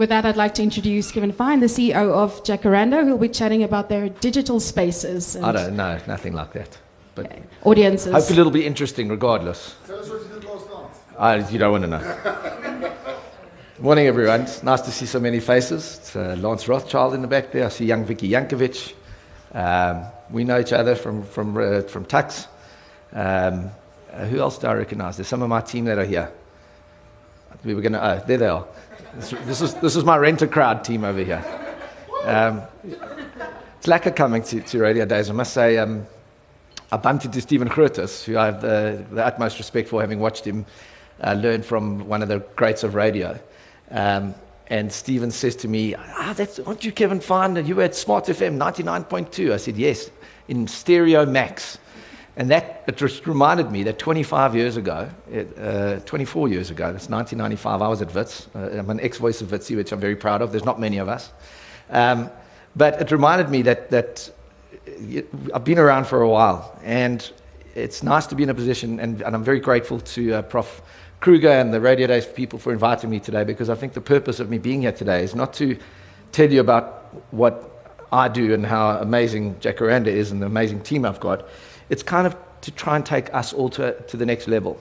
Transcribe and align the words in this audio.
With 0.00 0.08
that, 0.08 0.24
I'd 0.24 0.38
like 0.38 0.54
to 0.54 0.62
introduce 0.62 1.12
Kevin 1.12 1.30
Fine, 1.30 1.60
the 1.60 1.66
CEO 1.66 2.10
of 2.10 2.42
Jacaranda, 2.42 3.04
who 3.04 3.10
will 3.10 3.18
be 3.18 3.28
chatting 3.28 3.62
about 3.62 3.90
their 3.90 4.08
digital 4.08 4.58
spaces. 4.58 5.36
I 5.36 5.52
don't 5.52 5.76
know, 5.76 5.98
nothing 6.06 6.32
like 6.32 6.54
that. 6.54 6.78
But 7.14 7.26
Okay. 7.26 7.42
Audiences. 7.64 8.10
hopefully 8.10 8.40
it'll 8.40 8.50
be 8.50 8.64
interesting 8.64 9.10
regardless. 9.10 9.74
Tell 9.86 9.98
us 9.98 10.08
what 10.08 10.22
you 10.22 10.28
did 10.40 10.44
last 10.44 10.70
night. 10.70 11.18
I, 11.18 11.46
you 11.50 11.58
don't 11.58 11.72
want 11.72 11.84
to 11.84 11.90
know. 11.90 12.92
Morning, 13.78 14.06
everyone. 14.06 14.40
It's 14.40 14.62
nice 14.62 14.80
to 14.80 14.90
see 14.90 15.04
so 15.04 15.20
many 15.20 15.38
faces. 15.38 15.98
It's 15.98 16.16
uh, 16.16 16.34
Lance 16.38 16.66
Rothschild 16.66 17.12
in 17.12 17.20
the 17.20 17.28
back 17.28 17.52
there. 17.52 17.66
I 17.66 17.68
see 17.68 17.84
young 17.84 18.06
Vicky 18.06 18.30
Yankovic. 18.30 18.94
Um, 19.52 20.06
we 20.30 20.44
know 20.44 20.58
each 20.58 20.72
other 20.72 20.94
from, 20.94 21.24
from, 21.24 21.54
uh, 21.58 21.82
from 21.82 22.06
Tux. 22.06 22.46
Um, 23.12 23.70
uh, 24.10 24.24
who 24.24 24.38
else 24.38 24.56
do 24.56 24.66
I 24.66 24.72
recognize? 24.72 25.18
There's 25.18 25.28
some 25.28 25.42
of 25.42 25.50
my 25.50 25.60
team 25.60 25.84
that 25.84 25.98
are 25.98 26.06
here. 26.06 26.32
We 27.64 27.74
were 27.74 27.82
going 27.82 27.92
to, 27.92 28.02
oh, 28.02 28.24
there 28.26 28.38
they 28.38 28.46
are. 28.46 28.66
This, 29.14 29.60
is, 29.60 29.74
this 29.74 29.96
is 29.96 30.04
my 30.04 30.16
renter 30.16 30.46
crowd 30.46 30.84
team 30.84 31.04
over 31.04 31.22
here. 31.22 31.44
Um, 32.24 32.62
it's 32.84 33.86
lekker 33.86 34.14
coming 34.14 34.42
to, 34.44 34.60
to 34.60 34.78
Radio 34.78 35.04
Days. 35.04 35.28
I 35.30 35.32
must 35.32 35.52
say, 35.52 35.78
um, 35.78 36.06
I 36.92 36.96
bumped 36.96 37.24
into 37.24 37.40
Stephen 37.40 37.68
Grootes, 37.68 38.24
who 38.24 38.38
I 38.38 38.46
have 38.46 38.60
the, 38.62 39.04
the 39.10 39.24
utmost 39.24 39.58
respect 39.58 39.88
for, 39.88 40.00
having 40.00 40.20
watched 40.20 40.44
him 40.44 40.64
uh, 41.22 41.32
learn 41.32 41.62
from 41.62 42.06
one 42.06 42.22
of 42.22 42.28
the 42.28 42.38
greats 42.56 42.84
of 42.84 42.94
radio. 42.94 43.38
Um, 43.90 44.34
and 44.68 44.92
Stephen 44.92 45.32
says 45.32 45.56
to 45.56 45.68
me, 45.68 45.96
ah, 45.96 46.32
that's, 46.36 46.60
aren't 46.60 46.84
you 46.84 46.92
Kevin 46.92 47.18
Fine? 47.18 47.64
You 47.66 47.76
were 47.76 47.82
at 47.82 47.96
Smart 47.96 48.26
FM 48.26 48.56
99.2. 48.58 49.52
I 49.52 49.56
said, 49.56 49.76
yes, 49.76 50.10
in 50.46 50.68
Stereo 50.68 51.26
Max. 51.26 51.78
And 52.36 52.50
that 52.50 52.84
it 52.86 52.96
just 52.96 53.26
reminded 53.26 53.70
me 53.70 53.82
that 53.84 53.98
25 53.98 54.54
years 54.54 54.76
ago, 54.76 55.08
uh, 55.58 55.96
24 56.00 56.48
years 56.48 56.70
ago, 56.70 56.92
that's 56.92 57.08
1995, 57.08 57.82
I 57.82 57.88
was 57.88 58.02
at 58.02 58.14
WITS. 58.14 58.48
Uh, 58.54 58.78
I'm 58.78 58.90
an 58.90 59.00
ex-voice 59.00 59.40
of 59.40 59.48
WITSy, 59.48 59.76
which 59.76 59.92
I'm 59.92 60.00
very 60.00 60.16
proud 60.16 60.40
of. 60.40 60.52
There's 60.52 60.64
not 60.64 60.78
many 60.78 60.98
of 60.98 61.08
us. 61.08 61.32
Um, 61.90 62.30
but 62.76 63.00
it 63.00 63.10
reminded 63.10 63.50
me 63.50 63.62
that, 63.62 63.90
that 63.90 64.30
I've 65.52 65.64
been 65.64 65.78
around 65.78 66.06
for 66.06 66.22
a 66.22 66.28
while, 66.28 66.78
and 66.84 67.30
it's 67.74 68.02
nice 68.02 68.26
to 68.28 68.34
be 68.36 68.44
in 68.44 68.50
a 68.50 68.54
position, 68.54 69.00
and, 69.00 69.22
and 69.22 69.34
I'm 69.34 69.44
very 69.44 69.60
grateful 69.60 70.00
to 70.00 70.34
uh, 70.34 70.42
Prof. 70.42 70.82
Kruger 71.20 71.50
and 71.50 71.70
the 71.70 71.80
Radio 71.82 72.06
Days 72.06 72.24
people 72.24 72.58
for 72.58 72.72
inviting 72.72 73.10
me 73.10 73.20
today 73.20 73.44
because 73.44 73.68
I 73.68 73.74
think 73.74 73.92
the 73.92 74.00
purpose 74.00 74.40
of 74.40 74.48
me 74.48 74.56
being 74.56 74.80
here 74.80 74.92
today 74.92 75.22
is 75.22 75.34
not 75.34 75.52
to 75.54 75.76
tell 76.32 76.50
you 76.50 76.60
about 76.60 77.14
what 77.30 77.70
I 78.10 78.28
do 78.28 78.54
and 78.54 78.64
how 78.64 78.92
amazing 78.98 79.56
Jacaranda 79.56 80.06
is 80.06 80.32
and 80.32 80.40
the 80.40 80.46
amazing 80.46 80.80
team 80.80 81.04
I've 81.04 81.20
got. 81.20 81.46
It's 81.90 82.02
kind 82.02 82.26
of 82.26 82.34
to 82.62 82.70
try 82.70 82.96
and 82.96 83.04
take 83.04 83.32
us 83.34 83.52
all 83.52 83.68
to, 83.70 84.00
to 84.08 84.16
the 84.16 84.24
next 84.24 84.48
level. 84.48 84.80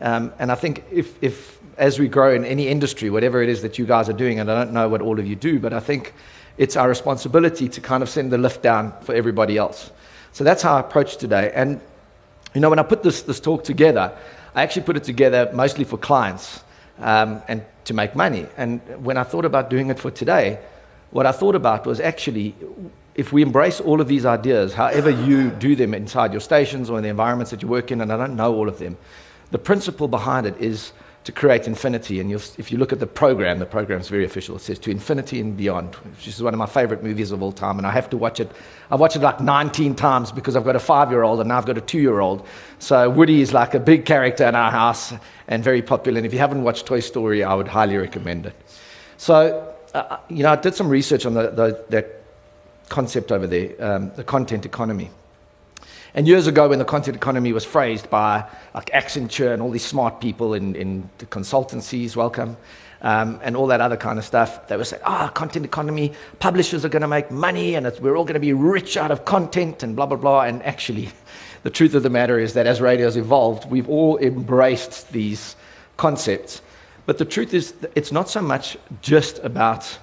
Um, 0.00 0.32
and 0.38 0.50
I 0.52 0.54
think 0.54 0.84
if, 0.90 1.14
if, 1.22 1.58
as 1.76 1.98
we 1.98 2.08
grow 2.08 2.34
in 2.34 2.44
any 2.44 2.68
industry, 2.68 3.10
whatever 3.10 3.42
it 3.42 3.48
is 3.48 3.62
that 3.62 3.78
you 3.78 3.86
guys 3.86 4.08
are 4.08 4.14
doing, 4.14 4.40
and 4.40 4.50
I 4.50 4.54
don't 4.64 4.72
know 4.72 4.88
what 4.88 5.00
all 5.00 5.18
of 5.18 5.26
you 5.26 5.36
do, 5.36 5.58
but 5.58 5.72
I 5.72 5.80
think 5.80 6.12
it's 6.58 6.76
our 6.76 6.88
responsibility 6.88 7.68
to 7.68 7.80
kind 7.80 8.02
of 8.02 8.08
send 8.08 8.32
the 8.32 8.38
lift 8.38 8.62
down 8.62 8.92
for 9.02 9.14
everybody 9.14 9.56
else. 9.56 9.90
So 10.32 10.44
that's 10.44 10.62
how 10.62 10.76
I 10.76 10.80
approach 10.80 11.16
today. 11.16 11.52
And, 11.54 11.80
you 12.54 12.60
know, 12.60 12.70
when 12.70 12.78
I 12.78 12.82
put 12.82 13.02
this, 13.02 13.22
this 13.22 13.40
talk 13.40 13.64
together, 13.64 14.12
I 14.54 14.62
actually 14.62 14.82
put 14.82 14.96
it 14.96 15.04
together 15.04 15.50
mostly 15.54 15.84
for 15.84 15.98
clients 15.98 16.62
um, 16.98 17.42
and 17.48 17.64
to 17.84 17.94
make 17.94 18.14
money. 18.14 18.46
And 18.56 18.80
when 19.04 19.16
I 19.16 19.22
thought 19.22 19.44
about 19.44 19.70
doing 19.70 19.90
it 19.90 19.98
for 19.98 20.10
today, 20.10 20.58
what 21.10 21.26
I 21.26 21.32
thought 21.32 21.54
about 21.54 21.86
was 21.86 22.00
actually 22.00 22.54
if 23.14 23.32
we 23.32 23.42
embrace 23.42 23.80
all 23.80 24.00
of 24.00 24.08
these 24.08 24.24
ideas, 24.24 24.72
however 24.72 25.10
you 25.10 25.50
do 25.50 25.74
them 25.76 25.94
inside 25.94 26.32
your 26.32 26.40
stations 26.40 26.90
or 26.90 26.96
in 26.98 27.02
the 27.02 27.08
environments 27.08 27.50
that 27.50 27.62
you 27.62 27.68
work 27.68 27.90
in, 27.90 28.00
and 28.00 28.12
I 28.12 28.16
don't 28.16 28.36
know 28.36 28.54
all 28.54 28.68
of 28.68 28.78
them, 28.78 28.96
the 29.50 29.58
principle 29.58 30.08
behind 30.08 30.46
it 30.46 30.56
is 30.58 30.92
to 31.24 31.32
create 31.32 31.66
infinity. 31.66 32.18
And 32.18 32.32
if 32.32 32.72
you 32.72 32.78
look 32.78 32.92
at 32.92 32.98
the 32.98 33.06
program, 33.06 33.58
the 33.58 33.66
program's 33.66 34.08
very 34.08 34.24
official. 34.24 34.56
It 34.56 34.60
says 34.60 34.78
to 34.80 34.90
infinity 34.90 35.38
and 35.38 35.54
beyond, 35.54 35.94
which 35.96 36.26
is 36.26 36.42
one 36.42 36.54
of 36.54 36.58
my 36.58 36.66
favorite 36.66 37.02
movies 37.02 37.30
of 37.30 37.42
all 37.42 37.52
time. 37.52 37.76
And 37.76 37.86
I 37.86 37.90
have 37.90 38.08
to 38.10 38.16
watch 38.16 38.40
it. 38.40 38.50
I've 38.90 39.00
watched 39.00 39.16
it 39.16 39.22
like 39.22 39.38
19 39.38 39.94
times 39.96 40.32
because 40.32 40.56
I've 40.56 40.64
got 40.64 40.76
a 40.76 40.80
five 40.80 41.10
year 41.10 41.22
old 41.22 41.40
and 41.40 41.48
now 41.48 41.58
I've 41.58 41.66
got 41.66 41.76
a 41.76 41.82
two 41.82 42.00
year 42.00 42.20
old. 42.20 42.46
So 42.78 43.10
Woody 43.10 43.42
is 43.42 43.52
like 43.52 43.74
a 43.74 43.80
big 43.80 44.06
character 44.06 44.46
in 44.46 44.54
our 44.54 44.70
house 44.70 45.12
and 45.46 45.62
very 45.62 45.82
popular. 45.82 46.16
And 46.18 46.26
if 46.26 46.32
you 46.32 46.38
haven't 46.38 46.62
watched 46.62 46.86
Toy 46.86 47.00
Story, 47.00 47.44
I 47.44 47.52
would 47.52 47.68
highly 47.68 47.98
recommend 47.98 48.46
it. 48.46 48.54
So, 49.18 49.74
uh, 49.92 50.16
you 50.30 50.42
know, 50.42 50.52
I 50.52 50.56
did 50.56 50.74
some 50.74 50.88
research 50.88 51.26
on 51.26 51.34
the, 51.34 51.50
the, 51.50 51.84
that 51.90 52.19
concept 52.90 53.32
over 53.32 53.46
there, 53.46 53.72
um, 53.80 54.12
the 54.16 54.24
content 54.24 54.66
economy. 54.66 55.10
And 56.12 56.26
years 56.26 56.46
ago, 56.46 56.68
when 56.68 56.80
the 56.80 56.84
content 56.84 57.16
economy 57.16 57.52
was 57.52 57.64
phrased 57.64 58.10
by 58.10 58.44
like 58.74 58.90
Accenture 58.90 59.52
and 59.54 59.62
all 59.62 59.70
these 59.70 59.84
smart 59.84 60.20
people 60.20 60.54
in, 60.54 60.74
in 60.74 61.08
the 61.18 61.26
consultancies, 61.26 62.16
welcome, 62.16 62.56
um, 63.02 63.38
and 63.42 63.56
all 63.56 63.68
that 63.68 63.80
other 63.80 63.96
kind 63.96 64.18
of 64.18 64.24
stuff, 64.24 64.66
they 64.68 64.76
were 64.76 64.84
saying, 64.84 65.02
ah, 65.06 65.28
oh, 65.28 65.32
content 65.32 65.64
economy, 65.64 66.12
publishers 66.40 66.84
are 66.84 66.88
going 66.88 67.02
to 67.02 67.08
make 67.08 67.30
money 67.30 67.76
and 67.76 67.86
we're 68.00 68.16
all 68.16 68.24
going 68.24 68.34
to 68.34 68.40
be 68.40 68.52
rich 68.52 68.96
out 68.96 69.10
of 69.10 69.24
content 69.24 69.82
and 69.82 69.96
blah, 69.96 70.04
blah, 70.04 70.18
blah. 70.18 70.42
And 70.42 70.62
actually, 70.64 71.10
the 71.62 71.70
truth 71.70 71.94
of 71.94 72.02
the 72.02 72.10
matter 72.10 72.38
is 72.38 72.54
that 72.54 72.66
as 72.66 72.80
radio's 72.80 73.16
evolved, 73.16 73.70
we've 73.70 73.88
all 73.88 74.18
embraced 74.18 75.12
these 75.12 75.54
concepts. 75.96 76.60
But 77.06 77.18
the 77.18 77.24
truth 77.24 77.54
is, 77.54 77.72
it's 77.94 78.12
not 78.12 78.28
so 78.28 78.42
much 78.42 78.76
just 79.00 79.38
about 79.38 79.98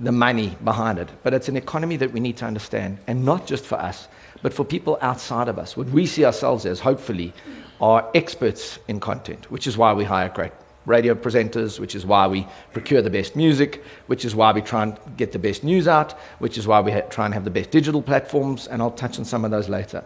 the 0.00 0.12
money 0.12 0.56
behind 0.64 0.98
it, 0.98 1.08
but 1.22 1.34
it's 1.34 1.48
an 1.48 1.56
economy 1.56 1.96
that 1.96 2.12
we 2.12 2.20
need 2.20 2.36
to 2.38 2.44
understand, 2.44 2.98
and 3.06 3.24
not 3.24 3.46
just 3.46 3.64
for 3.64 3.76
us 3.76 4.08
but 4.42 4.52
for 4.52 4.64
people 4.64 4.98
outside 5.00 5.48
of 5.48 5.58
us. 5.58 5.76
What 5.76 5.88
we 5.88 6.06
see 6.06 6.24
ourselves 6.24 6.66
as, 6.66 6.80
hopefully, 6.80 7.32
are 7.80 8.08
experts 8.14 8.78
in 8.88 9.00
content, 9.00 9.50
which 9.50 9.66
is 9.66 9.76
why 9.76 9.92
we 9.92 10.04
hire 10.04 10.28
great 10.28 10.52
radio 10.86 11.14
presenters, 11.14 11.78
which 11.78 11.94
is 11.94 12.06
why 12.06 12.26
we 12.26 12.46
procure 12.72 13.02
the 13.02 13.10
best 13.10 13.36
music, 13.36 13.84
which 14.06 14.24
is 14.24 14.34
why 14.34 14.50
we 14.52 14.62
try 14.62 14.82
and 14.82 14.98
get 15.16 15.30
the 15.32 15.38
best 15.38 15.62
news 15.62 15.86
out, 15.86 16.12
which 16.38 16.56
is 16.56 16.66
why 16.66 16.80
we 16.80 16.90
ha- 16.90 17.02
try 17.10 17.26
and 17.26 17.34
have 17.34 17.44
the 17.44 17.50
best 17.50 17.70
digital 17.70 18.00
platforms, 18.00 18.66
and 18.66 18.80
I'll 18.80 18.90
touch 18.90 19.18
on 19.18 19.24
some 19.24 19.44
of 19.44 19.50
those 19.50 19.68
later. 19.68 20.02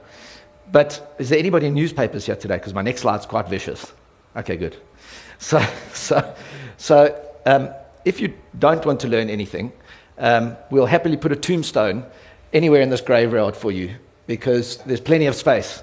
But 0.73 1.15
is 1.19 1.29
there 1.29 1.39
anybody 1.39 1.67
in 1.67 1.75
newspapers 1.75 2.27
here 2.27 2.37
today? 2.37 2.57
Because 2.57 2.75
my 2.75 2.83
next 2.83 3.03
slide's 3.03 3.27
quite 3.27 3.49
vicious. 3.49 3.93
Okay, 4.37 4.57
good. 4.57 4.77
So, 5.39 5.65
so, 5.93 6.35
so 6.77 7.25
um, 7.47 7.71
if 8.05 8.21
you 8.21 8.35
don't 8.59 8.85
want 8.85 9.01
to 9.01 9.09
learn 9.09 9.31
anything, 9.31 9.73
um, 10.19 10.57
we'll 10.71 10.87
happily 10.87 11.17
put 11.17 11.33
a 11.33 11.37
tombstone 11.37 12.05
anywhere 12.53 12.81
in 12.81 12.91
this 12.91 13.01
graveyard 13.01 13.57
for 13.57 13.73
you 13.73 13.95
because 14.27 14.79
there's 14.79 15.01
plenty 15.01 15.27
of 15.27 15.35
space. 15.35 15.83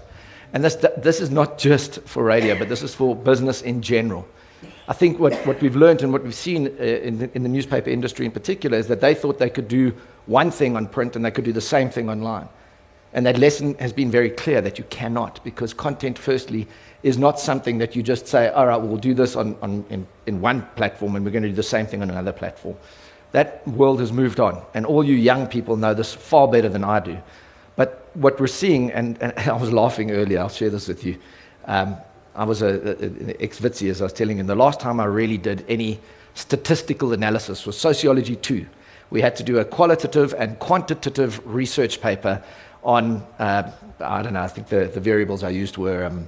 And 0.54 0.64
this, 0.64 0.76
this 0.98 1.22
is 1.22 1.32
not 1.32 1.58
just 1.58 2.02
for 2.02 2.24
radio, 2.24 2.58
but 2.58 2.70
this 2.70 2.82
is 2.82 2.94
for 2.94 3.16
business 3.16 3.62
in 3.62 3.82
general. 3.82 4.28
I 4.88 4.94
think 4.94 5.20
what, 5.20 5.34
what 5.46 5.62
we've 5.62 5.76
learned 5.76 6.02
and 6.02 6.12
what 6.12 6.24
we've 6.24 6.36
seen 6.36 6.68
uh, 6.68 6.84
in, 6.84 7.20
the, 7.20 7.36
in 7.36 7.44
the 7.44 7.50
newspaper 7.50 7.90
industry 7.90 8.26
in 8.26 8.32
particular 8.32 8.78
is 8.78 8.88
that 8.88 9.00
they 9.00 9.16
thought 9.16 9.40
they 9.40 9.50
could 9.50 9.68
do 9.68 9.94
one 10.26 10.52
thing 10.52 10.76
on 10.76 10.88
print 10.88 11.16
and 11.16 11.24
they 11.24 11.32
could 11.32 11.46
do 11.46 11.54
the 11.54 11.62
same 11.62 11.90
thing 11.90 12.10
online. 12.10 12.50
And 13.14 13.26
that 13.26 13.38
lesson 13.38 13.76
has 13.76 13.92
been 13.92 14.10
very 14.10 14.30
clear 14.30 14.62
that 14.62 14.78
you 14.78 14.86
cannot, 14.86 15.44
because 15.44 15.74
content, 15.74 16.18
firstly, 16.18 16.68
is 17.04 17.18
not 17.18 17.40
something 17.40 17.78
that 17.80 17.96
you 17.96 18.04
just 18.04 18.28
say, 18.28 18.50
all 18.50 18.68
right, 18.68 18.78
we'll 18.78 18.98
do 18.98 19.14
this 19.14 19.36
on, 19.36 19.58
on, 19.62 19.86
in, 19.90 20.08
in 20.28 20.42
one 20.42 20.66
platform 20.76 21.16
and 21.16 21.26
we're 21.26 21.32
going 21.32 21.44
to 21.44 21.50
do 21.50 21.56
the 21.56 21.64
same 21.64 21.86
thing 21.86 22.02
on 22.02 22.10
another 22.10 22.32
platform. 22.32 22.76
That 23.32 23.66
world 23.68 24.00
has 24.00 24.12
moved 24.12 24.40
on. 24.40 24.62
And 24.74 24.86
all 24.86 25.04
you 25.04 25.16
young 25.16 25.48
people 25.48 25.78
know 25.78 25.94
this 25.94 26.14
far 26.14 26.48
better 26.48 26.70
than 26.70 26.84
I 26.84 27.00
do. 27.00 27.18
But 27.76 28.10
what 28.14 28.40
we're 28.40 28.48
seeing, 28.48 28.92
and, 28.92 29.22
and 29.22 29.34
I 29.50 29.54
was 29.54 29.72
laughing 29.72 30.12
earlier, 30.12 30.40
I'll 30.40 30.50
share 30.50 30.70
this 30.70 30.88
with 30.88 31.04
you. 31.06 31.18
Um, 31.66 31.98
I 32.36 32.46
was 32.46 32.62
an 32.62 33.36
ex 33.40 33.60
Witsi, 33.60 33.90
as 33.90 34.02
I 34.02 34.06
was 34.06 34.14
telling 34.14 34.38
you. 34.38 34.42
and 34.42 34.50
The 34.50 34.56
last 34.56 34.80
time 34.80 35.00
I 35.00 35.06
really 35.06 35.38
did 35.38 35.66
any 35.68 36.00
statistical 36.34 37.12
analysis 37.14 37.66
was 37.66 37.78
Sociology 37.78 38.36
2. 38.36 38.66
We 39.10 39.22
had 39.22 39.36
to 39.36 39.44
do 39.44 39.60
a 39.60 39.66
qualitative 39.66 40.34
and 40.38 40.58
quantitative 40.60 41.42
research 41.46 42.00
paper 42.02 42.42
on, 42.84 43.26
uh, 43.38 43.70
I 44.00 44.22
don't 44.22 44.34
know, 44.34 44.42
I 44.42 44.48
think 44.48 44.70
the, 44.70 44.90
the 44.94 45.02
variables 45.02 45.44
I 45.44 45.50
used 45.50 45.78
were 45.78 46.06
um, 46.06 46.28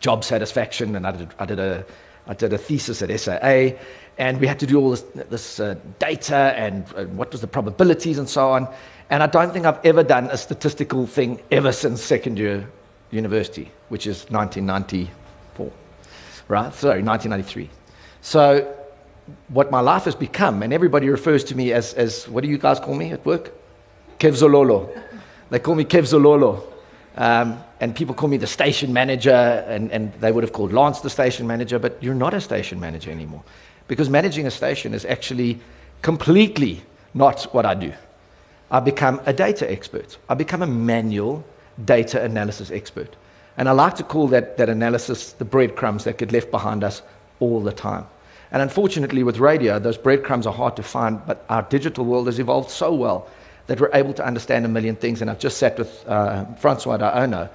job 0.00 0.24
satisfaction, 0.24 0.94
and 0.94 1.06
I 1.06 1.12
did, 1.12 1.28
I, 1.38 1.46
did 1.46 1.58
a, 1.58 1.84
I 2.26 2.34
did 2.34 2.52
a 2.52 2.58
thesis 2.58 3.02
at 3.02 3.18
SAA, 3.18 3.78
and 4.20 4.38
we 4.38 4.46
had 4.46 4.60
to 4.60 4.66
do 4.66 4.78
all 4.78 4.90
this, 4.90 5.00
this 5.30 5.60
uh, 5.60 5.74
data 5.98 6.52
and 6.54 6.84
uh, 6.94 7.06
what 7.06 7.32
was 7.32 7.40
the 7.40 7.46
probabilities 7.46 8.18
and 8.18 8.28
so 8.28 8.50
on. 8.50 8.68
And 9.08 9.22
I 9.22 9.26
don't 9.26 9.50
think 9.50 9.64
I've 9.64 9.82
ever 9.82 10.02
done 10.02 10.26
a 10.26 10.36
statistical 10.36 11.06
thing 11.06 11.42
ever 11.50 11.72
since 11.72 12.02
second 12.02 12.38
year 12.38 12.68
university, 13.10 13.72
which 13.88 14.06
is 14.06 14.26
1994, 14.28 15.72
right? 16.48 16.74
Sorry, 16.74 17.02
1993. 17.02 17.70
So, 18.20 18.76
what 19.48 19.70
my 19.70 19.80
life 19.80 20.04
has 20.04 20.14
become, 20.14 20.62
and 20.62 20.72
everybody 20.74 21.08
refers 21.08 21.42
to 21.44 21.56
me 21.56 21.72
as, 21.72 21.94
as 21.94 22.28
what 22.28 22.44
do 22.44 22.50
you 22.50 22.58
guys 22.58 22.78
call 22.78 22.94
me 22.94 23.12
at 23.12 23.24
work? 23.24 23.52
Kev 24.18 24.34
Zololo. 24.34 25.02
They 25.48 25.60
call 25.60 25.76
me 25.76 25.84
Kev 25.84 26.02
Zololo. 26.02 26.62
Um, 27.16 27.62
and 27.80 27.96
people 27.96 28.14
call 28.14 28.28
me 28.28 28.36
the 28.36 28.46
station 28.46 28.92
manager, 28.92 29.64
and, 29.66 29.90
and 29.90 30.12
they 30.20 30.30
would 30.30 30.44
have 30.44 30.52
called 30.52 30.72
Lance 30.72 31.00
the 31.00 31.10
station 31.10 31.46
manager, 31.46 31.78
but 31.78 32.02
you're 32.02 32.14
not 32.14 32.34
a 32.34 32.40
station 32.40 32.78
manager 32.78 33.10
anymore. 33.10 33.42
Because 33.90 34.08
managing 34.08 34.46
a 34.46 34.52
station 34.52 34.94
is 34.94 35.04
actually 35.04 35.58
completely 36.00 36.80
not 37.12 37.42
what 37.52 37.66
I 37.66 37.74
do. 37.74 37.92
I 38.70 38.78
become 38.78 39.20
a 39.26 39.32
data 39.32 39.68
expert. 39.68 40.16
I 40.28 40.34
become 40.34 40.62
a 40.62 40.66
manual 40.68 41.44
data 41.84 42.22
analysis 42.22 42.70
expert. 42.70 43.16
And 43.56 43.68
I 43.68 43.72
like 43.72 43.96
to 43.96 44.04
call 44.04 44.28
that, 44.28 44.56
that 44.58 44.68
analysis 44.68 45.32
the 45.32 45.44
breadcrumbs 45.44 46.04
that 46.04 46.18
get 46.18 46.30
left 46.30 46.52
behind 46.52 46.84
us 46.84 47.02
all 47.40 47.60
the 47.60 47.72
time. 47.72 48.06
And 48.52 48.62
unfortunately, 48.62 49.24
with 49.24 49.38
radio, 49.38 49.80
those 49.80 49.98
breadcrumbs 49.98 50.46
are 50.46 50.54
hard 50.54 50.76
to 50.76 50.84
find, 50.84 51.20
but 51.26 51.44
our 51.48 51.62
digital 51.62 52.04
world 52.04 52.26
has 52.26 52.38
evolved 52.38 52.70
so 52.70 52.94
well 52.94 53.28
that 53.66 53.80
we're 53.80 53.90
able 53.92 54.12
to 54.14 54.24
understand 54.24 54.64
a 54.64 54.68
million 54.68 54.94
things. 54.94 55.20
And 55.20 55.28
I've 55.28 55.40
just 55.40 55.56
sat 55.58 55.76
with 55.76 56.04
uh, 56.06 56.44
Francois 56.54 56.98
Daono, 56.98 57.50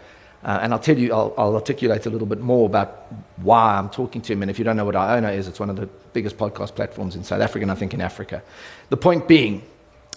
uh, 0.45 0.59
and 0.61 0.73
I'll 0.73 0.79
tell 0.79 0.97
you, 0.97 1.11
I'll, 1.11 1.33
I'll, 1.39 1.55
articulate 1.55 2.05
a 2.05 2.09
little 2.11 2.27
bit 2.27 2.39
more 2.39 2.67
about 2.67 3.11
why 3.37 3.77
I'm 3.77 3.89
talking 3.89 4.21
to 4.21 4.33
him. 4.33 4.43
And 4.43 4.51
if 4.51 4.59
you 4.59 4.63
don't 4.63 4.77
know 4.77 4.85
what 4.85 4.93
Iono 4.93 5.35
is, 5.35 5.47
it's 5.47 5.59
one 5.59 5.71
of 5.71 5.75
the 5.75 5.87
biggest 6.13 6.37
podcast 6.37 6.75
platforms 6.75 7.15
in 7.15 7.23
South 7.23 7.41
Africa, 7.41 7.63
and 7.63 7.71
I 7.71 7.75
think 7.75 7.95
in 7.95 8.01
Africa. 8.01 8.43
The 8.89 8.97
point 8.97 9.27
being 9.27 9.63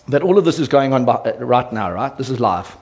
that 0.08 0.20
all 0.22 0.36
of 0.36 0.44
this 0.44 0.58
is 0.58 0.68
going 0.68 0.92
on 0.92 1.08
uh, 1.08 1.32
right 1.40 1.72
now, 1.72 1.90
right? 1.90 2.14
This 2.18 2.28
is 2.28 2.40
live. 2.40 2.76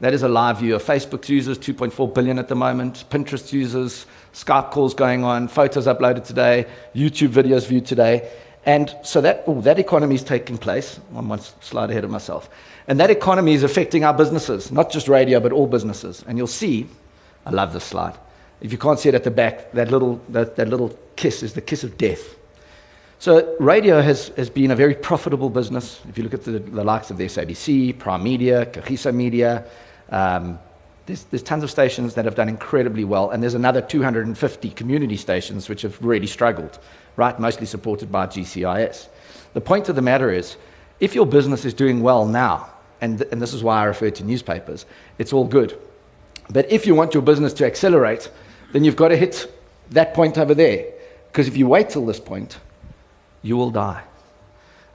That 0.00 0.14
is 0.14 0.22
a 0.22 0.28
live 0.28 0.60
view 0.60 0.74
of 0.74 0.82
Facebook's 0.82 1.28
users, 1.28 1.58
2.4 1.58 2.14
billion 2.14 2.38
at 2.38 2.48
the 2.48 2.54
moment, 2.54 3.04
Pinterest 3.10 3.52
users, 3.52 4.06
Skype 4.32 4.70
calls 4.70 4.94
going 4.94 5.24
on, 5.24 5.48
photos 5.48 5.86
uploaded 5.86 6.26
today, 6.26 6.64
YouTube 6.94 7.28
videos 7.28 7.66
viewed 7.66 7.84
today. 7.84 8.30
And 8.64 8.94
so 9.02 9.20
that, 9.20 9.44
that 9.62 9.78
economy 9.78 10.14
is 10.14 10.24
taking 10.24 10.56
place. 10.56 10.98
I'm 11.14 11.28
one 11.28 11.40
slide 11.60 11.90
ahead 11.90 12.04
of 12.04 12.10
myself. 12.10 12.48
And 12.88 12.98
that 13.00 13.10
economy 13.10 13.54
is 13.54 13.62
affecting 13.62 14.04
our 14.04 14.14
businesses, 14.14 14.72
not 14.72 14.90
just 14.90 15.08
radio, 15.08 15.40
but 15.40 15.52
all 15.52 15.66
businesses. 15.66 16.24
And 16.26 16.36
you'll 16.36 16.46
see, 16.46 16.88
I 17.46 17.50
love 17.50 17.72
this 17.72 17.84
slide. 17.84 18.18
If 18.60 18.72
you 18.72 18.78
can't 18.78 18.98
see 18.98 19.08
it 19.08 19.14
at 19.14 19.24
the 19.24 19.30
back, 19.30 19.72
that 19.72 19.90
little, 19.90 20.20
that, 20.28 20.56
that 20.56 20.68
little 20.68 20.96
kiss 21.16 21.42
is 21.42 21.54
the 21.54 21.60
kiss 21.60 21.84
of 21.84 21.96
death. 21.98 22.36
So 23.18 23.54
radio 23.60 24.00
has, 24.00 24.28
has 24.36 24.50
been 24.50 24.72
a 24.72 24.76
very 24.76 24.96
profitable 24.96 25.48
business. 25.48 26.00
If 26.08 26.18
you 26.18 26.24
look 26.24 26.34
at 26.34 26.42
the, 26.42 26.58
the 26.58 26.82
likes 26.82 27.10
of 27.10 27.18
the 27.18 27.26
SABC, 27.26 27.98
Prime 27.98 28.22
Media, 28.22 28.66
Kagiso 28.66 29.14
Media, 29.14 29.64
um, 30.10 30.58
there's, 31.06 31.24
there's 31.24 31.42
tons 31.42 31.62
of 31.62 31.70
stations 31.70 32.14
that 32.14 32.24
have 32.24 32.34
done 32.34 32.48
incredibly 32.48 33.04
well, 33.04 33.30
and 33.30 33.42
there's 33.42 33.54
another 33.54 33.80
250 33.80 34.70
community 34.70 35.16
stations 35.16 35.68
which 35.68 35.82
have 35.82 36.00
really 36.04 36.26
struggled, 36.26 36.78
right? 37.16 37.38
Mostly 37.38 37.66
supported 37.66 38.10
by 38.10 38.26
GCIS. 38.26 39.08
The 39.54 39.60
point 39.60 39.88
of 39.88 39.96
the 39.96 40.02
matter 40.02 40.32
is, 40.32 40.56
if 41.00 41.14
your 41.14 41.26
business 41.26 41.64
is 41.64 41.74
doing 41.74 42.02
well 42.02 42.26
now, 42.26 42.71
and, 43.02 43.20
and 43.32 43.42
this 43.42 43.52
is 43.52 43.62
why 43.62 43.80
I 43.80 43.84
refer 43.84 44.10
to 44.10 44.24
newspapers, 44.24 44.86
it's 45.18 45.32
all 45.32 45.44
good. 45.44 45.78
But 46.48 46.70
if 46.72 46.86
you 46.86 46.94
want 46.94 47.12
your 47.12 47.22
business 47.22 47.52
to 47.54 47.66
accelerate, 47.66 48.30
then 48.72 48.84
you've 48.84 48.96
got 48.96 49.08
to 49.08 49.16
hit 49.16 49.52
that 49.90 50.14
point 50.14 50.38
over 50.38 50.54
there. 50.54 50.86
Because 51.30 51.48
if 51.48 51.56
you 51.56 51.66
wait 51.66 51.90
till 51.90 52.06
this 52.06 52.20
point, 52.20 52.58
you 53.42 53.56
will 53.56 53.70
die. 53.70 54.02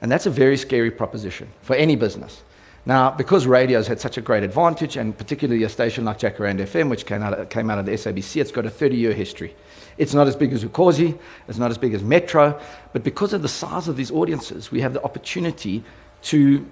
And 0.01 0.11
that's 0.11 0.25
a 0.25 0.29
very 0.29 0.57
scary 0.57 0.89
proposition 0.89 1.49
for 1.61 1.75
any 1.75 1.95
business. 1.95 2.41
Now, 2.85 3.11
because 3.11 3.45
radio's 3.45 3.87
had 3.87 3.99
such 3.99 4.17
a 4.17 4.21
great 4.21 4.43
advantage, 4.43 4.95
and 4.95 5.17
particularly 5.17 5.63
a 5.63 5.69
station 5.69 6.05
like 6.05 6.19
Jacaranda 6.19 6.61
FM, 6.61 6.89
which 6.89 7.05
came 7.05 7.21
out, 7.21 7.33
of, 7.33 7.49
came 7.49 7.69
out 7.69 7.79
of 7.79 7.85
the 7.85 7.91
SABC, 7.91 8.39
it's 8.39 8.51
got 8.51 8.65
a 8.65 8.69
30 8.69 8.95
year 8.95 9.11
history. 9.13 9.53
It's 9.97 10.13
not 10.13 10.27
as 10.27 10.37
big 10.37 10.53
as 10.53 10.63
Ukhozi, 10.63 11.17
it's 11.49 11.57
not 11.57 11.69
as 11.69 11.77
big 11.77 11.93
as 11.93 12.01
Metro, 12.01 12.57
but 12.93 13.03
because 13.03 13.33
of 13.33 13.41
the 13.41 13.49
size 13.49 13.89
of 13.89 13.97
these 13.97 14.11
audiences, 14.11 14.71
we 14.71 14.79
have 14.79 14.93
the 14.93 15.03
opportunity 15.03 15.83
to, 16.23 16.65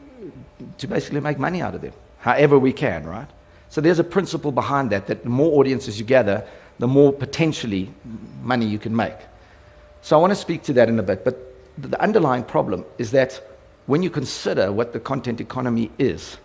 to 0.78 0.88
basically 0.88 1.20
make 1.20 1.40
money 1.40 1.62
out 1.62 1.76
of 1.76 1.82
them, 1.82 1.94
however 2.20 2.58
we 2.60 2.74
can, 2.74 3.06
right? 3.06 3.28
So 3.70 3.82
there's 3.82 4.00
a 4.00 4.04
principle 4.04 4.52
behind 4.52 4.90
that, 4.92 5.08
that 5.08 5.24
the 5.24 5.30
more 5.30 5.60
audiences 5.60 6.00
you 6.00 6.06
gather, 6.06 6.46
the 6.80 6.88
more 6.88 7.12
potentially 7.12 7.92
money 8.42 8.66
you 8.66 8.80
can 8.80 8.96
make. 8.96 9.16
So 10.02 10.18
I 10.18 10.22
want 10.22 10.32
to 10.32 10.36
speak 10.36 10.64
to 10.64 10.74
that 10.74 10.90
in 10.90 11.00
a 11.00 11.04
bit, 11.04 11.24
but 11.24 11.54
the 11.78 12.02
underlying 12.02 12.44
problem 12.44 12.86
is 12.98 13.12
that 13.12 13.42
when 13.86 14.02
you 14.02 14.10
consider 14.10 14.72
what 14.72 14.94
the 14.94 15.00
content 15.00 15.42
economy 15.42 15.92
is, 15.98 16.38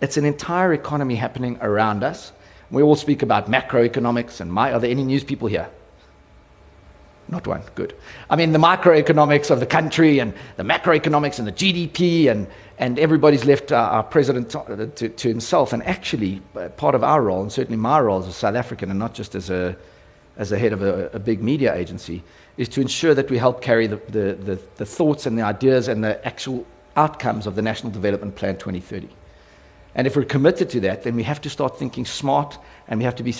it's 0.00 0.16
an 0.16 0.24
entire 0.24 0.72
economy 0.72 1.14
happening 1.14 1.58
around 1.60 2.02
us. 2.02 2.32
We 2.70 2.82
all 2.82 2.96
speak 2.96 3.22
about 3.22 3.50
macroeconomics, 3.50 4.40
and 4.40 4.52
my, 4.52 4.72
are 4.72 4.80
there 4.80 4.90
any 4.90 5.04
news 5.04 5.24
people 5.24 5.48
here? 5.48 5.68
Not 7.28 7.46
one. 7.46 7.62
Good. 7.74 7.94
I 8.28 8.36
mean, 8.36 8.52
the 8.52 8.58
microeconomics 8.58 9.50
of 9.50 9.60
the 9.60 9.66
country 9.66 10.18
and 10.18 10.34
the 10.56 10.62
macroeconomics 10.62 11.38
and 11.38 11.48
the 11.48 11.52
GDP, 11.52 12.30
and, 12.30 12.46
and 12.78 12.98
everybody's 12.98 13.44
left 13.44 13.72
uh, 13.72 13.76
our 13.76 14.02
president 14.02 14.50
to, 14.50 14.90
to, 14.94 15.08
to, 15.08 15.28
himself. 15.28 15.72
And 15.72 15.82
actually, 15.84 16.42
uh, 16.54 16.68
part 16.70 16.94
of 16.94 17.02
our 17.02 17.22
role, 17.22 17.40
and 17.42 17.50
certainly 17.50 17.78
my 17.78 17.98
role 18.00 18.20
as 18.20 18.28
a 18.28 18.32
South 18.32 18.56
African 18.56 18.90
and 18.90 18.98
not 18.98 19.14
just 19.14 19.34
as 19.34 19.48
a, 19.48 19.74
as 20.36 20.52
a 20.52 20.58
head 20.58 20.72
of 20.72 20.82
a, 20.82 21.08
a 21.14 21.18
big 21.18 21.42
media 21.42 21.74
agency, 21.74 22.22
is 22.58 22.68
to 22.68 22.80
ensure 22.80 23.14
that 23.14 23.30
we 23.30 23.38
help 23.38 23.62
carry 23.62 23.86
the, 23.86 23.96
the, 24.08 24.34
the, 24.34 24.60
the 24.76 24.86
thoughts 24.86 25.24
and 25.24 25.38
the 25.38 25.42
ideas 25.42 25.88
and 25.88 26.04
the 26.04 26.24
actual 26.26 26.66
outcomes 26.96 27.46
of 27.46 27.54
the 27.54 27.62
National 27.62 27.90
Development 27.90 28.36
Plan 28.36 28.54
2030. 28.54 29.08
And 29.94 30.06
if 30.06 30.16
we're 30.16 30.24
committed 30.24 30.70
to 30.70 30.80
that, 30.80 31.04
then 31.04 31.14
we 31.16 31.22
have 31.22 31.40
to 31.42 31.50
start 31.50 31.78
thinking 31.78 32.04
smart 32.04 32.58
and 32.88 32.98
we 32.98 33.04
have 33.04 33.16
to 33.16 33.22
be, 33.22 33.34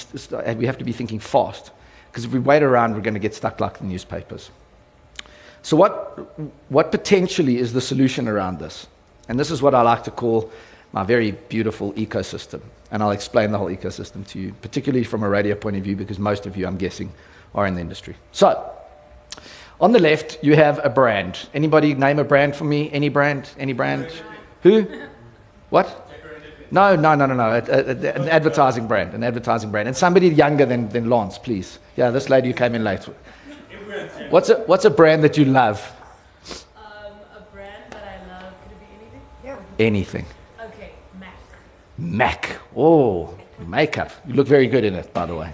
we 0.57 0.67
have 0.67 0.79
to 0.79 0.85
be 0.85 0.93
thinking 0.93 1.19
fast. 1.19 1.71
Because 2.15 2.27
if 2.27 2.33
we 2.33 2.39
wait 2.39 2.63
around, 2.63 2.95
we're 2.95 3.01
going 3.01 3.15
to 3.15 3.21
get 3.21 3.35
stuck 3.35 3.59
like 3.59 3.79
the 3.79 3.85
newspapers. 3.85 4.53
So, 5.63 5.77
what, 5.77 6.39
what 6.71 6.93
potentially 6.93 7.59
is 7.59 7.73
the 7.73 7.81
solution 7.81 8.29
around 8.29 8.61
this? 8.61 8.87
And 9.29 9.37
this 9.37 9.51
is 9.51 9.61
what 9.61 9.75
I 9.75 9.83
like 9.83 10.05
to 10.05 10.13
call 10.13 10.53
my 10.93 11.03
very 11.03 11.33
beautiful 11.33 11.93
ecosystem. 11.95 12.61
And 12.93 13.03
I'll 13.03 13.11
explain 13.11 13.51
the 13.51 13.59
whole 13.59 13.67
ecosystem 13.67 14.25
to 14.29 14.39
you, 14.39 14.55
particularly 14.63 15.03
from 15.03 15.25
a 15.25 15.29
radio 15.29 15.57
point 15.57 15.75
of 15.75 15.83
view, 15.83 15.97
because 15.97 16.21
most 16.21 16.47
of 16.47 16.57
you, 16.57 16.69
I'm 16.69 16.77
guessing, 16.77 17.13
are 17.53 17.67
in 17.67 17.75
the 17.75 17.81
industry. 17.81 18.15
So, 18.31 18.71
on 19.81 19.91
the 19.91 19.99
left, 19.99 20.39
you 20.41 20.55
have 20.55 20.79
a 20.85 20.91
brand. 20.91 21.49
Anybody 21.53 21.95
name 21.95 22.21
a 22.21 22.25
brand 22.25 22.55
for 22.55 22.63
me? 22.63 22.93
Any 22.93 23.09
brand? 23.09 23.51
Any 23.59 23.73
brand? 23.73 24.09
Who? 24.63 24.87
What? 25.71 26.04
No, 26.75 26.97
no, 26.97 27.15
no, 27.15 27.27
no, 27.27 27.35
no. 27.35 27.51
A, 27.51 27.59
a, 27.59 27.85
a, 27.87 28.15
an 28.15 28.29
advertising 28.29 28.89
brand, 28.89 29.15
an 29.15 29.23
advertising 29.23 29.71
brand. 29.71 29.87
And 29.87 29.97
somebody 29.97 30.29
younger 30.29 30.67
than, 30.67 30.89
than 30.89 31.09
Lance, 31.09 31.39
please. 31.39 31.79
Yeah, 31.95 32.11
this 32.11 32.29
lady 32.29 32.49
who 32.49 32.55
came 32.55 32.75
in 32.75 32.83
late. 32.83 33.05
What's 34.31 34.49
a, 34.49 34.57
what's 34.67 34.85
a 34.85 34.91
brand 34.91 35.23
that 35.23 35.39
you 35.39 35.45
love? 35.45 35.79
Um, 36.77 37.13
a 37.37 37.43
brand 37.53 37.85
that 37.91 38.03
I 38.03 38.29
love. 38.29 38.55
Could 38.65 38.73
it 38.73 38.81
be 38.81 38.87
anything? 38.99 39.21
Yeah. 39.45 39.57
Anything. 39.79 40.27
Okay, 40.61 40.91
Mac. 41.21 41.37
Mac. 41.97 42.59
Oh, 42.75 43.39
makeup. 43.65 44.11
You 44.27 44.35
look 44.35 44.49
very 44.49 44.67
good 44.67 44.83
in 44.83 44.95
it, 44.95 45.15
by 45.15 45.27
the 45.27 45.37
way. 45.37 45.53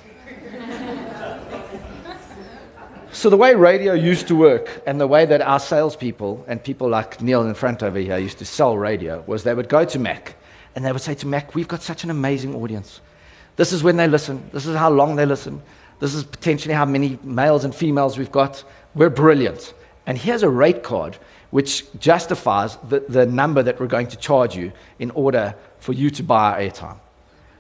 So, 3.13 3.29
the 3.29 3.37
way 3.37 3.55
radio 3.55 3.93
used 3.93 4.27
to 4.29 4.37
work 4.37 4.83
and 4.87 4.99
the 4.99 5.07
way 5.07 5.27
that 5.27 5.43
our 5.43 5.61
salespeople 5.61 6.45
and 6.49 6.63
people 6.63 6.89
like 6.89 7.21
Neil 7.21 7.47
in 7.47 7.53
front 7.53 7.83
over 7.83 7.99
here 7.99 8.17
used 8.17 8.39
to 8.39 8.47
sell 8.47 8.79
radio 8.79 9.23
was 9.27 9.43
they 9.43 9.53
would 9.53 9.69
go 9.69 9.85
to 9.85 9.99
Mac 9.99 10.37
and 10.75 10.85
they 10.85 10.93
would 10.93 11.01
say 11.01 11.15
to 11.15 11.27
Mac, 11.27 11.55
We've 11.55 11.69
got 11.69 11.83
such 11.83 12.05
an 12.05 12.11
amazing 12.11 12.55
audience. 12.55 13.01
This 13.57 13.73
is 13.73 13.83
when 13.83 13.97
they 13.97 14.09
listen. 14.09 14.49
This 14.53 14.67
is 14.67 14.77
how 14.77 14.91
long 14.91 15.17
they 15.17 15.27
listen. 15.27 15.63
This 15.99 16.15
is 16.15 16.25
potentially 16.25 16.75
how 16.75 16.87
many 16.87 17.19
males 17.23 17.65
and 17.65 17.75
females 17.75 18.17
we've 18.17 18.33
got. 18.33 18.65
We're 18.95 19.11
brilliant. 19.11 19.75
And 20.07 20.17
here's 20.17 20.43
a 20.43 20.49
rate 20.49 20.83
card 20.83 21.19
which 21.51 21.85
justifies 21.99 22.77
the, 22.89 23.01
the 23.01 23.27
number 23.27 23.63
that 23.63 23.79
we're 23.79 23.87
going 23.87 24.07
to 24.07 24.17
charge 24.17 24.57
you 24.57 24.73
in 24.99 25.11
order 25.11 25.55
for 25.79 25.93
you 25.93 26.09
to 26.11 26.23
buy 26.23 26.53
our 26.53 26.59
airtime. 26.59 26.97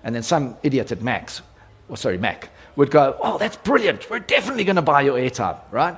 And 0.05 0.15
then 0.15 0.23
some 0.23 0.57
idiot 0.63 0.93
at 0.93 1.03
Max, 1.03 1.43
or 1.89 1.97
sorry, 1.97 2.17
Mac, 2.17 2.49
would 2.77 2.91
go, 2.91 3.17
Oh, 3.23 3.37
that's 3.37 3.57
brilliant. 3.57 4.09
We're 4.09 4.21
definitely 4.21 4.65
going 4.65 4.77
to 4.77 4.83
buy 4.83 5.03
your 5.03 5.19
airtime, 5.19 5.59
right? 5.71 5.97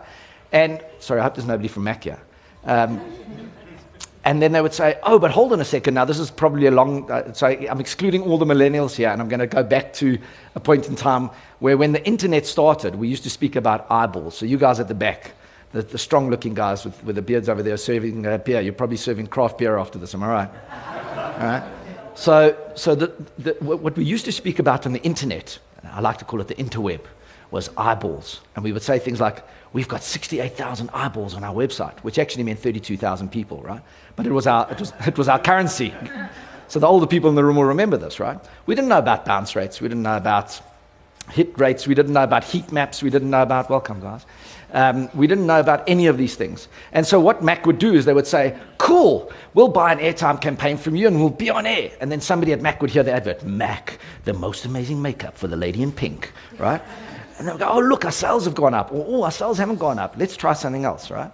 And 0.50 0.82
sorry, 0.98 1.20
I 1.20 1.24
hope 1.24 1.34
there's 1.34 1.46
nobody 1.46 1.68
from 1.68 1.84
Mac 1.84 2.04
here. 2.04 2.20
Um, 2.64 3.00
and 4.24 4.40
then 4.40 4.52
they 4.52 4.60
would 4.60 4.74
say, 4.74 4.98
oh, 5.02 5.18
but 5.18 5.32
hold 5.32 5.52
on 5.52 5.60
a 5.60 5.64
second. 5.64 5.94
Now, 5.94 6.04
this 6.04 6.18
is 6.18 6.30
probably 6.30 6.66
a 6.66 6.70
long, 6.70 7.10
uh, 7.10 7.32
so 7.32 7.48
I'm 7.48 7.80
excluding 7.80 8.22
all 8.22 8.38
the 8.38 8.44
millennials 8.44 8.94
here, 8.94 9.08
and 9.08 9.20
I'm 9.20 9.28
going 9.28 9.40
to 9.40 9.48
go 9.48 9.64
back 9.64 9.92
to 9.94 10.18
a 10.54 10.60
point 10.60 10.88
in 10.88 10.94
time 10.94 11.30
where 11.58 11.76
when 11.76 11.92
the 11.92 12.04
internet 12.06 12.46
started, 12.46 12.94
we 12.94 13.08
used 13.08 13.24
to 13.24 13.30
speak 13.30 13.56
about 13.56 13.90
eyeballs. 13.90 14.36
So, 14.36 14.46
you 14.46 14.58
guys 14.58 14.78
at 14.78 14.86
the 14.86 14.94
back, 14.94 15.32
the, 15.72 15.82
the 15.82 15.98
strong 15.98 16.30
looking 16.30 16.54
guys 16.54 16.84
with, 16.84 17.02
with 17.02 17.16
the 17.16 17.22
beards 17.22 17.48
over 17.48 17.62
there 17.62 17.76
serving 17.76 18.24
uh, 18.26 18.38
beer, 18.38 18.60
you're 18.60 18.72
probably 18.72 18.96
serving 18.96 19.26
craft 19.26 19.58
beer 19.58 19.76
after 19.76 19.98
this, 19.98 20.14
am 20.14 20.22
I 20.22 20.28
right? 20.28 20.50
all 21.40 21.46
right? 21.46 21.62
So, 22.14 22.56
so 22.76 22.94
the, 22.94 23.12
the, 23.38 23.56
what 23.60 23.96
we 23.96 24.04
used 24.04 24.26
to 24.26 24.32
speak 24.32 24.58
about 24.58 24.86
on 24.86 24.92
the 24.92 25.02
internet, 25.02 25.58
I 25.84 26.00
like 26.00 26.18
to 26.18 26.24
call 26.24 26.40
it 26.40 26.48
the 26.48 26.54
interweb, 26.54 27.00
was 27.52 27.70
eyeballs. 27.76 28.40
And 28.56 28.64
we 28.64 28.72
would 28.72 28.82
say 28.82 28.98
things 28.98 29.20
like, 29.20 29.44
we've 29.72 29.86
got 29.86 30.02
68,000 30.02 30.90
eyeballs 30.92 31.34
on 31.34 31.44
our 31.44 31.54
website, 31.54 31.98
which 32.00 32.18
actually 32.18 32.42
meant 32.42 32.58
32,000 32.58 33.30
people, 33.30 33.62
right? 33.62 33.82
But 34.16 34.26
it 34.26 34.32
was, 34.32 34.46
our, 34.46 34.68
it, 34.70 34.80
was, 34.80 34.92
it 35.06 35.16
was 35.16 35.28
our 35.28 35.38
currency. 35.38 35.94
So 36.66 36.80
the 36.80 36.86
older 36.86 37.06
people 37.06 37.28
in 37.28 37.36
the 37.36 37.44
room 37.44 37.56
will 37.56 37.64
remember 37.64 37.98
this, 37.98 38.18
right? 38.18 38.38
We 38.66 38.74
didn't 38.74 38.88
know 38.88 38.98
about 38.98 39.24
bounce 39.26 39.54
rates. 39.54 39.80
We 39.80 39.88
didn't 39.88 40.02
know 40.02 40.16
about 40.16 40.60
hit 41.30 41.56
rates. 41.58 41.86
We 41.86 41.94
didn't 41.94 42.14
know 42.14 42.24
about 42.24 42.44
heat 42.44 42.72
maps. 42.72 43.02
We 43.02 43.10
didn't 43.10 43.30
know 43.30 43.42
about, 43.42 43.68
welcome, 43.68 44.00
guys. 44.00 44.24
Um, 44.72 45.10
we 45.14 45.26
didn't 45.26 45.46
know 45.46 45.60
about 45.60 45.86
any 45.86 46.06
of 46.06 46.16
these 46.16 46.34
things. 46.34 46.68
And 46.92 47.06
so 47.06 47.20
what 47.20 47.44
Mac 47.44 47.66
would 47.66 47.78
do 47.78 47.92
is 47.92 48.06
they 48.06 48.14
would 48.14 48.26
say, 48.26 48.58
cool, 48.78 49.30
we'll 49.52 49.68
buy 49.68 49.92
an 49.92 49.98
airtime 49.98 50.40
campaign 50.40 50.78
from 50.78 50.96
you 50.96 51.06
and 51.06 51.20
we'll 51.20 51.28
be 51.28 51.50
on 51.50 51.66
air. 51.66 51.90
And 52.00 52.10
then 52.10 52.22
somebody 52.22 52.52
at 52.54 52.62
Mac 52.62 52.80
would 52.80 52.90
hear 52.90 53.02
the 53.02 53.12
advert, 53.12 53.44
Mac, 53.44 53.98
the 54.24 54.32
most 54.32 54.64
amazing 54.64 55.02
makeup 55.02 55.36
for 55.36 55.48
the 55.48 55.56
lady 55.56 55.82
in 55.82 55.92
pink, 55.92 56.32
right? 56.58 56.80
And 57.42 57.48
they'll 57.48 57.58
go, 57.58 57.68
oh, 57.68 57.80
look, 57.80 58.04
our 58.04 58.12
sales 58.12 58.44
have 58.44 58.54
gone 58.54 58.72
up. 58.72 58.92
Or, 58.92 59.04
oh, 59.08 59.22
our 59.24 59.32
sales 59.32 59.58
haven't 59.58 59.78
gone 59.78 59.98
up. 59.98 60.14
Let's 60.16 60.36
try 60.36 60.52
something 60.52 60.84
else, 60.84 61.10
right? 61.10 61.32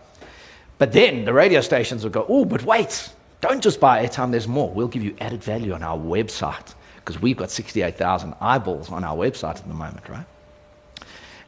But 0.78 0.90
then 0.94 1.26
the 1.26 1.34
radio 1.34 1.60
stations 1.60 2.02
will 2.02 2.10
go, 2.10 2.24
oh, 2.30 2.46
but 2.46 2.62
wait, 2.62 3.12
don't 3.42 3.62
just 3.62 3.78
buy 3.78 4.06
airtime, 4.06 4.30
there's 4.30 4.48
more. 4.48 4.70
We'll 4.70 4.88
give 4.88 5.04
you 5.04 5.14
added 5.20 5.44
value 5.44 5.74
on 5.74 5.82
our 5.82 5.98
website 5.98 6.72
because 6.96 7.20
we've 7.20 7.36
got 7.36 7.50
68,000 7.50 8.34
eyeballs 8.40 8.90
on 8.90 9.04
our 9.04 9.14
website 9.14 9.56
at 9.56 9.68
the 9.68 9.74
moment, 9.74 10.08
right? 10.08 10.24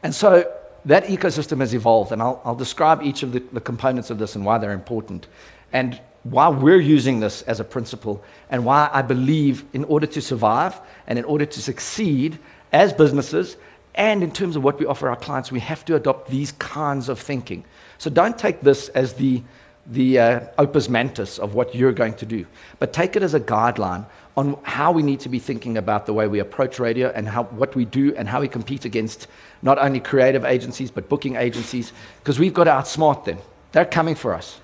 And 0.03 0.13
so 0.13 0.47
that 0.85 1.05
ecosystem 1.05 1.59
has 1.61 1.73
evolved, 1.73 2.11
and 2.11 2.21
I'll, 2.21 2.39
I'll 2.45 2.53
describe 2.53 3.01
each 3.01 3.23
of 3.23 3.31
the, 3.31 3.39
the 3.39 3.61
components 3.61 4.11
of 4.11 4.19
this 4.19 4.35
and 4.35 4.45
why 4.45 4.59
they're 4.59 4.73
important, 4.73 5.25
and 5.73 5.99
why 6.21 6.49
we're 6.49 6.79
using 6.79 7.19
this 7.19 7.41
as 7.43 7.59
a 7.59 7.63
principle, 7.63 8.23
and 8.51 8.63
why 8.63 8.91
I 8.93 9.01
believe 9.01 9.65
in 9.73 9.85
order 9.85 10.05
to 10.05 10.21
survive 10.21 10.79
and 11.07 11.17
in 11.17 11.25
order 11.25 11.47
to 11.47 11.61
succeed 11.63 12.37
as 12.71 12.93
businesses 12.93 13.57
and 13.95 14.23
in 14.23 14.31
terms 14.31 14.55
of 14.55 14.63
what 14.63 14.79
we 14.79 14.85
offer 14.85 15.09
our 15.09 15.15
clients, 15.15 15.51
we 15.51 15.59
have 15.59 15.83
to 15.85 15.95
adopt 15.95 16.29
these 16.29 16.53
kinds 16.53 17.09
of 17.09 17.19
thinking. 17.19 17.63
So 17.97 18.09
don't 18.09 18.37
take 18.37 18.61
this 18.61 18.89
as 18.89 19.13
the, 19.13 19.43
the 19.87 20.19
uh, 20.19 20.39
opus 20.57 20.87
mantis 20.87 21.39
of 21.39 21.53
what 21.53 21.75
you're 21.75 21.91
going 21.91 22.13
to 22.15 22.25
do, 22.25 22.45
but 22.79 22.93
take 22.93 23.15
it 23.15 23.23
as 23.23 23.33
a 23.33 23.39
guideline 23.39 24.05
on 24.37 24.57
how 24.63 24.93
we 24.93 25.03
need 25.03 25.19
to 25.19 25.29
be 25.29 25.39
thinking 25.39 25.77
about 25.77 26.05
the 26.05 26.13
way 26.13 26.25
we 26.27 26.39
approach 26.39 26.79
radio 26.79 27.09
and 27.09 27.27
how, 27.27 27.43
what 27.43 27.75
we 27.75 27.83
do 27.83 28.15
and 28.15 28.29
how 28.29 28.39
we 28.39 28.47
compete 28.47 28.85
against 28.85 29.27
not 29.61 29.77
only 29.77 29.99
creative 29.99 30.45
agencies 30.45 30.89
but 30.89 31.09
booking 31.09 31.35
agencies, 31.35 31.91
because 32.19 32.39
we've 32.39 32.53
got 32.53 32.63
to 32.63 32.71
outsmart 32.71 33.25
them. 33.25 33.37
They're 33.73 33.85
coming 33.85 34.15
for 34.15 34.33
us. 34.33 34.59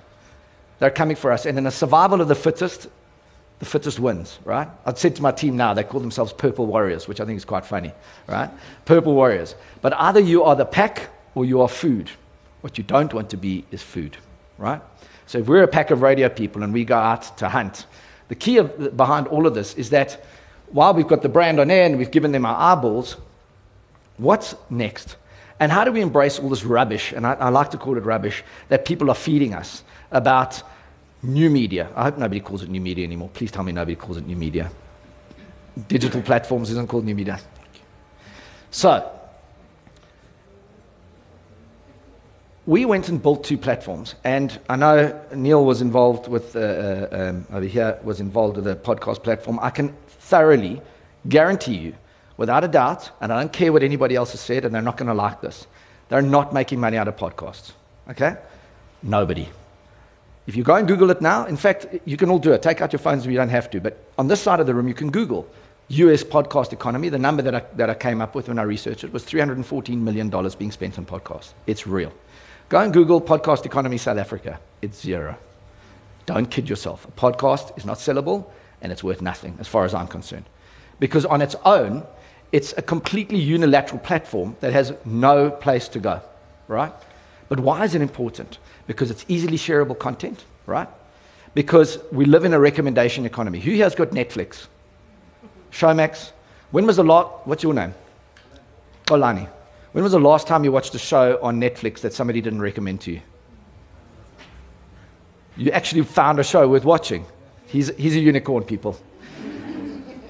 They're 0.80 0.90
coming 0.90 1.18
for 1.18 1.32
us. 1.32 1.46
And 1.46 1.58
in 1.58 1.68
a 1.68 1.72
survival 1.72 2.22
of 2.22 2.28
the 2.28 2.36
fittest, 2.36 2.88
the 3.60 3.66
fittest 3.66 4.00
wins, 4.00 4.40
right? 4.46 4.68
I'd 4.86 4.98
said 4.98 5.16
to 5.16 5.22
my 5.22 5.32
team 5.32 5.58
now, 5.58 5.74
they 5.74 5.84
call 5.84 6.00
themselves 6.00 6.32
Purple 6.32 6.68
Warriors, 6.68 7.08
which 7.08 7.20
I 7.20 7.26
think 7.26 7.38
is 7.38 7.46
quite 7.46 7.66
funny, 7.66 7.92
right? 8.28 8.50
Purple 8.86 9.16
Warriors. 9.16 9.56
But 9.82 9.94
either 9.94 10.20
you 10.20 10.44
are 10.44 10.56
the 10.56 10.66
pack 10.66 11.10
or 11.34 11.46
you 11.46 11.62
are 11.62 11.68
food. 11.68 12.12
What 12.62 12.78
you 12.78 12.84
don't 12.84 13.14
want 13.14 13.30
to 13.32 13.38
be 13.38 13.66
is 13.72 13.82
food, 13.82 14.18
right? 14.58 14.82
So 15.26 15.40
if 15.40 15.48
we're 15.48 15.64
a 15.64 15.68
pack 15.68 15.92
of 15.92 16.02
radio 16.02 16.30
people 16.30 16.64
and 16.64 16.72
we 16.72 16.86
go 16.86 16.98
out 16.98 17.38
to 17.38 17.50
hunt, 17.50 17.86
the 18.28 18.36
key 18.36 18.58
of, 18.58 18.96
behind 18.96 19.28
all 19.28 19.48
of 19.48 19.54
this 19.54 19.74
is 19.76 19.90
that 19.90 20.24
while 20.70 20.94
we've 20.94 21.08
got 21.08 21.22
the 21.22 21.30
brand 21.30 21.60
on 21.60 21.72
air 21.72 21.86
and 21.86 21.98
we've 21.98 22.12
given 22.12 22.32
them 22.32 22.46
our 22.46 22.74
eyeballs, 22.74 23.18
what's 24.18 24.56
next? 24.70 25.16
And 25.60 25.72
how 25.72 25.84
do 25.84 25.92
we 25.92 26.02
embrace 26.02 26.38
all 26.38 26.50
this 26.50 26.64
rubbish, 26.64 27.14
and 27.14 27.26
I, 27.26 27.34
I 27.34 27.50
like 27.50 27.72
to 27.72 27.78
call 27.78 27.98
it 27.98 28.04
rubbish, 28.04 28.44
that 28.70 28.86
people 28.86 29.10
are 29.10 29.16
feeding 29.16 29.54
us 29.54 29.84
about 30.12 30.62
new 31.24 31.50
media? 31.50 31.90
I 31.96 32.04
hope 32.04 32.18
nobody 32.18 32.40
calls 32.40 32.64
it 32.64 32.70
new 32.70 32.82
media 32.82 33.06
anymore. 33.06 33.30
Please 33.34 33.52
tell 33.52 33.64
me 33.64 33.72
nobody 33.72 33.96
calls 33.96 34.18
it 34.18 34.26
new 34.26 34.36
media. 34.36 34.72
Digital 35.88 36.22
platforms 36.22 36.70
isn't 36.72 36.88
called 36.90 37.06
new 37.06 37.16
media. 37.16 37.40
So, 38.72 39.12
we 42.66 42.84
went 42.84 43.08
and 43.08 43.22
built 43.22 43.46
two 43.46 43.58
platforms, 43.58 44.16
and 44.26 44.60
I 44.70 44.76
know 44.76 45.20
Neil 45.34 45.64
was 45.64 45.82
involved 45.82 46.28
with 46.28 46.56
uh, 46.56 46.60
uh, 46.60 47.08
um, 47.12 47.48
over 47.52 47.66
here 47.66 47.98
was 48.04 48.20
involved 48.20 48.58
with 48.58 48.68
a 48.68 48.76
podcast 48.76 49.24
platform. 49.24 49.58
I 49.62 49.70
can 49.70 49.96
thoroughly 50.08 50.82
guarantee 51.30 51.78
you, 51.78 51.96
without 52.36 52.66
a 52.66 52.68
doubt, 52.68 53.10
and 53.22 53.32
I 53.32 53.40
don't 53.40 53.54
care 53.54 53.72
what 53.72 53.84
anybody 53.84 54.16
else 54.16 54.32
has 54.32 54.42
said, 54.42 54.66
and 54.66 54.76
they're 54.76 54.82
not 54.82 54.98
going 54.98 55.08
to 55.08 55.14
like 55.14 55.40
this. 55.40 55.66
They're 56.10 56.22
not 56.22 56.54
making 56.54 56.80
money 56.80 56.98
out 56.98 57.08
of 57.08 57.16
podcasts. 57.16 57.72
Okay, 58.10 58.36
nobody. 59.02 59.48
If 60.48 60.56
you 60.56 60.64
go 60.64 60.76
and 60.76 60.88
Google 60.88 61.12
it 61.12 61.22
now, 61.22 61.46
in 61.46 61.58
fact, 61.58 61.88
you 62.06 62.16
can 62.16 62.30
all 62.30 62.40
do 62.40 62.54
it. 62.54 62.62
Take 62.62 62.82
out 62.82 62.94
your 62.94 63.00
phones 63.00 63.26
if 63.26 63.32
you 63.32 63.38
don't 63.38 63.50
have 63.50 63.70
to. 63.72 63.82
But 63.82 63.98
on 64.18 64.30
this 64.30 64.42
side 64.42 64.62
of 64.62 64.66
the 64.66 64.74
room, 64.74 64.88
you 64.88 64.94
can 64.94 65.12
Google 65.12 65.46
US 65.90 66.24
podcast 66.24 66.72
economy. 66.72 67.10
The 67.10 67.20
number 67.20 67.42
that 67.42 67.54
I, 67.54 67.64
that 67.76 67.90
I 67.90 67.94
came 67.94 68.22
up 68.22 68.34
with 68.34 68.48
when 68.48 68.58
I 68.58 68.64
researched 68.64 69.04
it 69.04 69.12
was 69.12 69.26
$314 69.26 69.98
million 69.98 70.30
being 70.58 70.72
spent 70.72 70.98
on 70.98 71.06
podcasts. 71.06 71.54
It's 71.68 71.86
real. 71.86 72.14
Go 72.70 72.80
and 72.80 72.94
Google 72.94 73.22
podcast 73.22 73.66
economy 73.66 73.98
South 73.98 74.18
Africa. 74.18 74.60
It's 74.82 75.02
zero. 75.02 75.38
Don't 76.26 76.50
kid 76.50 76.70
yourself. 76.70 77.06
A 77.06 77.12
podcast 77.12 77.78
is 77.78 77.86
not 77.86 77.98
sellable 77.98 78.50
and 78.82 78.92
it's 78.92 79.04
worth 79.04 79.22
nothing 79.22 79.58
as 79.60 79.68
far 79.68 79.84
as 79.84 79.94
I'm 79.94 80.08
concerned. 80.08 80.46
Because 81.00 81.26
on 81.26 81.42
its 81.42 81.56
own, 81.66 82.06
it's 82.54 82.74
a 82.78 82.82
completely 82.82 83.38
unilateral 83.38 84.00
platform 84.00 84.56
that 84.62 84.72
has 84.72 84.94
no 85.04 85.50
place 85.52 85.90
to 85.90 86.00
go, 86.00 86.22
right? 86.70 86.94
But 87.50 87.60
why 87.60 87.84
is 87.86 87.96
it 87.96 88.02
important? 88.02 88.58
Because 88.88 89.10
it's 89.10 89.26
easily 89.28 89.58
shareable 89.58 89.98
content, 89.98 90.46
right? 90.66 90.88
Because 91.54 92.00
we 92.12 92.26
live 92.26 92.46
in 92.46 92.54
a 92.54 92.60
recommendation 92.60 93.26
economy. 93.26 93.60
Who 93.60 93.72
here 93.72 93.86
has 93.86 93.96
got 93.96 94.10
Netflix? 94.10 94.68
Showmax? 95.72 96.32
When 96.72 96.86
was 96.86 96.98
the 96.98 97.04
last, 97.04 97.30
what's 97.46 97.64
your 97.64 97.74
name? 97.74 97.94
Olani. 99.06 99.50
When 99.94 100.04
was 100.04 100.12
the 100.12 100.20
last 100.20 100.48
time 100.48 100.64
you 100.64 100.72
watched 100.72 100.94
a 100.96 101.00
show 101.00 101.40
on 101.42 101.60
Netflix 101.60 102.02
that 102.02 102.14
somebody 102.14 102.42
didn't 102.42 102.62
recommend 102.62 103.02
to 103.02 103.12
you? 103.14 103.22
You 105.56 105.72
actually 105.72 106.04
found 106.04 106.40
a 106.40 106.44
show 106.44 106.68
worth 106.68 106.84
watching. 106.84 107.26
He's, 107.66 107.96
he's 107.96 108.16
a 108.16 108.20
unicorn, 108.20 108.64
people. 108.64 108.98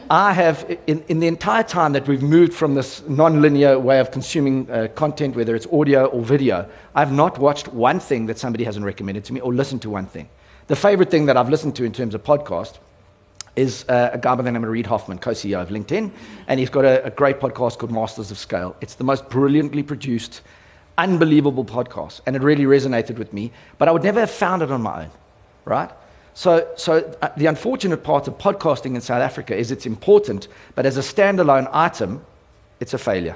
I 0.10 0.32
have, 0.32 0.78
in, 0.88 1.04
in 1.10 1.20
the 1.20 1.28
entire 1.28 1.64
time 1.64 1.92
that 1.94 2.08
we've 2.08 2.22
moved 2.22 2.54
from 2.54 2.76
this 2.76 3.06
non-linear 3.10 3.78
way 3.78 4.00
of 4.00 4.12
consuming 4.12 4.70
uh, 4.70 4.88
content, 4.96 5.36
whether 5.36 5.54
it's 5.54 5.68
audio 5.68 6.06
or 6.06 6.22
video, 6.22 6.70
I've 6.96 7.12
not 7.12 7.38
watched 7.40 7.68
one 7.68 8.00
thing 8.00 8.28
that 8.28 8.38
somebody 8.38 8.64
hasn't 8.64 8.86
recommended 8.86 9.26
to 9.26 9.34
me 9.34 9.42
or 9.42 9.54
listened 9.54 9.82
to 9.82 9.90
one 9.90 10.06
thing. 10.06 10.30
The 10.68 10.78
favorite 10.78 11.12
thing 11.12 11.26
that 11.26 11.36
I've 11.36 11.50
listened 11.50 11.76
to 11.78 11.84
in 11.84 11.92
terms 11.92 12.16
of 12.16 12.24
podcast 12.24 12.78
is 13.58 13.84
uh, 13.90 14.12
a 14.14 14.18
guy 14.18 14.36
by 14.36 14.44
the 14.44 14.52
name 14.52 14.64
of 14.64 14.70
Reid 14.70 14.86
Hoffman, 14.86 15.18
co-CEO 15.18 15.62
of 15.62 15.70
LinkedIn, 15.70 16.12
and 16.48 16.60
he's 16.60 16.70
got 16.70 16.86
a, 16.86 17.04
a 17.06 17.10
great 17.10 17.40
podcast 17.40 17.78
called 17.78 17.92
Masters 17.92 18.32
of 18.32 18.38
Scale. 18.38 18.78
It's 18.80 18.96
the 18.96 19.04
most 19.04 19.28
brilliantly 19.30 19.84
produced, 19.84 20.42
unbelievable 20.98 21.66
podcast, 21.66 22.22
and 22.26 22.36
it 22.36 22.42
really 22.42 22.66
resonated 22.66 23.18
with 23.18 23.34
me. 23.34 23.52
But 23.78 23.90
I 23.90 23.92
would 23.92 24.04
never 24.04 24.22
have 24.22 24.32
found 24.32 24.62
it 24.62 24.72
on 24.72 24.82
my 24.82 25.04
own, 25.04 25.12
right? 25.66 25.90
So, 26.38 26.70
so 26.76 27.18
uh, 27.24 27.30
the 27.36 27.48
unfortunate 27.48 28.04
part 28.04 28.28
of 28.28 28.38
podcasting 28.38 28.94
in 28.94 29.02
South 29.02 29.24
Africa 29.24 29.58
is 29.58 29.72
it's 29.72 29.88
important, 29.88 30.50
but 30.76 30.86
as 30.86 30.96
a 30.96 31.02
standalone 31.02 31.68
item, 31.74 32.24
it's 32.80 32.94
a 32.94 33.00
failure. 33.00 33.36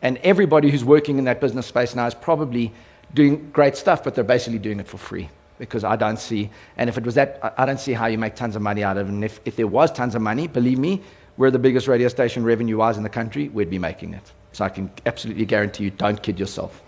And 0.00 0.16
everybody 0.22 0.70
who's 0.70 0.82
working 0.82 1.18
in 1.18 1.24
that 1.24 1.38
business 1.38 1.66
space 1.66 1.94
now 1.94 2.06
is 2.06 2.14
probably 2.14 2.72
doing 3.12 3.50
great 3.50 3.76
stuff, 3.76 4.02
but 4.02 4.14
they're 4.14 4.24
basically 4.24 4.58
doing 4.58 4.80
it 4.80 4.88
for 4.88 4.96
free 4.96 5.28
because 5.58 5.84
I 5.84 5.96
don't 5.96 6.18
see, 6.18 6.48
and 6.78 6.88
if 6.88 6.96
it 6.96 7.04
was 7.04 7.14
that, 7.16 7.54
I 7.58 7.66
don't 7.66 7.78
see 7.78 7.92
how 7.92 8.06
you 8.06 8.16
make 8.16 8.36
tons 8.36 8.56
of 8.56 8.62
money 8.62 8.82
out 8.82 8.96
of 8.96 9.08
it. 9.08 9.12
And 9.12 9.22
if, 9.22 9.38
if 9.44 9.56
there 9.56 9.66
was 9.66 9.92
tons 9.92 10.14
of 10.14 10.22
money, 10.22 10.48
believe 10.48 10.78
me, 10.78 11.02
we're 11.36 11.50
the 11.50 11.58
biggest 11.58 11.88
radio 11.88 12.08
station 12.08 12.42
revenue 12.42 12.78
wise 12.78 12.96
in 12.96 13.02
the 13.02 13.10
country, 13.10 13.50
we'd 13.50 13.68
be 13.68 13.78
making 13.78 14.14
it. 14.14 14.32
So 14.52 14.64
I 14.64 14.70
can 14.70 14.90
absolutely 15.04 15.44
guarantee 15.44 15.84
you, 15.84 15.90
don't 15.90 16.22
kid 16.22 16.40
yourself. 16.40 16.80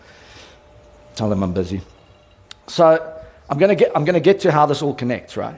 Tell 1.15 1.29
them 1.29 1.43
I'm 1.43 1.53
busy. 1.53 1.83
So 2.69 3.12
I'm 3.53 3.59
going 3.59 3.69
to 3.69 3.75
get, 3.75 3.95
I'm 3.95 4.07
going 4.07 4.15
to 4.15 4.21
get 4.21 4.41
to 4.41 4.51
how 4.51 4.65
this 4.65 4.81
all 4.81 4.95
connects, 4.95 5.37
right? 5.37 5.55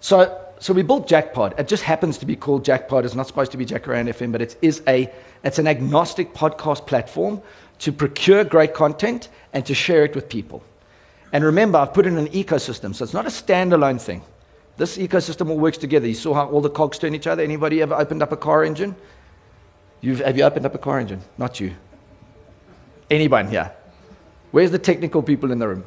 So, 0.00 0.38
so 0.60 0.74
we 0.74 0.82
built 0.82 1.08
Jackpod. 1.08 1.58
It 1.58 1.66
just 1.66 1.82
happens 1.82 2.18
to 2.18 2.26
be 2.26 2.36
called 2.36 2.62
Jackpod. 2.62 3.06
It's 3.06 3.14
not 3.14 3.26
supposed 3.26 3.52
to 3.52 3.56
be 3.56 3.64
Jacaranda 3.64 4.10
FM, 4.10 4.32
but 4.32 4.42
it 4.42 4.58
is 4.60 4.82
a, 4.86 5.10
it's 5.42 5.58
an 5.58 5.66
agnostic 5.66 6.34
podcast 6.34 6.86
platform 6.86 7.40
to 7.78 7.90
procure 7.90 8.44
great 8.44 8.74
content 8.74 9.30
and 9.54 9.64
to 9.64 9.72
share 9.72 10.04
it 10.04 10.14
with 10.14 10.28
people. 10.28 10.62
And 11.32 11.42
remember, 11.42 11.78
I've 11.78 11.94
put 11.94 12.04
in 12.04 12.18
an 12.18 12.26
ecosystem, 12.26 12.94
so 12.94 13.02
it's 13.02 13.14
not 13.14 13.24
a 13.24 13.30
standalone 13.30 13.98
thing. 13.98 14.20
This 14.76 14.98
ecosystem 14.98 15.48
all 15.48 15.56
works 15.56 15.78
together. 15.78 16.06
You 16.06 16.16
saw 16.16 16.34
how 16.34 16.50
all 16.50 16.60
the 16.60 16.68
cogs 16.68 16.98
turn 16.98 17.14
each 17.14 17.26
other. 17.26 17.42
Anybody 17.42 17.80
ever 17.80 17.94
opened 17.94 18.22
up 18.22 18.30
a 18.30 18.36
car 18.36 18.62
engine? 18.62 18.94
You've, 20.02 20.20
have 20.20 20.36
you 20.36 20.44
opened 20.44 20.66
up 20.66 20.74
a 20.74 20.78
car 20.78 20.98
engine? 20.98 21.22
Not 21.38 21.60
you. 21.60 21.74
Anyone 23.10 23.48
here? 23.48 23.72
Where's 24.50 24.70
the 24.70 24.78
technical 24.78 25.22
people 25.22 25.50
in 25.50 25.58
the 25.58 25.68
room? 25.68 25.84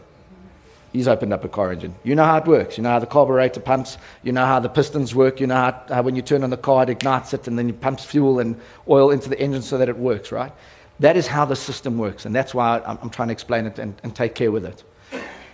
He's 0.91 1.07
opened 1.07 1.31
up 1.31 1.43
a 1.45 1.49
car 1.49 1.71
engine. 1.71 1.95
You 2.03 2.15
know 2.15 2.25
how 2.25 2.37
it 2.37 2.45
works. 2.45 2.77
You 2.77 2.83
know 2.83 2.89
how 2.89 2.99
the 2.99 3.05
carburetor 3.05 3.61
pumps. 3.61 3.97
You 4.23 4.33
know 4.33 4.45
how 4.45 4.59
the 4.59 4.69
pistons 4.69 5.15
work. 5.15 5.39
You 5.39 5.47
know 5.47 5.55
how, 5.55 5.83
how 5.87 6.01
when 6.01 6.15
you 6.15 6.21
turn 6.21 6.43
on 6.43 6.49
the 6.49 6.57
car, 6.57 6.83
it 6.83 6.89
ignites 6.89 7.33
it 7.33 7.47
and 7.47 7.57
then 7.57 7.69
it 7.69 7.79
pumps 7.79 8.03
fuel 8.03 8.39
and 8.39 8.59
oil 8.89 9.11
into 9.11 9.29
the 9.29 9.39
engine 9.39 9.61
so 9.61 9.77
that 9.77 9.87
it 9.87 9.97
works, 9.97 10.31
right? 10.31 10.51
That 10.99 11.15
is 11.15 11.27
how 11.27 11.45
the 11.45 11.55
system 11.55 11.97
works. 11.97 12.25
And 12.25 12.35
that's 12.35 12.53
why 12.53 12.81
I'm, 12.85 12.97
I'm 13.01 13.09
trying 13.09 13.29
to 13.29 13.31
explain 13.31 13.65
it 13.65 13.79
and, 13.79 13.95
and 14.03 14.13
take 14.13 14.35
care 14.35 14.51
with 14.51 14.65
it. 14.65 14.83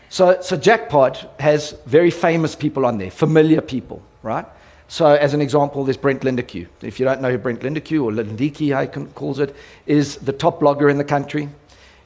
So, 0.10 0.42
so 0.42 0.58
Jackpod 0.58 1.40
has 1.40 1.76
very 1.86 2.12
famous 2.12 2.56
people 2.56 2.86
on 2.86 2.98
there, 2.98 3.12
familiar 3.12 3.62
people, 3.62 4.02
right? 4.24 4.46
So, 4.88 5.06
as 5.06 5.34
an 5.34 5.42
example, 5.42 5.84
there's 5.84 5.98
Brent 5.98 6.22
Lindeque. 6.22 6.66
If 6.82 6.98
you 6.98 7.06
don't 7.06 7.22
know 7.22 7.30
who 7.30 7.38
Brent 7.38 7.60
Lindeque 7.60 8.02
or 8.02 8.12
Lindiki, 8.12 8.74
how 8.74 8.82
he 8.82 8.88
calls 9.14 9.40
it, 9.40 9.54
is 9.86 10.16
the 10.18 10.32
top 10.32 10.62
blogger 10.62 10.90
in 10.90 10.98
the 10.98 11.04
country. 11.04 11.50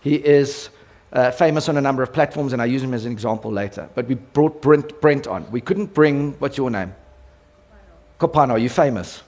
He 0.01 0.15
is 0.15 0.69
uh, 1.13 1.31
famous 1.31 1.67
on 1.67 1.77
a 1.77 1.81
number 1.81 2.03
of 2.03 2.13
platforms, 2.13 2.53
and 2.53 2.61
I 2.61 2.65
use 2.65 2.81
him 2.83 2.93
as 2.93 3.05
an 3.05 3.11
example 3.11 3.51
later. 3.51 3.89
But 3.95 4.07
we 4.07 4.15
brought 4.15 4.61
Brent, 4.61 5.01
Brent 5.01 5.27
on. 5.27 5.49
We 5.51 5.61
couldn't 5.61 5.93
bring, 5.93 6.33
what's 6.39 6.57
your 6.57 6.69
name? 6.69 6.93
Kopano, 8.19 8.51
are 8.51 8.59
you 8.59 8.69
famous? 8.69 9.23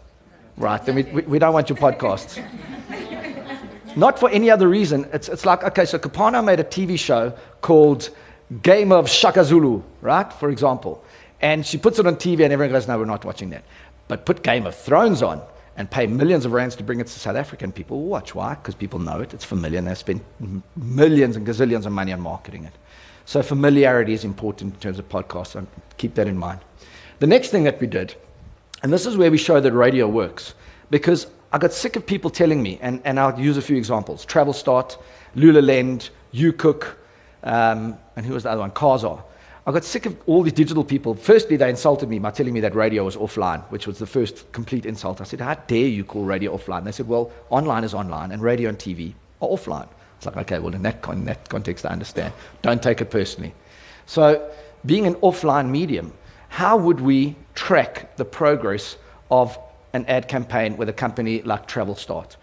Right, 0.55 0.83
then 0.85 0.95
we, 0.95 1.03
we, 1.03 1.21
we 1.23 1.39
don't 1.39 1.53
want 1.53 1.69
your 1.69 1.77
podcast. 1.77 2.43
Not 3.95 4.19
for 4.19 4.29
any 4.29 4.49
other 4.49 4.67
reason. 4.67 5.07
It's, 5.13 5.29
it's 5.29 5.45
like, 5.45 5.63
okay, 5.63 5.85
so 5.85 5.99
Kopano 5.99 6.43
made 6.43 6.59
a 6.59 6.63
TV 6.63 6.97
show 6.97 7.33
called 7.61 8.09
game 8.61 8.91
of 8.91 9.09
Shaka 9.09 9.43
Zulu, 9.43 9.81
right? 10.01 10.31
For 10.33 10.49
example. 10.49 11.03
And 11.41 11.65
she 11.65 11.77
puts 11.77 11.99
it 11.99 12.07
on 12.07 12.15
TV, 12.15 12.43
and 12.43 12.53
everyone 12.53 12.71
goes, 12.71 12.87
No, 12.87 12.97
we're 12.97 13.05
not 13.05 13.25
watching 13.25 13.49
that. 13.49 13.63
But 14.07 14.25
put 14.25 14.43
Game 14.43 14.65
of 14.65 14.75
Thrones 14.75 15.21
on 15.21 15.41
and 15.75 15.89
pay 15.89 16.05
millions 16.05 16.45
of 16.45 16.51
rands 16.51 16.75
to 16.75 16.83
bring 16.83 16.99
it 16.99 17.07
to 17.07 17.19
South 17.19 17.35
Africa, 17.35 17.63
and 17.63 17.73
people 17.73 18.01
will 18.01 18.07
watch. 18.07 18.35
Why? 18.35 18.55
Because 18.55 18.75
people 18.75 18.99
know 18.99 19.21
it, 19.21 19.33
it's 19.33 19.45
familiar, 19.45 19.79
and 19.79 19.87
they've 19.87 19.97
spent 19.97 20.23
millions 20.75 21.35
and 21.35 21.47
gazillions 21.47 21.85
of 21.85 21.91
money 21.91 22.13
on 22.13 22.21
marketing 22.21 22.65
it. 22.65 22.73
So 23.25 23.41
familiarity 23.41 24.13
is 24.13 24.23
important 24.23 24.75
in 24.75 24.79
terms 24.79 24.99
of 24.99 25.09
podcasts, 25.09 25.47
so 25.47 25.65
keep 25.97 26.15
that 26.15 26.27
in 26.27 26.37
mind. 26.37 26.59
The 27.19 27.27
next 27.27 27.49
thing 27.49 27.63
that 27.63 27.79
we 27.79 27.87
did, 27.87 28.15
and 28.83 28.91
this 28.91 29.05
is 29.05 29.17
where 29.17 29.31
we 29.31 29.37
show 29.37 29.59
that 29.59 29.71
radio 29.71 30.07
works, 30.07 30.53
because 30.89 31.27
I 31.51 31.57
got 31.57 31.71
sick 31.71 31.95
of 31.95 32.05
people 32.05 32.29
telling 32.29 32.61
me, 32.61 32.79
and, 32.81 33.01
and 33.05 33.19
I'll 33.19 33.39
use 33.39 33.57
a 33.57 33.61
few 33.61 33.77
examples 33.77 34.25
Travelstart, 34.25 34.97
Lulaland, 35.35 36.09
UCOOK, 36.33 36.95
um, 37.43 37.97
and 38.15 38.25
who 38.25 38.33
was 38.33 38.43
the 38.43 38.51
other 38.51 38.61
one? 38.61 38.71
Kazar. 38.71 39.23
I 39.65 39.71
got 39.71 39.85
sick 39.85 40.05
of 40.05 40.17
all 40.27 40.43
these 40.43 40.53
digital 40.53 40.83
people. 40.83 41.15
Firstly, 41.15 41.55
they 41.55 41.69
insulted 41.69 42.09
me 42.09 42.19
by 42.19 42.31
telling 42.31 42.53
me 42.53 42.59
that 42.59 42.75
radio 42.75 43.05
was 43.05 43.15
offline, 43.15 43.63
which 43.69 43.87
was 43.87 43.97
the 43.97 44.05
first 44.05 44.51
complete 44.51 44.85
insult. 44.85 45.21
I 45.21 45.23
said, 45.23 45.39
How 45.39 45.53
dare 45.53 45.87
you 45.87 46.03
call 46.03 46.23
radio 46.25 46.55
offline? 46.55 46.83
They 46.83 46.91
said, 46.91 47.07
Well, 47.07 47.31
online 47.49 47.85
is 47.85 47.93
online, 47.93 48.31
and 48.33 48.41
radio 48.41 48.67
and 48.67 48.77
TV 48.77 49.13
are 49.41 49.47
offline. 49.47 49.87
It's 50.17 50.25
like, 50.25 50.37
okay, 50.37 50.59
well, 50.59 50.75
in 50.75 50.81
that, 50.83 51.01
con- 51.01 51.19
in 51.19 51.25
that 51.25 51.47
context, 51.47 51.85
I 51.85 51.89
understand. 51.89 52.33
Don't 52.61 52.83
take 52.83 52.99
it 52.99 53.09
personally. 53.09 53.53
So, 54.05 54.51
being 54.85 55.05
an 55.05 55.15
offline 55.15 55.69
medium, 55.69 56.13
how 56.49 56.75
would 56.77 56.99
we 56.99 57.35
track 57.55 58.17
the 58.17 58.25
progress 58.25 58.97
of 59.31 59.57
an 59.93 60.05
ad 60.07 60.27
campaign 60.27 60.75
with 60.75 60.89
a 60.89 60.93
company 60.93 61.41
like 61.41 61.67
Travelstart, 61.67 62.35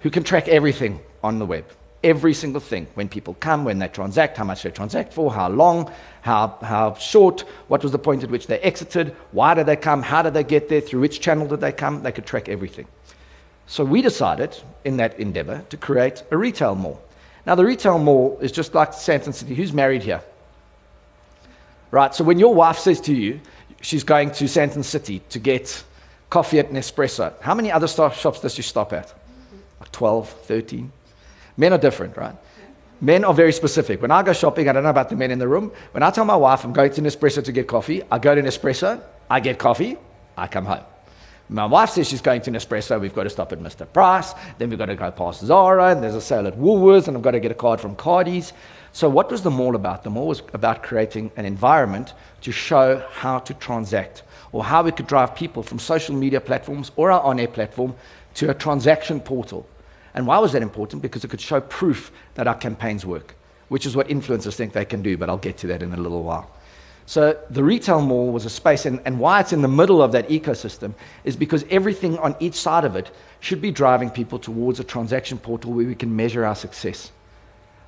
who 0.00 0.10
can 0.10 0.22
track 0.22 0.46
everything 0.46 1.00
on 1.24 1.38
the 1.38 1.46
web? 1.46 1.64
Every 2.04 2.32
single 2.32 2.60
thing. 2.60 2.86
When 2.94 3.08
people 3.08 3.34
come, 3.40 3.64
when 3.64 3.78
they 3.78 3.88
transact, 3.88 4.36
how 4.36 4.44
much 4.44 4.62
they 4.62 4.70
transact 4.70 5.12
for, 5.12 5.32
how 5.32 5.48
long, 5.48 5.92
how, 6.22 6.56
how 6.62 6.94
short, 6.94 7.40
what 7.68 7.82
was 7.82 7.92
the 7.92 7.98
point 7.98 8.22
at 8.22 8.30
which 8.30 8.46
they 8.46 8.60
exited, 8.60 9.16
why 9.32 9.54
did 9.54 9.66
they 9.66 9.76
come, 9.76 10.02
how 10.02 10.22
did 10.22 10.34
they 10.34 10.44
get 10.44 10.68
there, 10.68 10.80
through 10.80 11.00
which 11.00 11.20
channel 11.20 11.46
did 11.46 11.60
they 11.60 11.72
come? 11.72 12.02
They 12.02 12.12
could 12.12 12.26
track 12.26 12.48
everything. 12.48 12.86
So 13.66 13.84
we 13.84 14.00
decided 14.00 14.56
in 14.84 14.96
that 14.98 15.18
endeavor 15.18 15.64
to 15.70 15.76
create 15.76 16.22
a 16.30 16.36
retail 16.36 16.74
mall. 16.74 17.02
Now, 17.46 17.54
the 17.54 17.64
retail 17.64 17.98
mall 17.98 18.38
is 18.40 18.52
just 18.52 18.74
like 18.74 18.92
Sandton 18.92 19.34
City. 19.34 19.54
Who's 19.54 19.72
married 19.72 20.02
here? 20.02 20.22
Right, 21.90 22.14
so 22.14 22.22
when 22.22 22.38
your 22.38 22.54
wife 22.54 22.78
says 22.78 23.00
to 23.02 23.14
you, 23.14 23.40
she's 23.80 24.04
going 24.04 24.30
to 24.32 24.44
Sandton 24.44 24.84
City 24.84 25.22
to 25.30 25.38
get 25.38 25.82
coffee 26.30 26.58
at 26.58 26.70
Nespresso, 26.70 27.32
how 27.40 27.54
many 27.54 27.72
other 27.72 27.88
shops 27.88 28.40
does 28.40 28.54
she 28.54 28.62
stop 28.62 28.92
at? 28.92 29.12
Like 29.80 29.92
12, 29.92 30.28
13? 30.28 30.92
Men 31.58 31.72
are 31.72 31.78
different, 31.78 32.16
right? 32.16 32.36
Men 33.00 33.24
are 33.24 33.34
very 33.34 33.52
specific. 33.52 34.00
When 34.00 34.10
I 34.10 34.22
go 34.22 34.32
shopping, 34.32 34.68
I 34.68 34.72
don't 34.72 34.84
know 34.84 34.90
about 34.90 35.10
the 35.10 35.16
men 35.16 35.30
in 35.30 35.38
the 35.38 35.48
room. 35.48 35.70
When 35.92 36.02
I 36.02 36.10
tell 36.10 36.24
my 36.24 36.36
wife 36.36 36.64
I'm 36.64 36.72
going 36.72 36.92
to 36.92 37.02
Nespresso 37.02 37.44
to 37.44 37.52
get 37.52 37.66
coffee, 37.66 38.02
I 38.10 38.18
go 38.18 38.34
to 38.34 38.42
Nespresso, 38.42 39.02
I 39.28 39.40
get 39.40 39.58
coffee, 39.58 39.98
I 40.36 40.46
come 40.46 40.64
home. 40.64 40.84
My 41.50 41.66
wife 41.66 41.90
says 41.90 42.08
she's 42.08 42.20
going 42.20 42.42
to 42.42 42.50
Nespresso, 42.50 43.00
we've 43.00 43.14
got 43.14 43.24
to 43.24 43.30
stop 43.30 43.52
at 43.52 43.58
Mr. 43.58 43.90
Price, 43.92 44.34
then 44.58 44.70
we've 44.70 44.78
got 44.78 44.86
to 44.86 44.94
go 44.94 45.10
past 45.10 45.44
Zara, 45.44 45.90
and 45.90 46.02
there's 46.02 46.14
a 46.14 46.20
sale 46.20 46.46
at 46.46 46.56
Woolworths, 46.58 47.08
and 47.08 47.16
I've 47.16 47.22
got 47.22 47.32
to 47.32 47.40
get 47.40 47.50
a 47.50 47.54
card 47.54 47.80
from 47.80 47.96
Cardies. 47.96 48.52
So, 48.92 49.08
what 49.08 49.30
was 49.30 49.42
the 49.42 49.50
mall 49.50 49.74
about? 49.74 50.04
The 50.04 50.10
mall 50.10 50.28
was 50.28 50.42
about 50.52 50.82
creating 50.82 51.30
an 51.36 51.44
environment 51.44 52.14
to 52.42 52.52
show 52.52 53.02
how 53.10 53.38
to 53.40 53.54
transact 53.54 54.22
or 54.52 54.62
how 54.62 54.82
we 54.82 54.92
could 54.92 55.06
drive 55.06 55.34
people 55.34 55.62
from 55.62 55.78
social 55.78 56.14
media 56.14 56.40
platforms 56.40 56.90
or 56.96 57.10
our 57.10 57.22
on 57.22 57.40
air 57.40 57.48
platform 57.48 57.94
to 58.34 58.50
a 58.50 58.54
transaction 58.54 59.20
portal. 59.20 59.66
And 60.18 60.26
why 60.26 60.38
was 60.38 60.50
that 60.50 60.62
important? 60.62 61.00
Because 61.00 61.22
it 61.22 61.28
could 61.28 61.40
show 61.40 61.60
proof 61.60 62.10
that 62.34 62.48
our 62.48 62.56
campaigns 62.56 63.06
work, 63.06 63.36
which 63.68 63.86
is 63.86 63.94
what 63.94 64.08
influencers 64.08 64.56
think 64.56 64.72
they 64.72 64.84
can 64.84 65.00
do, 65.00 65.16
but 65.16 65.30
I'll 65.30 65.38
get 65.38 65.58
to 65.58 65.68
that 65.68 65.80
in 65.80 65.94
a 65.94 65.96
little 65.96 66.24
while. 66.24 66.50
So 67.06 67.38
the 67.50 67.62
retail 67.62 68.00
mall 68.00 68.32
was 68.32 68.44
a 68.44 68.50
space, 68.50 68.84
and, 68.84 69.00
and 69.04 69.20
why 69.20 69.38
it's 69.38 69.52
in 69.52 69.62
the 69.62 69.68
middle 69.68 70.02
of 70.02 70.10
that 70.10 70.28
ecosystem 70.28 70.92
is 71.22 71.36
because 71.36 71.64
everything 71.70 72.18
on 72.18 72.34
each 72.40 72.54
side 72.54 72.84
of 72.84 72.96
it 72.96 73.12
should 73.38 73.62
be 73.62 73.70
driving 73.70 74.10
people 74.10 74.40
towards 74.40 74.80
a 74.80 74.84
transaction 74.84 75.38
portal 75.38 75.72
where 75.72 75.86
we 75.86 75.94
can 75.94 76.16
measure 76.16 76.44
our 76.44 76.56
success. 76.56 77.12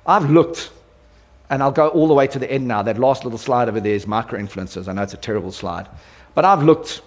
I've 0.05 0.31
looked, 0.31 0.71
and 1.49 1.61
I'll 1.61 1.73
go 1.73 1.89
all 1.89 2.07
the 2.07 2.13
way 2.13 2.27
to 2.27 2.39
the 2.39 2.49
end 2.49 2.65
now. 2.65 2.81
That 2.81 2.97
last 2.97 3.25
little 3.25 3.39
slide 3.39 3.67
over 3.67 3.81
there 3.81 3.95
is 3.95 4.07
micro 4.07 4.39
influencers. 4.39 4.87
I 4.87 4.93
know 4.93 5.03
it's 5.03 5.13
a 5.13 5.17
terrible 5.17 5.51
slide. 5.51 5.89
But 6.33 6.45
I've 6.45 6.63
looked 6.63 7.01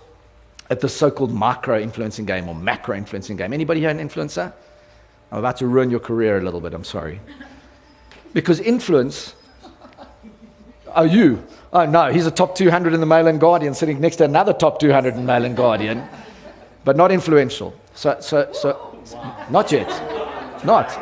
at 0.69 0.81
the 0.81 0.89
so-called 0.91 1.33
micro 1.33 1.81
influencing 1.81 2.27
game 2.27 2.47
or 2.47 2.55
macro 2.55 2.95
influencing 2.95 3.39
game. 3.39 3.55
Anybody 3.55 3.81
here 3.81 3.89
an 3.89 4.07
influencer? 4.07 4.53
I'm 5.35 5.41
about 5.41 5.57
to 5.57 5.67
ruin 5.67 5.91
your 5.91 5.99
career 5.99 6.39
a 6.39 6.41
little 6.41 6.61
bit, 6.61 6.75
I'm 6.75 6.85
sorry. 6.85 7.21
Because 8.35 8.61
influence, 8.61 9.35
oh, 10.95 11.03
you? 11.03 11.45
Oh, 11.73 11.87
no, 11.87 12.13
he's 12.13 12.25
a 12.25 12.31
top 12.31 12.55
200 12.55 12.95
in 12.95 13.01
the 13.01 13.07
Mail 13.07 13.27
and 13.27 13.41
Guardian 13.41 13.75
sitting 13.75 14.01
next 14.01 14.17
to 14.17 14.25
another 14.27 14.53
top 14.53 14.79
200 14.79 15.15
in 15.15 15.23
the 15.23 15.27
Mail 15.27 15.45
and 15.45 15.57
Guardian, 15.57 16.05
but 16.85 16.97
not 16.97 17.11
influential. 17.11 17.75
So, 17.97 18.17
so, 18.21 18.53
so, 18.53 18.97
not 19.51 19.73
yet. 19.73 19.89
Not. 20.65 20.97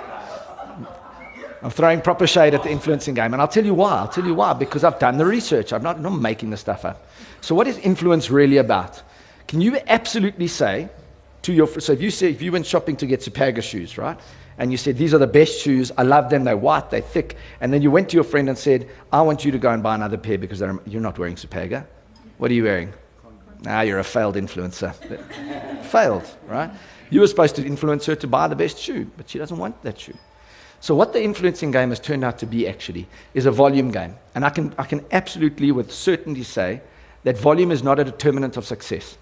I'm 1.61 1.69
throwing 1.71 2.01
proper 2.01 2.27
shade 2.27 2.55
at 2.55 2.63
the 2.63 2.71
influencing 2.71 3.13
game, 3.13 3.35
and 3.35 3.43
I'll 3.43 3.49
tell 3.49 3.67
you 3.67 3.75
why. 3.75 3.99
I'll 3.99 4.09
tell 4.09 4.25
you 4.25 4.35
why, 4.35 4.55
because 4.55 4.83
I've 4.83 4.99
done 4.99 5.19
the 5.19 5.27
research. 5.27 5.75
I'm 5.75 5.83
not, 5.83 5.97
I'm 5.97 6.03
not 6.05 6.13
making 6.13 6.49
this 6.49 6.61
stuff 6.61 6.87
up. 6.87 7.07
So, 7.43 7.55
what 7.55 7.67
is 7.67 7.77
influence 7.77 8.31
really 8.31 8.57
about? 8.57 9.03
Can 9.47 9.61
you 9.61 9.79
absolutely 9.89 10.49
say 10.49 10.89
to 11.43 11.53
your 11.53 11.67
so 11.81 11.93
if 11.93 12.01
you 12.01 12.11
say 12.11 12.31
if 12.31 12.41
you 12.43 12.53
went 12.53 12.67
shopping 12.67 12.97
to 12.97 13.07
get 13.07 13.21
Superga 13.21 13.63
shoes, 13.63 13.99
right? 13.99 14.19
And 14.59 14.71
you 14.71 14.77
said 14.77 14.97
these 14.97 15.15
are 15.15 15.19
the 15.19 15.27
best 15.27 15.61
shoes, 15.61 15.91
I 15.97 16.03
love 16.03 16.31
them, 16.31 16.45
they're 16.45 16.57
white, 16.57 16.91
they're 16.91 17.01
thick, 17.01 17.37
and 17.61 17.73
then 17.73 17.83
you 17.83 17.91
went 17.91 18.09
to 18.11 18.17
your 18.17 18.25
friend 18.25 18.49
and 18.49 18.57
said, 18.57 18.89
I 19.13 19.23
want 19.23 19.45
you 19.45 19.51
to 19.51 19.59
go 19.59 19.71
and 19.71 19.83
buy 19.83 19.95
another 19.95 20.19
pair 20.19 20.39
because 20.39 20.61
you're 20.61 21.01
not 21.01 21.19
wearing 21.19 21.37
Superga. 21.37 21.87
What 22.39 22.51
are 22.51 22.55
you 22.55 22.65
wearing? 22.65 22.93
Now 23.63 23.79
ah, 23.79 23.81
you're 23.83 24.01
a 24.01 24.05
failed 24.05 24.35
influencer. 24.35 24.93
failed, 25.85 26.29
right? 26.49 26.71
You 27.11 27.21
were 27.21 27.27
supposed 27.27 27.57
to 27.57 27.65
influence 27.65 28.07
her 28.07 28.17
to 28.17 28.27
buy 28.27 28.49
the 28.49 28.57
best 28.57 28.79
shoe, 28.79 29.11
but 29.17 29.29
she 29.29 29.39
doesn't 29.39 29.57
want 29.57 29.81
that 29.83 29.99
shoe. 30.01 30.17
So, 30.81 30.97
what 30.97 31.13
the 31.13 31.23
influencing 31.23 31.71
game 31.71 31.91
has 31.91 32.01
turned 32.01 32.25
out 32.25 32.39
to 32.39 32.47
be 32.47 32.67
actually 32.67 33.07
is 33.35 33.47
a 33.47 33.53
volume 33.53 33.93
game. 33.93 34.17
And 34.35 34.45
I 34.45 34.51
can, 34.51 34.75
I 34.77 34.85
can 34.85 35.05
absolutely, 35.13 35.71
with 35.71 35.93
certainty, 35.93 36.43
say 36.43 36.81
that 37.23 37.39
volume 37.39 37.71
is 37.71 37.85
not 37.85 38.01
a 38.01 38.05
determinant 38.05 38.57
of 38.57 38.67
success. 38.67 39.17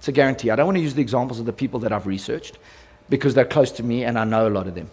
It's 0.00 0.08
a 0.08 0.12
guarantee. 0.12 0.50
I 0.50 0.56
don't 0.56 0.64
want 0.64 0.78
to 0.78 0.82
use 0.82 0.94
the 0.94 1.02
examples 1.02 1.40
of 1.40 1.44
the 1.44 1.52
people 1.52 1.78
that 1.80 1.92
I've 1.92 2.06
researched 2.06 2.56
because 3.10 3.34
they're 3.34 3.44
close 3.44 3.70
to 3.72 3.82
me 3.82 4.02
and 4.02 4.18
I 4.18 4.24
know 4.24 4.48
a 4.48 4.48
lot 4.48 4.66
of 4.66 4.74
them. 4.74 4.90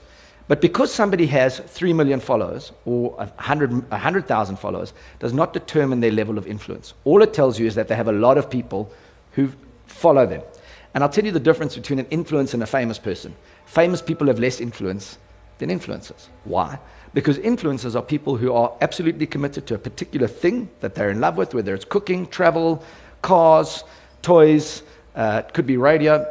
But 0.49 0.59
because 0.59 0.93
somebody 0.93 1.27
has 1.27 1.59
3 1.59 1.93
million 1.93 2.19
followers 2.19 2.73
or 2.83 3.11
100,000 3.11 3.89
100, 3.89 4.59
followers 4.59 4.91
does 5.19 5.31
not 5.31 5.53
determine 5.53 6.01
their 6.01 6.11
level 6.11 6.37
of 6.37 6.45
influence. 6.45 6.93
All 7.05 7.21
it 7.21 7.33
tells 7.33 7.57
you 7.57 7.65
is 7.65 7.75
that 7.75 7.87
they 7.87 7.95
have 7.95 8.09
a 8.09 8.11
lot 8.11 8.37
of 8.37 8.49
people 8.49 8.91
who 9.31 9.49
follow 9.85 10.25
them. 10.25 10.41
And 10.93 11.05
I'll 11.05 11.09
tell 11.09 11.23
you 11.23 11.31
the 11.31 11.39
difference 11.39 11.77
between 11.77 11.99
an 11.99 12.05
influencer 12.07 12.55
and 12.55 12.63
a 12.63 12.67
famous 12.67 12.99
person. 12.99 13.33
Famous 13.65 14.01
people 14.01 14.27
have 14.27 14.39
less 14.39 14.59
influence 14.59 15.19
than 15.59 15.69
influencers. 15.69 16.27
Why? 16.43 16.79
Because 17.13 17.37
influencers 17.37 17.95
are 17.95 18.01
people 18.01 18.35
who 18.35 18.51
are 18.51 18.73
absolutely 18.81 19.25
committed 19.25 19.67
to 19.67 19.75
a 19.75 19.77
particular 19.77 20.27
thing 20.27 20.69
that 20.81 20.95
they're 20.95 21.11
in 21.11 21.21
love 21.21 21.37
with, 21.37 21.53
whether 21.53 21.73
it's 21.73 21.85
cooking, 21.85 22.27
travel, 22.27 22.83
cars, 23.21 23.85
toys, 24.21 24.83
uh, 25.17 25.43
it 25.45 25.53
could 25.53 25.65
be 25.65 25.75
radio. 25.75 26.25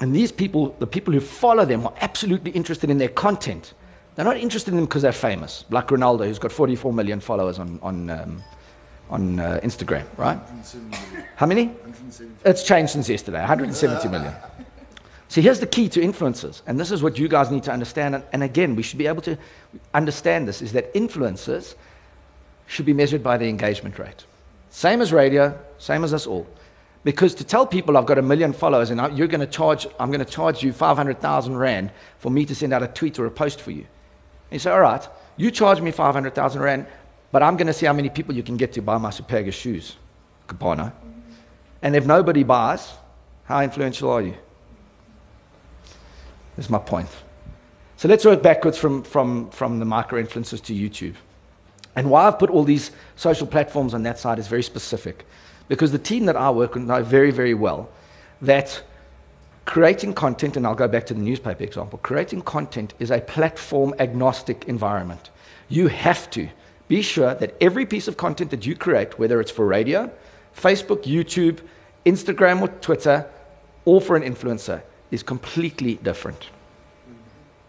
And 0.00 0.14
these 0.14 0.32
people, 0.32 0.74
the 0.78 0.86
people 0.86 1.12
who 1.12 1.20
follow 1.20 1.66
them, 1.66 1.86
are 1.86 1.92
absolutely 2.00 2.52
interested 2.52 2.88
in 2.88 2.96
their 2.96 3.08
content. 3.08 3.74
They're 4.14 4.24
not 4.24 4.38
interested 4.38 4.70
in 4.70 4.76
them 4.76 4.86
because 4.86 5.02
they're 5.02 5.12
famous, 5.12 5.64
like 5.70 5.88
Ronaldo, 5.88 6.26
who's 6.26 6.38
got 6.38 6.52
44 6.52 6.92
million 6.92 7.20
followers 7.20 7.58
on, 7.58 7.78
on, 7.82 8.08
um, 8.08 8.42
on 9.10 9.40
uh, 9.40 9.60
Instagram, 9.62 10.04
right? 10.16 10.38
How 11.36 11.46
many? 11.46 11.72
It's 12.44 12.62
changed 12.62 12.92
since 12.92 13.08
yesterday, 13.08 13.40
170 13.40 14.08
million. 14.08 14.34
See, 15.28 15.42
here's 15.42 15.60
the 15.60 15.66
key 15.66 15.88
to 15.90 16.00
influencers, 16.00 16.62
and 16.66 16.78
this 16.78 16.90
is 16.90 17.02
what 17.02 17.18
you 17.18 17.28
guys 17.28 17.50
need 17.50 17.62
to 17.64 17.72
understand. 17.72 18.16
And, 18.16 18.24
and 18.32 18.42
again, 18.42 18.74
we 18.74 18.82
should 18.82 18.98
be 18.98 19.06
able 19.06 19.22
to 19.22 19.38
understand 19.94 20.48
this: 20.48 20.60
is 20.60 20.72
that 20.72 20.92
influencers 20.92 21.76
should 22.66 22.84
be 22.86 22.92
measured 22.92 23.22
by 23.22 23.36
the 23.36 23.48
engagement 23.48 23.98
rate, 23.98 24.24
same 24.70 25.00
as 25.00 25.12
radio, 25.12 25.56
same 25.78 26.02
as 26.02 26.12
us 26.12 26.26
all. 26.26 26.48
Because 27.02 27.34
to 27.36 27.44
tell 27.44 27.66
people 27.66 27.96
I've 27.96 28.06
got 28.06 28.18
a 28.18 28.22
million 28.22 28.52
followers 28.52 28.90
and 28.90 29.16
you're 29.16 29.26
going 29.26 29.40
to 29.40 29.46
charge, 29.46 29.86
I'm 29.98 30.10
going 30.10 30.24
to 30.24 30.30
charge 30.30 30.62
you 30.62 30.72
500,000 30.72 31.56
rand 31.56 31.90
for 32.18 32.30
me 32.30 32.44
to 32.44 32.54
send 32.54 32.74
out 32.74 32.82
a 32.82 32.88
tweet 32.88 33.18
or 33.18 33.26
a 33.26 33.30
post 33.30 33.60
for 33.60 33.70
you. 33.70 33.86
And 34.50 34.52
you 34.52 34.58
say, 34.58 34.70
all 34.70 34.80
right, 34.80 35.06
you 35.36 35.50
charge 35.50 35.80
me 35.80 35.90
500,000 35.90 36.60
rand, 36.60 36.86
but 37.32 37.42
I'm 37.42 37.56
going 37.56 37.68
to 37.68 37.72
see 37.72 37.86
how 37.86 37.94
many 37.94 38.10
people 38.10 38.34
you 38.34 38.42
can 38.42 38.56
get 38.56 38.72
to 38.74 38.82
buy 38.82 38.98
my 38.98 39.10
Superga 39.10 39.52
shoes, 39.52 39.96
Cabana. 40.46 40.92
And 41.82 41.96
if 41.96 42.04
nobody 42.04 42.42
buys, 42.42 42.92
how 43.44 43.62
influential 43.62 44.10
are 44.10 44.20
you? 44.20 44.34
That's 46.56 46.68
my 46.68 46.78
point. 46.78 47.08
So 47.96 48.08
let's 48.08 48.24
work 48.24 48.42
backwards 48.42 48.76
from, 48.76 49.02
from, 49.02 49.48
from 49.50 49.78
the 49.78 49.84
micro 49.84 50.22
influencers 50.22 50.62
to 50.64 50.74
YouTube. 50.74 51.14
And 51.96 52.10
why 52.10 52.26
I've 52.26 52.38
put 52.38 52.50
all 52.50 52.64
these 52.64 52.90
social 53.16 53.46
platforms 53.46 53.94
on 53.94 54.02
that 54.04 54.18
side 54.18 54.38
is 54.38 54.46
very 54.46 54.62
specific. 54.62 55.26
Because 55.70 55.92
the 55.92 56.00
team 56.00 56.26
that 56.26 56.34
I 56.34 56.50
work 56.50 56.74
with 56.74 56.82
know 56.82 57.00
very, 57.00 57.30
very 57.30 57.54
well 57.54 57.88
that 58.42 58.82
creating 59.66 60.14
content, 60.14 60.56
and 60.56 60.66
I'll 60.66 60.74
go 60.74 60.88
back 60.88 61.06
to 61.06 61.14
the 61.14 61.20
newspaper 61.20 61.62
example, 61.62 62.00
creating 62.02 62.42
content 62.42 62.92
is 62.98 63.12
a 63.12 63.20
platform 63.20 63.94
agnostic 64.00 64.64
environment. 64.64 65.30
You 65.68 65.86
have 65.86 66.28
to 66.30 66.48
be 66.88 67.02
sure 67.02 67.36
that 67.36 67.54
every 67.60 67.86
piece 67.86 68.08
of 68.08 68.16
content 68.16 68.50
that 68.50 68.66
you 68.66 68.74
create, 68.74 69.16
whether 69.16 69.40
it's 69.40 69.52
for 69.52 69.64
radio, 69.64 70.10
Facebook, 70.56 71.04
YouTube, 71.04 71.60
Instagram, 72.04 72.62
or 72.62 72.68
Twitter, 72.80 73.30
or 73.84 74.00
for 74.00 74.16
an 74.16 74.24
influencer, 74.24 74.82
is 75.12 75.22
completely 75.22 75.94
different. 76.02 76.48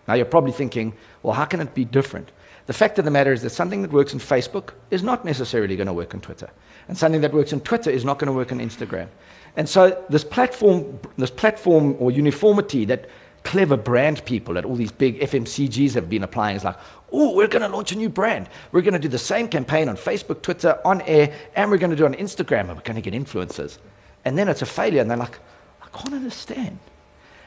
Now 0.07 0.15
you're 0.15 0.25
probably 0.25 0.53
thinking, 0.53 0.93
well, 1.21 1.35
how 1.35 1.45
can 1.45 1.59
it 1.59 1.75
be 1.75 1.85
different? 1.85 2.31
The 2.71 2.77
fact 2.77 2.97
of 2.99 3.03
the 3.03 3.11
matter 3.11 3.33
is 3.33 3.41
that 3.41 3.49
something 3.49 3.81
that 3.81 3.91
works 3.91 4.13
on 4.13 4.21
Facebook 4.21 4.69
is 4.91 5.03
not 5.03 5.25
necessarily 5.25 5.75
going 5.75 5.87
to 5.87 5.93
work 5.93 6.13
on 6.13 6.21
Twitter. 6.21 6.49
And 6.87 6.97
something 6.97 7.19
that 7.19 7.33
works 7.33 7.51
on 7.51 7.59
Twitter 7.59 7.89
is 7.89 8.05
not 8.05 8.17
going 8.17 8.27
to 8.27 8.31
work 8.31 8.53
on 8.53 8.59
Instagram. 8.59 9.09
And 9.57 9.67
so 9.67 10.01
this 10.07 10.23
platform, 10.23 10.97
this 11.17 11.31
platform 11.31 11.97
or 11.99 12.11
uniformity 12.11 12.85
that 12.85 13.09
clever 13.43 13.75
brand 13.75 14.23
people 14.23 14.57
at 14.57 14.63
all 14.63 14.77
these 14.77 14.93
big 14.93 15.19
FMCGs 15.19 15.95
have 15.95 16.09
been 16.09 16.23
applying 16.23 16.55
is 16.55 16.63
like, 16.63 16.77
oh, 17.11 17.35
we're 17.35 17.49
going 17.49 17.61
to 17.61 17.67
launch 17.67 17.91
a 17.91 17.97
new 17.97 18.07
brand. 18.07 18.47
We're 18.71 18.83
going 18.83 18.93
to 18.93 18.99
do 18.99 19.09
the 19.09 19.19
same 19.19 19.49
campaign 19.49 19.89
on 19.89 19.97
Facebook, 19.97 20.41
Twitter, 20.41 20.79
on 20.85 21.01
air, 21.01 21.35
and 21.57 21.71
we're 21.71 21.77
going 21.77 21.91
to 21.91 21.97
do 21.97 22.05
it 22.05 22.15
on 22.17 22.25
Instagram, 22.25 22.69
and 22.69 22.77
we're 22.77 22.83
going 22.83 22.95
to 22.95 23.01
get 23.01 23.13
influencers. 23.13 23.79
And 24.23 24.37
then 24.37 24.47
it's 24.47 24.61
a 24.61 24.65
failure, 24.65 25.01
and 25.01 25.11
they're 25.11 25.17
like, 25.17 25.39
I 25.81 25.89
can't 25.89 26.13
understand. 26.13 26.79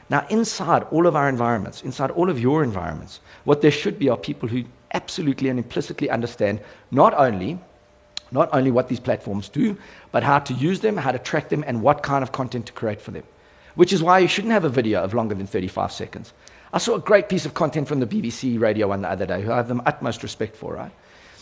Now, 0.07 0.27
inside 0.29 0.83
all 0.91 1.07
of 1.07 1.15
our 1.15 1.27
environments, 1.27 1.81
inside 1.81 2.11
all 2.11 2.29
of 2.29 2.39
your 2.39 2.63
environments, 2.63 3.21
what 3.43 3.61
there 3.63 3.71
should 3.71 3.97
be 3.97 4.07
are 4.07 4.17
people 4.17 4.47
who 4.47 4.65
absolutely 4.93 5.49
and 5.49 5.59
implicitly 5.59 6.09
understand 6.09 6.59
not 6.91 7.13
only 7.13 7.59
not 8.31 8.49
only 8.53 8.71
what 8.71 8.87
these 8.87 8.99
platforms 8.99 9.49
do, 9.49 9.77
but 10.11 10.23
how 10.23 10.39
to 10.39 10.53
use 10.53 10.79
them, 10.79 10.97
how 10.97 11.11
to 11.11 11.19
track 11.19 11.49
them, 11.49 11.63
and 11.67 11.81
what 11.81 12.03
kind 12.03 12.23
of 12.23 12.31
content 12.31 12.65
to 12.65 12.73
create 12.73 13.01
for 13.01 13.11
them. 13.11 13.23
Which 13.75 13.93
is 13.93 14.01
why 14.01 14.19
you 14.19 14.27
shouldn't 14.27 14.53
have 14.53 14.65
a 14.65 14.69
video 14.69 15.03
of 15.03 15.13
longer 15.13 15.35
than 15.35 15.47
35 15.47 15.91
seconds. 15.91 16.33
I 16.73 16.77
saw 16.77 16.95
a 16.95 16.99
great 16.99 17.29
piece 17.29 17.45
of 17.45 17.53
content 17.53 17.87
from 17.87 17.99
the 17.99 18.07
BBC 18.07 18.59
Radio 18.59 18.87
One 18.87 19.01
the 19.01 19.09
other 19.09 19.25
day, 19.25 19.41
who 19.41 19.51
I 19.51 19.57
have 19.57 19.67
the 19.67 19.81
utmost 19.85 20.23
respect 20.23 20.55
for, 20.55 20.73
right? 20.73 20.91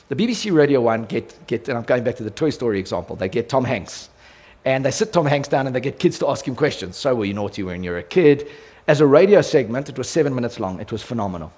The 0.09 0.15
BBC 0.15 0.53
Radio 0.53 0.81
One 0.81 1.05
get, 1.05 1.35
get, 1.47 1.67
and 1.69 1.77
I'm 1.77 1.83
going 1.83 2.03
back 2.03 2.15
to 2.17 2.23
the 2.23 2.31
Toy 2.31 2.49
Story 2.49 2.79
example, 2.79 3.15
they 3.15 3.29
get 3.29 3.49
Tom 3.49 3.63
Hanks. 3.63 4.09
And 4.65 4.85
they 4.85 4.91
sit 4.91 5.11
Tom 5.11 5.25
Hanks 5.25 5.47
down 5.47 5.67
and 5.67 5.75
they 5.75 5.81
get 5.81 5.99
kids 5.99 6.19
to 6.19 6.29
ask 6.29 6.47
him 6.47 6.55
questions. 6.55 6.95
So 6.95 7.15
were 7.15 7.25
you 7.25 7.33
naughty 7.33 7.63
when 7.63 7.83
you 7.83 7.91
were 7.91 7.97
a 7.97 8.03
kid? 8.03 8.47
As 8.87 9.01
a 9.01 9.07
radio 9.07 9.41
segment, 9.41 9.89
it 9.89 9.97
was 9.97 10.09
seven 10.09 10.33
minutes 10.35 10.59
long. 10.59 10.79
It 10.79 10.91
was 10.91 11.01
phenomenal 11.01 11.51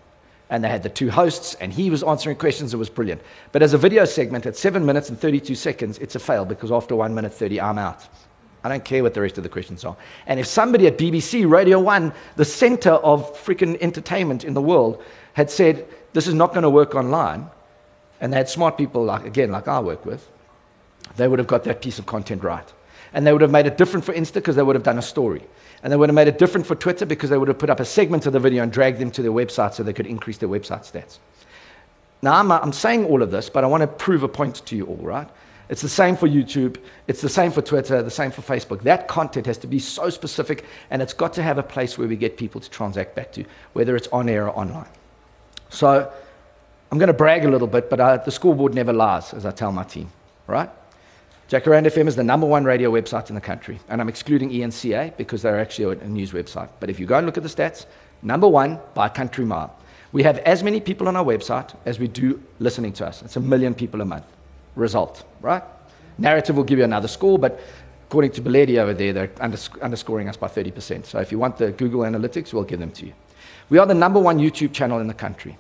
and 0.50 0.64
they 0.64 0.70
had 0.70 0.84
the 0.84 0.90
two 0.90 1.10
hosts, 1.10 1.56
and 1.56 1.74
he 1.74 1.90
was 1.90 2.04
answering 2.04 2.36
questions. 2.36 2.74
It 2.74 2.78
was 2.78 2.90
brilliant. 2.90 3.22
But 3.52 3.64
as 3.64 3.74
a 3.74 3.78
video 3.78 4.06
segment 4.06 4.46
at 4.46 4.56
7 4.56 4.86
minutes 4.86 5.10
and 5.10 5.20
32 5.20 5.56
seconds, 5.56 5.98
it's 5.98 6.16
a 6.16 6.20
fail 6.20 6.46
because 6.46 6.72
after 6.72 6.96
1 6.96 7.16
minute 7.16 7.34
30, 7.34 7.60
I'm 7.60 7.78
out. 7.78 8.08
I 8.64 8.70
don't 8.70 8.84
care 8.84 9.04
what 9.04 9.14
the 9.14 9.22
rest 9.22 9.38
of 9.38 9.44
the 9.44 9.50
questions 9.50 9.86
are. 9.86 9.96
And 10.26 10.40
if 10.40 10.48
somebody 10.48 10.88
at 10.88 10.98
BBC, 10.98 11.50
Radio 11.50 11.80
1, 11.80 12.14
the 12.36 12.46
center 12.46 12.92
of 12.92 13.36
freaking 13.44 13.78
entertainment 13.80 14.44
in 14.44 14.56
the 14.56 14.62
world, 14.62 15.04
had 15.34 15.52
said, 15.52 15.88
this 16.14 16.28
is 16.28 16.34
not 16.34 16.52
going 16.52 16.64
to 16.64 16.70
work 16.70 16.96
online, 16.96 17.50
and 18.22 18.32
they 18.32 18.38
had 18.38 18.50
smart 18.50 18.78
people, 18.78 19.04
like, 19.04 19.26
again, 19.26 19.52
like 19.52 19.68
I 19.68 19.80
work 19.80 20.06
with, 20.06 20.28
they 21.18 21.28
would 21.28 21.40
have 21.40 21.48
got 21.48 21.64
that 21.66 21.82
piece 21.82 22.00
of 22.00 22.06
content 22.06 22.44
right. 22.44 22.74
And 23.14 23.26
they 23.26 23.32
would 23.32 23.42
have 23.42 23.52
made 23.52 23.66
it 23.66 23.78
different 23.78 24.06
for 24.06 24.14
Insta 24.14 24.36
because 24.36 24.56
they 24.56 24.64
would 24.64 24.76
have 24.76 24.84
done 24.84 24.98
a 24.98 25.02
story. 25.04 25.44
And 25.86 25.92
they 25.92 25.98
would 25.98 26.10
have 26.10 26.16
made 26.16 26.28
it 26.28 26.40
different 26.40 26.66
for 26.66 26.74
Twitter 26.74 27.06
because 27.06 27.30
they 27.30 27.38
would 27.38 27.48
have 27.48 27.60
put 27.60 27.70
up 27.70 27.80
a 27.80 27.86
segment 27.86 28.26
of 28.26 28.34
the 28.34 28.40
video 28.40 28.64
and 28.64 28.72
dragged 28.72 28.98
them 28.98 29.12
to 29.12 29.22
their 29.22 29.32
website 29.32 29.76
so 29.76 29.84
they 29.84 29.94
could 29.94 30.08
increase 30.08 30.40
their 30.40 30.50
website 30.50 30.92
stats. 30.92 31.20
Now, 32.24 32.40
I'm, 32.40 32.52
uh, 32.52 32.58
I'm 32.60 32.74
saying 32.74 33.06
all 33.06 33.22
of 33.22 33.30
this, 33.30 33.52
but 33.52 33.64
I 33.64 33.68
want 33.68 33.82
to 33.82 33.88
prove 33.88 34.24
a 34.24 34.28
point 34.28 34.66
to 34.66 34.76
you 34.76 34.88
all, 34.88 34.96
right? 34.96 35.30
It's 35.70 35.84
the 35.84 35.88
same 35.88 36.18
for 36.18 36.28
YouTube, 36.28 36.78
it's 37.08 37.22
the 37.22 37.30
same 37.30 37.52
for 37.52 37.62
Twitter, 37.62 38.02
the 38.02 38.10
same 38.10 38.32
for 38.32 38.42
Facebook. 38.42 38.82
That 38.82 39.08
content 39.08 39.46
has 39.46 39.60
to 39.60 39.68
be 39.68 39.78
so 39.78 40.10
specific, 40.10 40.66
and 40.90 41.04
it's 41.04 41.14
got 41.14 41.34
to 41.34 41.44
have 41.44 41.60
a 41.60 41.64
place 41.64 42.00
where 42.00 42.08
we 42.08 42.16
get 42.16 42.36
people 42.36 42.60
to 42.62 42.70
transact 42.72 43.14
back 43.14 43.32
to, 43.34 43.46
whether 43.74 43.96
it's 43.96 44.08
on 44.08 44.28
air 44.28 44.48
or 44.50 44.58
online. 44.58 44.90
So, 45.70 46.12
I'm 46.92 46.98
going 46.98 47.10
to 47.10 47.14
brag 47.14 47.46
a 47.46 47.50
little 47.52 47.68
bit, 47.68 47.92
but 47.92 48.02
I, 48.02 48.18
the 48.18 48.32
scoreboard 48.32 48.74
never 48.74 48.92
lies, 48.92 49.36
as 49.36 49.46
I 49.46 49.52
tell 49.52 49.72
my 49.72 49.84
team, 49.84 50.12
right? 50.48 50.72
Jacaranda 51.50 51.92
FM 51.92 52.08
is 52.08 52.16
the 52.16 52.24
number 52.24 52.48
one 52.48 52.64
radio 52.64 52.92
website 52.92 53.30
in 53.30 53.36
the 53.36 53.42
country, 53.42 53.80
and 53.88 54.02
I'm 54.02 54.10
excluding 54.10 54.50
eNCA 54.50 55.16
because 55.16 55.44
they're 55.44 55.60
actually 55.60 55.96
a 56.00 56.08
news 56.08 56.32
website. 56.32 56.70
But 56.80 56.90
if 56.90 57.00
you 57.00 57.06
go 57.06 57.18
and 57.18 57.26
look 57.28 57.38
at 57.38 57.44
the 57.44 57.50
stats, 57.50 57.86
number 58.24 58.48
one 58.48 58.80
by 58.96 59.10
country 59.10 59.46
mile. 59.46 59.78
We 60.12 60.24
have 60.24 60.40
as 60.40 60.64
many 60.64 60.80
people 60.80 61.08
on 61.08 61.16
our 61.16 61.24
website 61.24 61.76
as 61.86 62.00
we 62.00 62.08
do 62.08 62.42
listening 62.58 62.94
to 62.94 63.06
us. 63.06 63.22
It's 63.22 63.36
a 63.36 63.40
million 63.40 63.76
people 63.76 64.02
a 64.02 64.06
month. 64.06 64.26
Result, 64.76 65.24
right? 65.40 65.62
Narratiive 66.20 66.56
will 66.56 66.64
give 66.64 66.80
you 66.80 66.84
another 66.84 67.08
score, 67.08 67.38
but 67.38 67.60
according 68.08 68.32
to 68.32 68.42
Beledi 68.42 68.80
over 68.80 68.96
there, 68.96 69.14
they're 69.14 69.32
underscoring 69.40 70.28
us 70.28 70.38
by 70.38 70.48
30%. 70.48 71.06
So 71.06 71.20
if 71.20 71.32
you 71.32 71.38
want 71.38 71.58
the 71.58 71.72
Google 71.74 72.02
Analytics, 72.02 72.54
we'll 72.54 72.64
give 72.64 72.80
them 72.80 72.92
to 72.94 73.06
you. 73.06 73.14
We 73.70 73.78
are 73.78 73.86
the 73.86 73.94
number 73.94 74.20
one 74.20 74.40
YouTube 74.40 74.74
channel 74.74 75.00
in 75.00 75.06
the 75.06 75.14
country. 75.14 75.60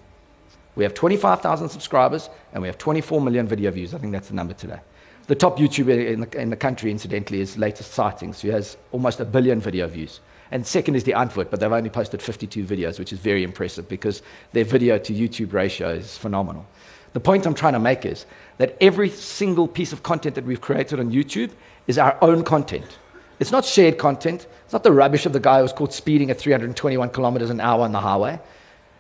We 0.75 0.83
have 0.83 0.95
25,000 0.95 1.69
subscribers 1.69 2.31
and 2.53 2.63
we 2.63 2.67
have 2.69 2.79
24 2.79 3.21
million 3.21 3.47
video 3.47 3.69
views. 3.69 3.93
I 3.93 3.99
think 3.99 4.13
that's 4.13 4.29
the 4.29 4.35
number 4.35 4.55
today. 4.55 4.79
The 5.27 5.33
top 5.35 5.57
YouTuber 5.57 6.07
in 6.07 6.19
the, 6.21 6.39
in 6.39 6.51
the 6.51 6.55
country, 6.55 6.91
incidentally, 6.91 7.41
is 7.41 7.57
Latest 7.57 7.91
Sightings, 7.93 8.41
who 8.41 8.51
has 8.51 8.77
almost 8.91 9.19
a 9.19 9.25
billion 9.25 9.59
video 9.59 9.87
views. 9.87 10.19
And 10.51 10.65
second 10.65 10.93
is 10.93 11.03
Die 11.03 11.13
Antwoord, 11.13 11.49
but 11.49 11.59
they've 11.59 11.71
only 11.71 11.89
posted 11.89 12.21
52 12.21 12.63
videos, 12.63 12.99
which 12.99 13.11
is 13.11 13.17
very 13.17 13.43
impressive 13.43 13.89
because 13.89 14.21
their 14.51 14.65
video 14.65 14.99
to 14.99 15.13
YouTube 15.13 15.51
ratio 15.51 15.89
is 15.89 16.15
phenomenal. 16.15 16.67
The 17.13 17.19
point 17.19 17.47
I'm 17.47 17.55
trying 17.55 17.73
to 17.73 17.79
make 17.79 18.05
is 18.05 18.27
that 18.59 18.77
every 18.79 19.09
single 19.09 19.67
piece 19.67 19.91
of 19.91 20.03
content 20.03 20.35
that 20.35 20.45
we've 20.45 20.61
created 20.61 20.99
on 20.99 21.11
YouTube 21.11 21.49
is 21.87 21.97
our 21.97 22.15
own 22.21 22.43
content. 22.43 22.99
It's 23.39 23.51
not 23.51 23.65
shared 23.65 23.97
content. 23.97 24.45
It's 24.65 24.73
not 24.73 24.83
the 24.83 24.91
rubbish 24.91 25.25
of 25.25 25.33
the 25.33 25.39
guy 25.39 25.57
who 25.57 25.63
was 25.63 25.73
caught 25.73 25.91
speeding 25.91 26.29
at 26.29 26.37
321 26.37 27.09
kilometers 27.09 27.49
an 27.49 27.61
hour 27.61 27.81
on 27.81 27.93
the 27.93 27.99
highway. 27.99 28.39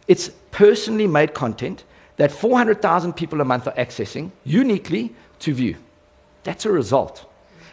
It's 0.07 0.29
personally 0.49 1.05
made 1.05 1.35
content 1.35 1.83
that 2.17 2.31
400,000 2.31 3.13
people 3.13 3.41
a 3.41 3.45
month 3.45 3.67
are 3.67 3.73
accessing 3.73 4.31
uniquely 4.43 5.13
to 5.39 5.53
view. 5.53 5.75
That's 6.45 6.65
a 6.65 6.71
result. 6.71 7.25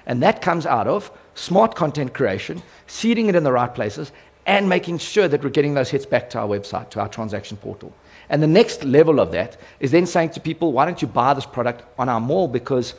And 0.06 0.20
that 0.24 0.42
comes 0.42 0.66
out 0.66 0.88
of 0.88 1.12
smart 1.37 1.76
content 1.76 2.12
creation, 2.12 2.61
seeding 2.88 3.28
it 3.28 3.37
in 3.37 3.44
the 3.44 3.52
right 3.52 3.72
places, 3.72 4.11
and 4.44 4.68
making 4.68 4.98
sure 4.98 5.28
that 5.28 5.44
we're 5.44 5.50
getting 5.50 5.74
those 5.74 5.88
hits 5.90 6.04
back 6.04 6.28
to 6.30 6.40
our 6.40 6.48
website, 6.48 6.90
to 6.90 7.00
our 7.00 7.08
transaction 7.08 7.56
portal. 7.56 7.94
And 8.28 8.42
the 8.42 8.48
next 8.48 8.82
level 8.82 9.20
of 9.20 9.30
that 9.32 9.56
is 9.78 9.92
then 9.92 10.06
saying 10.06 10.30
to 10.30 10.40
people, 10.40 10.72
why 10.72 10.85
don't 10.85 11.00
you 11.00 11.06
buy 11.06 11.35
this 11.35 11.46
product 11.46 11.85
on 11.98 12.08
our 12.08 12.20
mall 12.20 12.48
because 12.48 12.94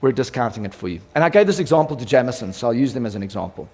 we're 0.00 0.12
discounting 0.12 0.64
it 0.64 0.74
for 0.74 0.88
you. 0.88 1.00
And 1.14 1.22
I 1.22 1.28
gave 1.28 1.46
this 1.46 1.60
example 1.60 1.96
to 1.96 2.04
Jameson, 2.04 2.52
so 2.52 2.66
I'll 2.66 2.74
use 2.74 2.92
them 2.92 3.06
as 3.06 3.14
an 3.14 3.22
example. 3.22 3.68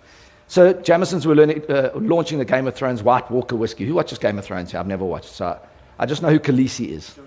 So 0.48 0.72
Jameson's 0.74 1.27
were 1.27 1.35
learning, 1.35 1.62
uh, 1.70 1.90
launching 1.94 2.38
the 2.38 2.44
Game 2.44 2.66
of 2.66 2.74
Thrones 2.74 3.03
White 3.03 3.31
Walker 3.31 3.57
whiskey. 3.57 3.87
Who 3.87 3.94
watches 3.94 4.18
Game 4.18 4.38
of 4.38 4.44
Thrones 4.44 4.72
here? 4.72 4.81
I've 4.81 4.87
never 4.87 5.05
watched. 5.05 5.31
So 5.31 5.59
I 5.98 6.07
just 6.07 6.20
know 6.20 6.31
who 6.31 6.38
Khaleesi 6.38 6.88
is. 6.88 7.18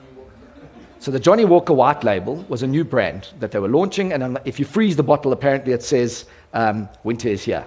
So 1.02 1.10
the 1.10 1.20
Johnnie 1.20 1.46
Walker 1.46 1.74
White 1.74 2.04
Label 2.04 2.46
was 2.48 2.62
a 2.62 2.68
new 2.68 2.84
brand 2.84 3.30
that 3.40 3.50
they 3.50 3.58
were 3.58 3.68
launching, 3.68 4.14
and 4.14 4.38
if 4.46 4.60
you 4.60 4.66
freeze 4.66 4.96
the 4.96 5.02
bottle, 5.02 5.34
apparently 5.34 5.74
it 5.74 5.82
says 5.82 6.26
um, 6.54 6.88
"Winter 7.04 7.28
is 7.28 7.44
here." 7.44 7.66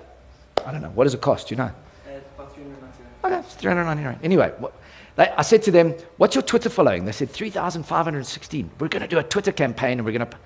I 0.65 0.71
don't 0.71 0.81
know. 0.81 0.91
What 0.91 1.03
does 1.03 1.15
it 1.15 1.21
cost? 1.21 1.49
Do 1.49 1.55
you 1.55 1.57
know? 1.57 1.73
Uh, 2.07 3.25
okay, 3.25 3.39
it's 3.41 3.55
399. 3.57 4.21
Anyway, 4.23 4.53
what, 4.61 4.73
they, 5.17 5.29
I 5.31 5.43
said 5.43 5.65
to 5.65 5.73
them, 5.73 5.95
"What's 6.17 6.37
your 6.37 6.43
Twitter 6.43 6.71
following?" 6.71 7.07
They 7.07 7.11
said 7.11 7.29
3,516. 7.29 8.71
We're 8.79 8.87
going 8.87 9.03
to 9.03 9.09
do 9.09 9.19
a 9.19 9.25
Twitter 9.25 9.51
campaign, 9.51 9.99
and 9.99 10.07
we're 10.07 10.17
going 10.17 10.31
to. 10.31 10.37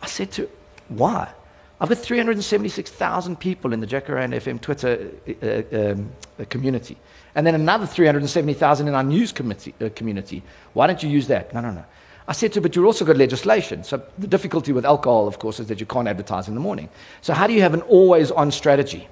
I 0.00 0.06
said 0.06 0.32
to, 0.32 0.48
"Why?" 0.88 1.30
I've 1.78 1.90
got 1.90 1.98
376,000 1.98 3.38
people 3.38 3.74
in 3.74 3.80
the 3.80 3.86
Jacaranda 3.86 4.36
FM 4.36 4.62
Twitter 4.62 5.10
uh, 5.28 5.92
um, 5.92 6.10
uh, 6.40 6.44
community, 6.48 6.96
and 7.34 7.46
then 7.46 7.54
another 7.54 7.84
370,000 7.84 8.88
in 8.88 8.94
our 8.94 9.02
news 9.02 9.30
committee, 9.30 9.74
uh, 9.82 9.90
community. 9.94 10.42
Why 10.72 10.86
don't 10.86 11.02
you 11.02 11.10
use 11.10 11.26
that? 11.26 11.52
No, 11.52 11.60
no, 11.60 11.70
no. 11.70 11.84
I 12.26 12.32
said 12.32 12.52
to 12.52 12.58
her, 12.58 12.62
but 12.62 12.74
you've 12.74 12.86
also 12.86 13.04
got 13.04 13.16
legislation. 13.16 13.84
So 13.84 14.02
the 14.18 14.26
difficulty 14.26 14.72
with 14.72 14.86
alcohol, 14.86 15.28
of 15.28 15.38
course, 15.38 15.60
is 15.60 15.66
that 15.66 15.78
you 15.78 15.86
can't 15.86 16.08
advertise 16.08 16.48
in 16.48 16.54
the 16.54 16.60
morning. 16.60 16.88
So 17.20 17.34
how 17.34 17.46
do 17.46 17.52
you 17.52 17.60
have 17.60 17.74
an 17.74 17.82
always 17.82 18.30
on 18.30 18.50
strategy? 18.50 19.08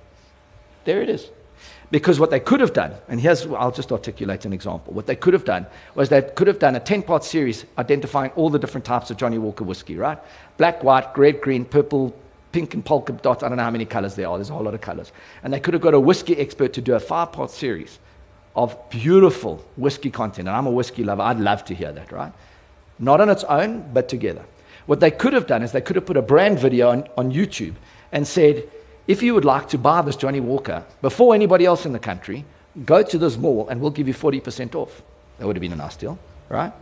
There 0.84 1.02
it 1.02 1.08
is. 1.08 1.28
Because 1.90 2.18
what 2.18 2.30
they 2.30 2.40
could 2.40 2.60
have 2.60 2.72
done, 2.72 2.94
and 3.08 3.20
here's, 3.20 3.46
I'll 3.46 3.70
just 3.70 3.92
articulate 3.92 4.46
an 4.46 4.54
example. 4.54 4.94
What 4.94 5.06
they 5.06 5.14
could 5.14 5.34
have 5.34 5.44
done 5.44 5.66
was 5.94 6.08
they 6.08 6.22
could 6.22 6.46
have 6.46 6.58
done 6.58 6.74
a 6.74 6.80
10 6.80 7.02
part 7.02 7.22
series 7.22 7.66
identifying 7.76 8.30
all 8.30 8.48
the 8.48 8.58
different 8.58 8.86
types 8.86 9.10
of 9.10 9.18
Johnnie 9.18 9.36
Walker 9.36 9.62
whiskey, 9.62 9.96
right? 9.96 10.18
Black, 10.56 10.82
white, 10.82 11.16
red, 11.18 11.42
green, 11.42 11.66
purple, 11.66 12.16
pink, 12.52 12.72
and 12.72 12.82
polka 12.82 13.12
dot. 13.12 13.42
I 13.42 13.48
don't 13.48 13.58
know 13.58 13.64
how 13.64 13.70
many 13.70 13.84
colors 13.84 14.14
there 14.14 14.26
are. 14.26 14.38
There's 14.38 14.48
a 14.48 14.54
whole 14.54 14.64
lot 14.64 14.72
of 14.72 14.80
colors. 14.80 15.12
And 15.42 15.52
they 15.52 15.60
could 15.60 15.74
have 15.74 15.82
got 15.82 15.92
a 15.92 16.00
whiskey 16.00 16.38
expert 16.38 16.72
to 16.72 16.80
do 16.80 16.94
a 16.94 17.00
five 17.00 17.30
part 17.30 17.50
series 17.50 17.98
of 18.56 18.74
beautiful 18.88 19.62
whiskey 19.76 20.10
content. 20.10 20.48
And 20.48 20.56
I'm 20.56 20.66
a 20.66 20.70
whiskey 20.70 21.04
lover. 21.04 21.20
I'd 21.20 21.40
love 21.40 21.62
to 21.66 21.74
hear 21.74 21.92
that, 21.92 22.10
right? 22.10 22.32
Not 23.02 23.20
on 23.20 23.28
its 23.28 23.42
own, 23.44 23.84
but 23.92 24.08
together. 24.08 24.44
What 24.86 25.00
they 25.00 25.10
could 25.10 25.32
have 25.32 25.48
done 25.48 25.64
is 25.64 25.72
they 25.72 25.80
could 25.80 25.96
have 25.96 26.06
put 26.06 26.16
a 26.16 26.22
brand 26.22 26.60
video 26.60 26.90
on, 26.90 27.08
on 27.16 27.32
YouTube 27.32 27.74
and 28.12 28.26
said, 28.26 28.62
if 29.08 29.24
you 29.24 29.34
would 29.34 29.44
like 29.44 29.68
to 29.70 29.78
buy 29.78 30.02
this 30.02 30.14
Johnnie 30.14 30.38
Walker 30.38 30.84
before 31.02 31.34
anybody 31.34 31.64
else 31.64 31.84
in 31.84 31.92
the 31.92 31.98
country, 31.98 32.44
go 32.86 33.02
to 33.02 33.18
this 33.18 33.36
mall 33.36 33.68
and 33.68 33.80
we'll 33.80 33.90
give 33.90 34.06
you 34.06 34.14
40% 34.14 34.76
off. 34.76 35.02
That 35.38 35.48
would 35.48 35.56
have 35.56 35.60
been 35.60 35.72
a 35.72 35.76
nice 35.76 35.96
deal, 35.96 36.16
right? 36.48 36.72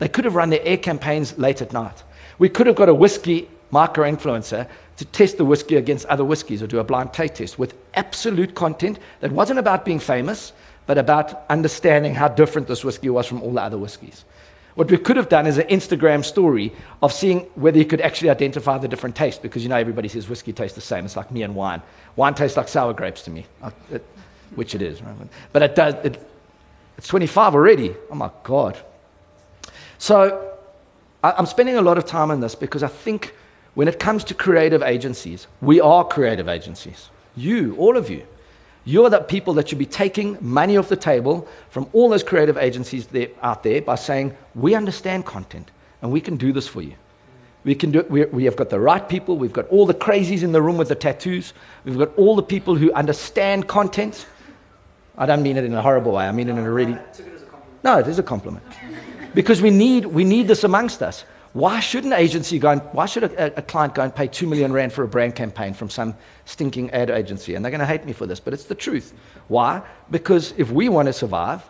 They 0.00 0.08
could 0.08 0.24
have 0.24 0.34
run 0.34 0.50
their 0.50 0.62
air 0.64 0.76
campaigns 0.76 1.38
late 1.38 1.62
at 1.62 1.72
night. 1.72 2.02
We 2.40 2.48
could 2.48 2.66
have 2.66 2.74
got 2.74 2.88
a 2.88 2.94
whiskey 2.94 3.48
micro 3.70 4.10
influencer 4.10 4.68
to 4.96 5.04
test 5.04 5.36
the 5.36 5.44
whiskey 5.44 5.76
against 5.76 6.04
other 6.06 6.24
whiskies 6.24 6.64
or 6.64 6.66
do 6.66 6.80
a 6.80 6.84
blind 6.84 7.12
taste 7.12 7.36
test 7.36 7.60
with 7.60 7.74
absolute 7.94 8.56
content 8.56 8.98
that 9.20 9.30
wasn't 9.30 9.60
about 9.60 9.84
being 9.84 10.00
famous, 10.00 10.52
but 10.86 10.98
about 10.98 11.44
understanding 11.48 12.12
how 12.12 12.26
different 12.26 12.66
this 12.66 12.84
whiskey 12.84 13.08
was 13.08 13.28
from 13.28 13.40
all 13.40 13.52
the 13.52 13.62
other 13.62 13.78
whiskies. 13.78 14.24
What 14.80 14.90
we 14.90 14.96
could 14.96 15.18
have 15.18 15.28
done 15.28 15.46
is 15.46 15.58
an 15.58 15.66
Instagram 15.66 16.24
story 16.24 16.72
of 17.02 17.12
seeing 17.12 17.40
whether 17.54 17.76
you 17.76 17.84
could 17.84 18.00
actually 18.00 18.30
identify 18.30 18.78
the 18.78 18.88
different 18.88 19.14
tastes, 19.14 19.38
because 19.38 19.62
you 19.62 19.68
know 19.68 19.76
everybody 19.76 20.08
says 20.08 20.26
whiskey 20.26 20.54
tastes 20.54 20.74
the 20.74 20.80
same. 20.80 21.04
It's 21.04 21.16
like 21.16 21.30
me 21.30 21.42
and 21.42 21.54
wine. 21.54 21.82
Wine 22.16 22.32
tastes 22.32 22.56
like 22.56 22.66
sour 22.66 22.94
grapes 22.94 23.20
to 23.24 23.30
me, 23.30 23.44
uh, 23.60 23.72
which 24.54 24.74
it 24.74 24.80
is. 24.80 25.02
Right? 25.02 25.14
But 25.52 25.62
it 25.64 25.74
does. 25.74 25.94
It, 26.02 26.26
it's 26.96 27.08
25 27.08 27.54
already. 27.54 27.94
Oh 28.10 28.14
my 28.14 28.30
God. 28.42 28.78
So 29.98 30.56
I, 31.22 31.32
I'm 31.32 31.44
spending 31.44 31.76
a 31.76 31.82
lot 31.82 31.98
of 31.98 32.06
time 32.06 32.30
on 32.30 32.40
this 32.40 32.54
because 32.54 32.82
I 32.82 32.88
think 32.88 33.34
when 33.74 33.86
it 33.86 33.98
comes 33.98 34.24
to 34.24 34.34
creative 34.34 34.82
agencies, 34.82 35.46
we 35.60 35.82
are 35.82 36.04
creative 36.04 36.48
agencies. 36.48 37.10
You, 37.36 37.76
all 37.76 37.98
of 37.98 38.08
you. 38.08 38.26
You're 38.90 39.08
the 39.08 39.20
people 39.20 39.54
that 39.54 39.68
should 39.68 39.78
be 39.78 39.86
taking 39.86 40.36
money 40.40 40.76
off 40.76 40.88
the 40.88 40.96
table 40.96 41.46
from 41.68 41.88
all 41.92 42.08
those 42.08 42.24
creative 42.24 42.56
agencies 42.56 43.06
there, 43.06 43.28
out 43.40 43.62
there 43.62 43.80
by 43.80 43.94
saying, 43.94 44.36
We 44.56 44.74
understand 44.74 45.26
content 45.26 45.70
and 46.02 46.10
we 46.10 46.20
can 46.20 46.36
do 46.36 46.52
this 46.52 46.66
for 46.66 46.82
you. 46.82 46.94
We, 47.62 47.76
can 47.76 47.92
do, 47.92 48.04
we, 48.08 48.24
we 48.24 48.44
have 48.46 48.56
got 48.56 48.68
the 48.68 48.80
right 48.80 49.08
people. 49.08 49.36
We've 49.36 49.52
got 49.52 49.68
all 49.68 49.86
the 49.86 49.94
crazies 49.94 50.42
in 50.42 50.50
the 50.50 50.60
room 50.60 50.76
with 50.76 50.88
the 50.88 50.96
tattoos. 50.96 51.52
We've 51.84 51.98
got 51.98 52.18
all 52.18 52.34
the 52.34 52.42
people 52.42 52.74
who 52.74 52.92
understand 52.92 53.68
content. 53.68 54.26
I 55.16 55.24
don't 55.24 55.44
mean 55.44 55.56
it 55.56 55.62
in 55.62 55.72
a 55.72 55.82
horrible 55.82 56.10
way. 56.10 56.26
I 56.26 56.32
mean 56.32 56.48
it 56.48 56.58
in 56.58 56.58
a 56.58 56.72
really. 56.72 56.98
No, 57.84 57.98
it 57.98 58.08
is 58.08 58.18
a 58.18 58.24
compliment. 58.24 58.64
Because 59.34 59.62
we 59.62 59.70
need, 59.70 60.06
we 60.06 60.24
need 60.24 60.48
this 60.48 60.64
amongst 60.64 61.00
us. 61.00 61.24
Why 61.52 61.80
should 61.80 62.04
an 62.04 62.12
agency 62.12 62.58
go 62.60 62.70
and, 62.70 62.80
why 62.92 63.06
should 63.06 63.24
a, 63.24 63.58
a 63.58 63.62
client 63.62 63.94
go 63.94 64.02
and 64.02 64.14
pay 64.14 64.28
two 64.28 64.46
million 64.46 64.72
rand 64.72 64.92
for 64.92 65.02
a 65.02 65.08
brand 65.08 65.34
campaign 65.34 65.74
from 65.74 65.90
some 65.90 66.14
stinking 66.44 66.90
ad 66.92 67.10
agency? 67.10 67.54
And 67.54 67.64
they're 67.64 67.72
going 67.72 67.80
to 67.80 67.86
hate 67.86 68.04
me 68.04 68.12
for 68.12 68.26
this, 68.26 68.38
but 68.38 68.54
it's 68.54 68.64
the 68.64 68.74
truth. 68.74 69.12
Why? 69.48 69.82
Because 70.10 70.54
if 70.56 70.70
we 70.70 70.88
want 70.88 71.06
to 71.06 71.12
survive, 71.12 71.68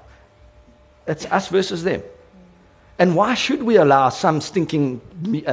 it's 1.07 1.25
us 1.27 1.49
versus 1.49 1.83
them. 1.83 2.03
And 2.99 3.17
why 3.17 3.33
should 3.33 3.63
we 3.63 3.77
allow 3.77 4.11
some 4.11 4.43
stinking, 4.43 5.01
uh, 5.47 5.49
uh, 5.49 5.53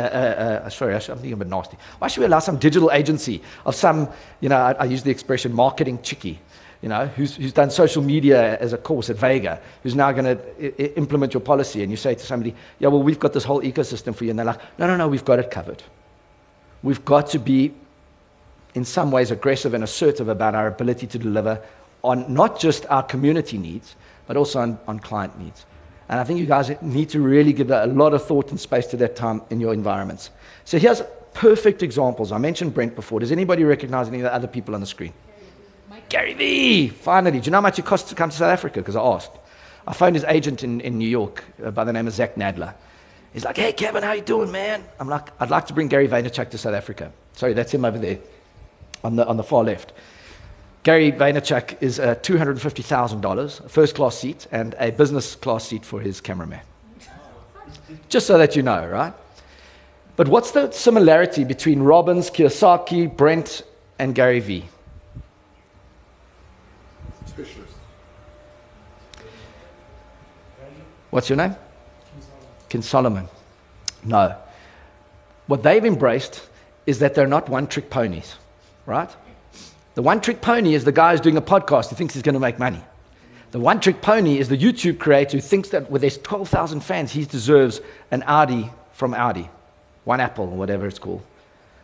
uh, 0.65 0.69
sorry, 0.69 0.93
I'm 0.93 0.99
thinking 0.99 1.31
a 1.31 1.37
bit 1.37 1.47
nasty. 1.47 1.77
Why 1.97 2.09
should 2.09 2.19
we 2.19 2.25
allow 2.25 2.39
some 2.39 2.57
digital 2.57 2.91
agency 2.91 3.41
of 3.65 3.73
some, 3.73 4.09
you 4.41 4.49
know, 4.49 4.57
I, 4.57 4.73
I 4.73 4.83
use 4.83 5.03
the 5.03 5.11
expression 5.11 5.53
marketing 5.53 6.01
chickie, 6.01 6.41
you 6.81 6.89
know, 6.89 7.07
who's, 7.07 7.35
who's 7.35 7.53
done 7.53 7.71
social 7.71 8.03
media 8.03 8.57
as 8.59 8.73
a 8.73 8.77
course 8.77 9.09
at 9.09 9.15
Vega, 9.15 9.59
who's 9.83 9.95
now 9.95 10.11
going 10.11 10.25
to 10.25 10.97
implement 10.97 11.33
your 11.33 11.41
policy. 11.41 11.81
And 11.81 11.89
you 11.89 11.97
say 11.97 12.13
to 12.13 12.23
somebody, 12.23 12.53
yeah, 12.79 12.87
well, 12.89 13.01
we've 13.01 13.19
got 13.19 13.33
this 13.33 13.43
whole 13.43 13.61
ecosystem 13.61 14.15
for 14.15 14.25
you. 14.25 14.29
And 14.29 14.39
they're 14.39 14.45
like, 14.45 14.61
no, 14.77 14.85
no, 14.87 14.95
no, 14.95 15.07
we've 15.07 15.25
got 15.25 15.39
it 15.39 15.49
covered. 15.49 15.81
We've 16.83 17.03
got 17.03 17.27
to 17.27 17.39
be, 17.39 17.73
in 18.75 18.85
some 18.85 19.11
ways, 19.11 19.31
aggressive 19.31 19.73
and 19.73 19.83
assertive 19.83 20.29
about 20.29 20.53
our 20.53 20.67
ability 20.67 21.07
to 21.07 21.17
deliver 21.17 21.61
on 22.03 22.31
not 22.31 22.59
just 22.59 22.85
our 22.87 23.03
community 23.03 23.57
needs, 23.57 23.95
but 24.27 24.37
also 24.37 24.59
on, 24.59 24.79
on 24.87 24.99
client 24.99 25.37
needs. 25.39 25.65
And 26.09 26.19
I 26.19 26.23
think 26.23 26.39
you 26.39 26.45
guys 26.45 26.71
need 26.81 27.09
to 27.09 27.19
really 27.19 27.53
give 27.53 27.71
a 27.71 27.87
lot 27.87 28.13
of 28.13 28.25
thought 28.25 28.51
and 28.51 28.59
space 28.59 28.85
to 28.87 28.97
that 28.97 29.15
time 29.15 29.41
in 29.49 29.59
your 29.59 29.73
environments. 29.73 30.29
So 30.63 30.77
here's 30.77 31.01
perfect 31.33 31.83
examples. 31.83 32.31
I 32.31 32.37
mentioned 32.37 32.73
Brent 32.73 32.95
before. 32.95 33.19
Does 33.19 33.31
anybody 33.31 33.63
recognize 33.63 34.07
any 34.07 34.19
of 34.19 34.23
the 34.23 34.33
other 34.33 34.47
people 34.47 34.75
on 34.75 34.81
the 34.81 34.87
screen? 34.87 35.13
Gary 36.09 36.33
Vee, 36.33 36.87
finally. 36.89 37.39
Do 37.39 37.45
you 37.45 37.51
know 37.51 37.57
how 37.57 37.61
much 37.61 37.79
it 37.79 37.85
costs 37.85 38.09
to 38.09 38.15
come 38.15 38.29
to 38.29 38.35
South 38.35 38.51
Africa? 38.51 38.79
Because 38.79 38.95
I 38.95 39.01
asked. 39.01 39.31
I 39.87 39.93
phoned 39.93 40.15
his 40.15 40.25
agent 40.25 40.63
in, 40.63 40.81
in 40.81 40.97
New 40.97 41.07
York 41.07 41.43
uh, 41.63 41.71
by 41.71 41.83
the 41.83 41.93
name 41.93 42.07
of 42.07 42.13
Zach 42.13 42.35
Nadler. 42.35 42.73
He's 43.33 43.45
like, 43.45 43.57
hey, 43.57 43.71
Kevin, 43.71 44.03
how 44.03 44.13
you 44.13 44.21
doing, 44.21 44.51
man? 44.51 44.83
I'm 44.99 45.07
like, 45.07 45.29
I'd 45.39 45.49
like 45.49 45.67
to 45.67 45.73
bring 45.73 45.87
Gary 45.87 46.07
Vaynerchuk 46.07 46.49
to 46.49 46.57
South 46.57 46.73
Africa. 46.73 47.11
Sorry, 47.33 47.53
that's 47.53 47.73
him 47.73 47.85
over 47.85 47.97
there 47.97 48.19
on 49.03 49.15
the, 49.15 49.27
on 49.27 49.37
the 49.37 49.43
far 49.43 49.63
left. 49.63 49.93
Gary 50.83 51.11
Vaynerchuk 51.11 51.81
is 51.81 51.99
a 51.99 52.15
$250,000, 52.15 53.65
a 53.65 53.69
first 53.69 53.95
class 53.95 54.17
seat, 54.17 54.47
and 54.51 54.75
a 54.79 54.91
business 54.91 55.35
class 55.35 55.67
seat 55.67 55.85
for 55.85 55.99
his 55.99 56.21
cameraman. 56.21 56.61
Just 58.09 58.27
so 58.27 58.37
that 58.37 58.55
you 58.55 58.63
know, 58.63 58.87
right? 58.87 59.13
But 60.15 60.29
what's 60.29 60.51
the 60.51 60.71
similarity 60.71 61.43
between 61.43 61.81
Robbins, 61.81 62.31
Kiyosaki, 62.31 63.15
Brent, 63.15 63.61
and 63.99 64.15
Gary 64.15 64.39
Vee? 64.39 64.65
Specialist. 67.37 67.73
What's 71.11 71.29
your 71.29 71.37
name? 71.37 71.55
King 72.67 72.81
Solomon. 72.81 73.27
No. 74.03 74.35
What 75.45 75.61
they've 75.61 75.85
embraced 75.85 76.41
is 76.87 76.97
that 76.97 77.13
they're 77.13 77.27
not 77.27 77.47
one 77.47 77.67
trick 77.67 77.91
ponies, 77.91 78.33
right? 78.87 79.15
The 79.93 80.01
one 80.01 80.19
trick 80.19 80.41
pony 80.41 80.73
is 80.73 80.83
the 80.83 80.91
guy 80.91 81.11
who's 81.11 81.21
doing 81.21 81.37
a 81.37 81.41
podcast 81.41 81.91
who 81.91 81.95
thinks 81.95 82.15
he's 82.15 82.23
going 82.23 82.33
to 82.33 82.39
make 82.39 82.57
money. 82.57 82.81
The 83.51 83.59
one 83.59 83.81
trick 83.81 84.01
pony 84.01 84.39
is 84.39 84.49
the 84.49 84.57
YouTube 84.57 84.97
creator 84.97 85.37
who 85.37 85.41
thinks 85.41 85.69
that 85.69 85.91
with 85.91 86.01
his 86.01 86.17
12,000 86.17 86.79
fans, 86.79 87.11
he 87.11 87.23
deserves 87.23 87.81
an 88.09 88.23
Audi 88.25 88.71
from 88.93 89.13
Audi, 89.13 89.47
one 90.05 90.21
Apple, 90.21 90.45
or 90.45 90.57
whatever 90.57 90.87
it's 90.87 90.97
called. 90.97 91.21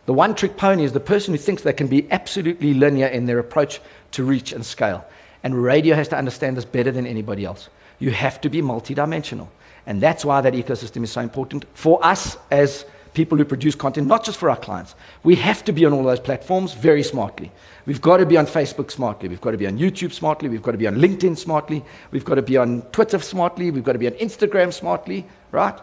The 0.06 0.14
one 0.14 0.34
trick 0.34 0.56
pony 0.56 0.82
is 0.82 0.90
the 0.90 0.98
person 0.98 1.32
who 1.32 1.38
thinks 1.38 1.62
they 1.62 1.72
can 1.72 1.86
be 1.86 2.10
absolutely 2.10 2.74
linear 2.74 3.06
in 3.06 3.26
their 3.26 3.38
approach 3.38 3.80
to 4.10 4.24
reach 4.24 4.52
and 4.52 4.66
scale. 4.66 5.06
And 5.44 5.62
radio 5.62 5.94
has 5.94 6.08
to 6.08 6.16
understand 6.16 6.56
this 6.56 6.64
better 6.64 6.90
than 6.90 7.06
anybody 7.06 7.44
else. 7.44 7.68
You 8.00 8.10
have 8.10 8.40
to 8.40 8.48
be 8.48 8.62
multidimensional. 8.62 9.46
And 9.86 10.00
that's 10.00 10.24
why 10.24 10.40
that 10.40 10.54
ecosystem 10.54 11.04
is 11.04 11.12
so 11.12 11.20
important 11.20 11.66
for 11.74 12.04
us 12.04 12.36
as 12.50 12.86
people 13.12 13.38
who 13.38 13.44
produce 13.44 13.74
content, 13.74 14.08
not 14.08 14.24
just 14.24 14.38
for 14.38 14.50
our 14.50 14.56
clients. 14.56 14.94
We 15.22 15.36
have 15.36 15.64
to 15.66 15.72
be 15.72 15.84
on 15.84 15.92
all 15.92 16.02
those 16.02 16.18
platforms 16.18 16.72
very 16.72 17.02
smartly. 17.02 17.52
We've 17.86 18.00
got 18.00 18.16
to 18.16 18.26
be 18.26 18.36
on 18.36 18.46
Facebook 18.46 18.90
smartly. 18.90 19.28
We've 19.28 19.40
got 19.40 19.52
to 19.52 19.58
be 19.58 19.66
on 19.66 19.78
YouTube 19.78 20.12
smartly. 20.12 20.48
We've 20.48 20.62
got 20.62 20.72
to 20.72 20.78
be 20.78 20.86
on 20.86 20.96
LinkedIn 20.96 21.38
smartly. 21.38 21.84
We've 22.10 22.24
got 22.24 22.34
to 22.34 22.42
be 22.42 22.56
on 22.56 22.82
Twitter 22.90 23.18
smartly. 23.20 23.70
We've 23.70 23.84
got 23.84 23.92
to 23.92 23.98
be 23.98 24.08
on 24.08 24.14
Instagram 24.14 24.72
smartly, 24.72 25.26
right? 25.52 25.78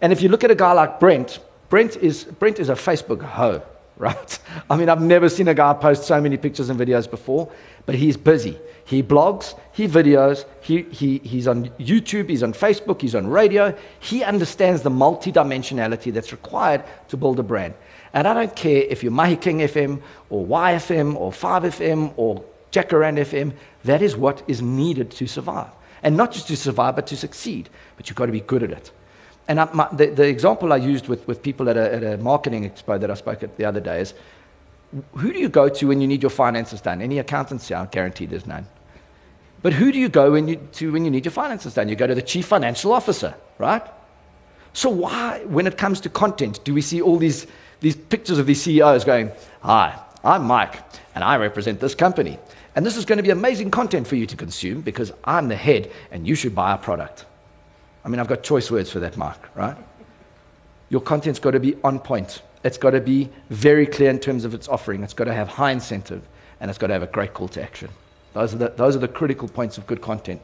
And 0.00 0.12
if 0.12 0.20
you 0.20 0.28
look 0.28 0.44
at 0.44 0.50
a 0.50 0.54
guy 0.54 0.72
like 0.72 1.00
Brent, 1.00 1.38
Brent 1.70 1.96
is, 1.96 2.24
Brent 2.24 2.58
is 2.58 2.68
a 2.68 2.74
Facebook 2.74 3.22
hoe, 3.22 3.62
right? 3.98 4.38
I 4.70 4.76
mean, 4.76 4.88
I've 4.88 5.02
never 5.02 5.28
seen 5.28 5.48
a 5.48 5.54
guy 5.54 5.72
post 5.74 6.04
so 6.04 6.20
many 6.20 6.36
pictures 6.36 6.70
and 6.70 6.78
videos 6.78 7.10
before, 7.10 7.50
but 7.84 7.94
he's 7.94 8.16
busy. 8.16 8.58
He 8.84 9.02
blogs, 9.02 9.58
he 9.72 9.86
videos, 9.86 10.46
he, 10.62 10.82
he, 10.82 11.18
he's 11.18 11.46
on 11.46 11.68
YouTube, 11.78 12.30
he's 12.30 12.42
on 12.42 12.54
Facebook, 12.54 13.02
he's 13.02 13.14
on 13.14 13.26
radio. 13.26 13.76
He 14.00 14.24
understands 14.24 14.82
the 14.82 14.90
multidimensionality 14.90 16.12
that's 16.12 16.32
required 16.32 16.84
to 17.08 17.16
build 17.16 17.38
a 17.38 17.42
brand. 17.42 17.74
And 18.14 18.26
I 18.26 18.32
don't 18.32 18.56
care 18.56 18.84
if 18.88 19.02
you're 19.02 19.12
Mahikeng 19.12 19.60
FM 19.60 20.00
or 20.30 20.46
YFM 20.46 21.16
or 21.16 21.30
5FM 21.30 22.14
or 22.16 22.42
Jacaranda 22.72 23.20
FM, 23.20 23.52
that 23.84 24.00
is 24.00 24.16
what 24.16 24.42
is 24.46 24.62
needed 24.62 25.10
to 25.12 25.26
survive. 25.26 25.70
And 26.02 26.16
not 26.16 26.32
just 26.32 26.48
to 26.48 26.56
survive, 26.56 26.96
but 26.96 27.06
to 27.08 27.16
succeed. 27.16 27.68
But 27.96 28.08
you've 28.08 28.16
got 28.16 28.26
to 28.26 28.32
be 28.32 28.40
good 28.40 28.62
at 28.62 28.70
it. 28.70 28.90
And 29.48 29.60
I, 29.60 29.68
my, 29.72 29.88
the, 29.92 30.06
the, 30.06 30.28
example 30.28 30.72
I 30.72 30.76
used 30.76 31.08
with, 31.08 31.26
with 31.26 31.42
people 31.42 31.68
at 31.70 31.76
a, 31.76 31.94
at 31.94 32.04
a 32.04 32.16
marketing 32.18 32.70
expo 32.70 33.00
that 33.00 33.10
I 33.10 33.14
spoke 33.14 33.42
at 33.42 33.56
the 33.56 33.64
other 33.64 33.80
day 33.80 34.00
is 34.00 34.14
who 35.14 35.32
do 35.32 35.38
you 35.38 35.48
go 35.48 35.68
to 35.68 35.88
when 35.88 36.00
you 36.00 36.06
need 36.06 36.22
your 36.22 36.30
finances 36.30 36.80
done? 36.80 37.02
Any 37.02 37.18
accountants 37.18 37.68
here? 37.68 37.78
I 37.78 37.86
guarantee 37.86 38.26
there's 38.26 38.46
none. 38.46 38.66
But 39.62 39.72
who 39.72 39.90
do 39.90 39.98
you 39.98 40.08
go 40.08 40.32
when 40.32 40.48
you, 40.48 40.56
to 40.56 40.92
when 40.92 41.04
you 41.04 41.10
need 41.10 41.24
your 41.24 41.32
finances 41.32 41.74
done? 41.74 41.88
You 41.88 41.96
go 41.96 42.06
to 42.06 42.14
the 42.14 42.22
chief 42.22 42.46
financial 42.46 42.92
officer, 42.92 43.34
right? 43.58 43.82
So 44.72 44.90
why, 44.90 45.42
when 45.46 45.66
it 45.66 45.76
comes 45.76 46.00
to 46.02 46.08
content, 46.08 46.62
do 46.64 46.72
we 46.72 46.82
see 46.82 47.00
all 47.00 47.16
these 47.16 47.46
these 47.80 47.96
pictures 47.96 48.38
of 48.38 48.46
these 48.46 48.62
CEOs 48.62 49.04
going, 49.04 49.30
Hi, 49.62 49.98
I'm 50.24 50.44
Mike, 50.44 50.82
and 51.14 51.22
I 51.22 51.36
represent 51.36 51.80
this 51.80 51.94
company. 51.94 52.38
And 52.74 52.84
this 52.84 52.96
is 52.96 53.04
going 53.04 53.16
to 53.16 53.22
be 53.22 53.30
amazing 53.30 53.70
content 53.70 54.06
for 54.06 54.16
you 54.16 54.26
to 54.26 54.36
consume 54.36 54.82
because 54.82 55.12
I'm 55.24 55.48
the 55.48 55.56
head 55.56 55.90
and 56.10 56.26
you 56.26 56.34
should 56.34 56.54
buy 56.54 56.72
our 56.72 56.78
product. 56.78 57.24
I 58.04 58.08
mean, 58.08 58.20
I've 58.20 58.28
got 58.28 58.42
choice 58.42 58.70
words 58.70 58.90
for 58.90 59.00
that, 59.00 59.16
Mark, 59.16 59.50
right? 59.54 59.76
Your 60.88 61.00
content's 61.00 61.38
got 61.38 61.50
to 61.52 61.60
be 61.60 61.76
on 61.84 61.98
point. 61.98 62.42
It's 62.64 62.78
got 62.78 62.90
to 62.90 63.00
be 63.00 63.28
very 63.50 63.86
clear 63.86 64.10
in 64.10 64.18
terms 64.18 64.44
of 64.44 64.54
its 64.54 64.68
offering. 64.68 65.02
It's 65.02 65.14
got 65.14 65.24
to 65.24 65.34
have 65.34 65.48
high 65.48 65.70
incentive 65.70 66.22
and 66.60 66.70
it's 66.70 66.78
got 66.78 66.88
to 66.88 66.92
have 66.92 67.02
a 67.02 67.08
great 67.08 67.34
call 67.34 67.48
to 67.48 67.62
action. 67.62 67.90
Those 68.32 68.54
are 68.54 68.58
the, 68.58 68.68
those 68.70 68.96
are 68.96 69.00
the 69.00 69.08
critical 69.08 69.48
points 69.48 69.78
of 69.78 69.86
good 69.86 70.00
content. 70.00 70.40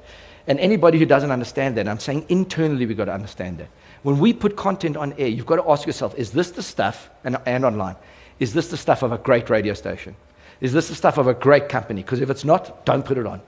And 0.47 0.61
anybody 0.61 0.99
who 0.99 1.07
doesn't 1.07 1.31
understand 1.31 1.77
that, 1.77 1.89
I'm 1.89 1.99
saying 1.99 2.27
internally 2.29 2.87
we've 2.87 2.97
got 2.97 3.07
to 3.07 3.15
understand 3.15 3.59
that. 3.59 3.69
When 4.03 4.19
we 4.19 4.33
put 4.33 4.57
content 4.57 4.97
on 4.97 5.15
air, 5.15 5.29
you've 5.29 5.47
got 5.47 5.57
to 5.57 5.71
ask 5.71 5.87
yourself 5.87 6.15
is 6.19 6.31
this 6.31 6.51
the 6.51 6.63
stuff, 6.63 7.09
and, 7.25 7.39
and 7.47 7.65
online, 7.65 7.97
is 8.39 8.53
this 8.53 8.69
the 8.69 8.77
stuff 8.77 9.03
of 9.03 9.13
a 9.13 9.19
great 9.19 9.49
radio 9.49 9.73
station? 9.75 10.15
Is 10.61 10.73
this 10.73 10.89
the 10.89 10.95
stuff 10.95 11.19
of 11.19 11.27
a 11.27 11.35
great 11.35 11.69
company? 11.69 12.03
Because 12.03 12.21
if 12.21 12.31
it's 12.31 12.45
not, 12.45 12.85
don't 12.85 13.05
put 13.05 13.17
it 13.17 13.27
on. 13.27 13.41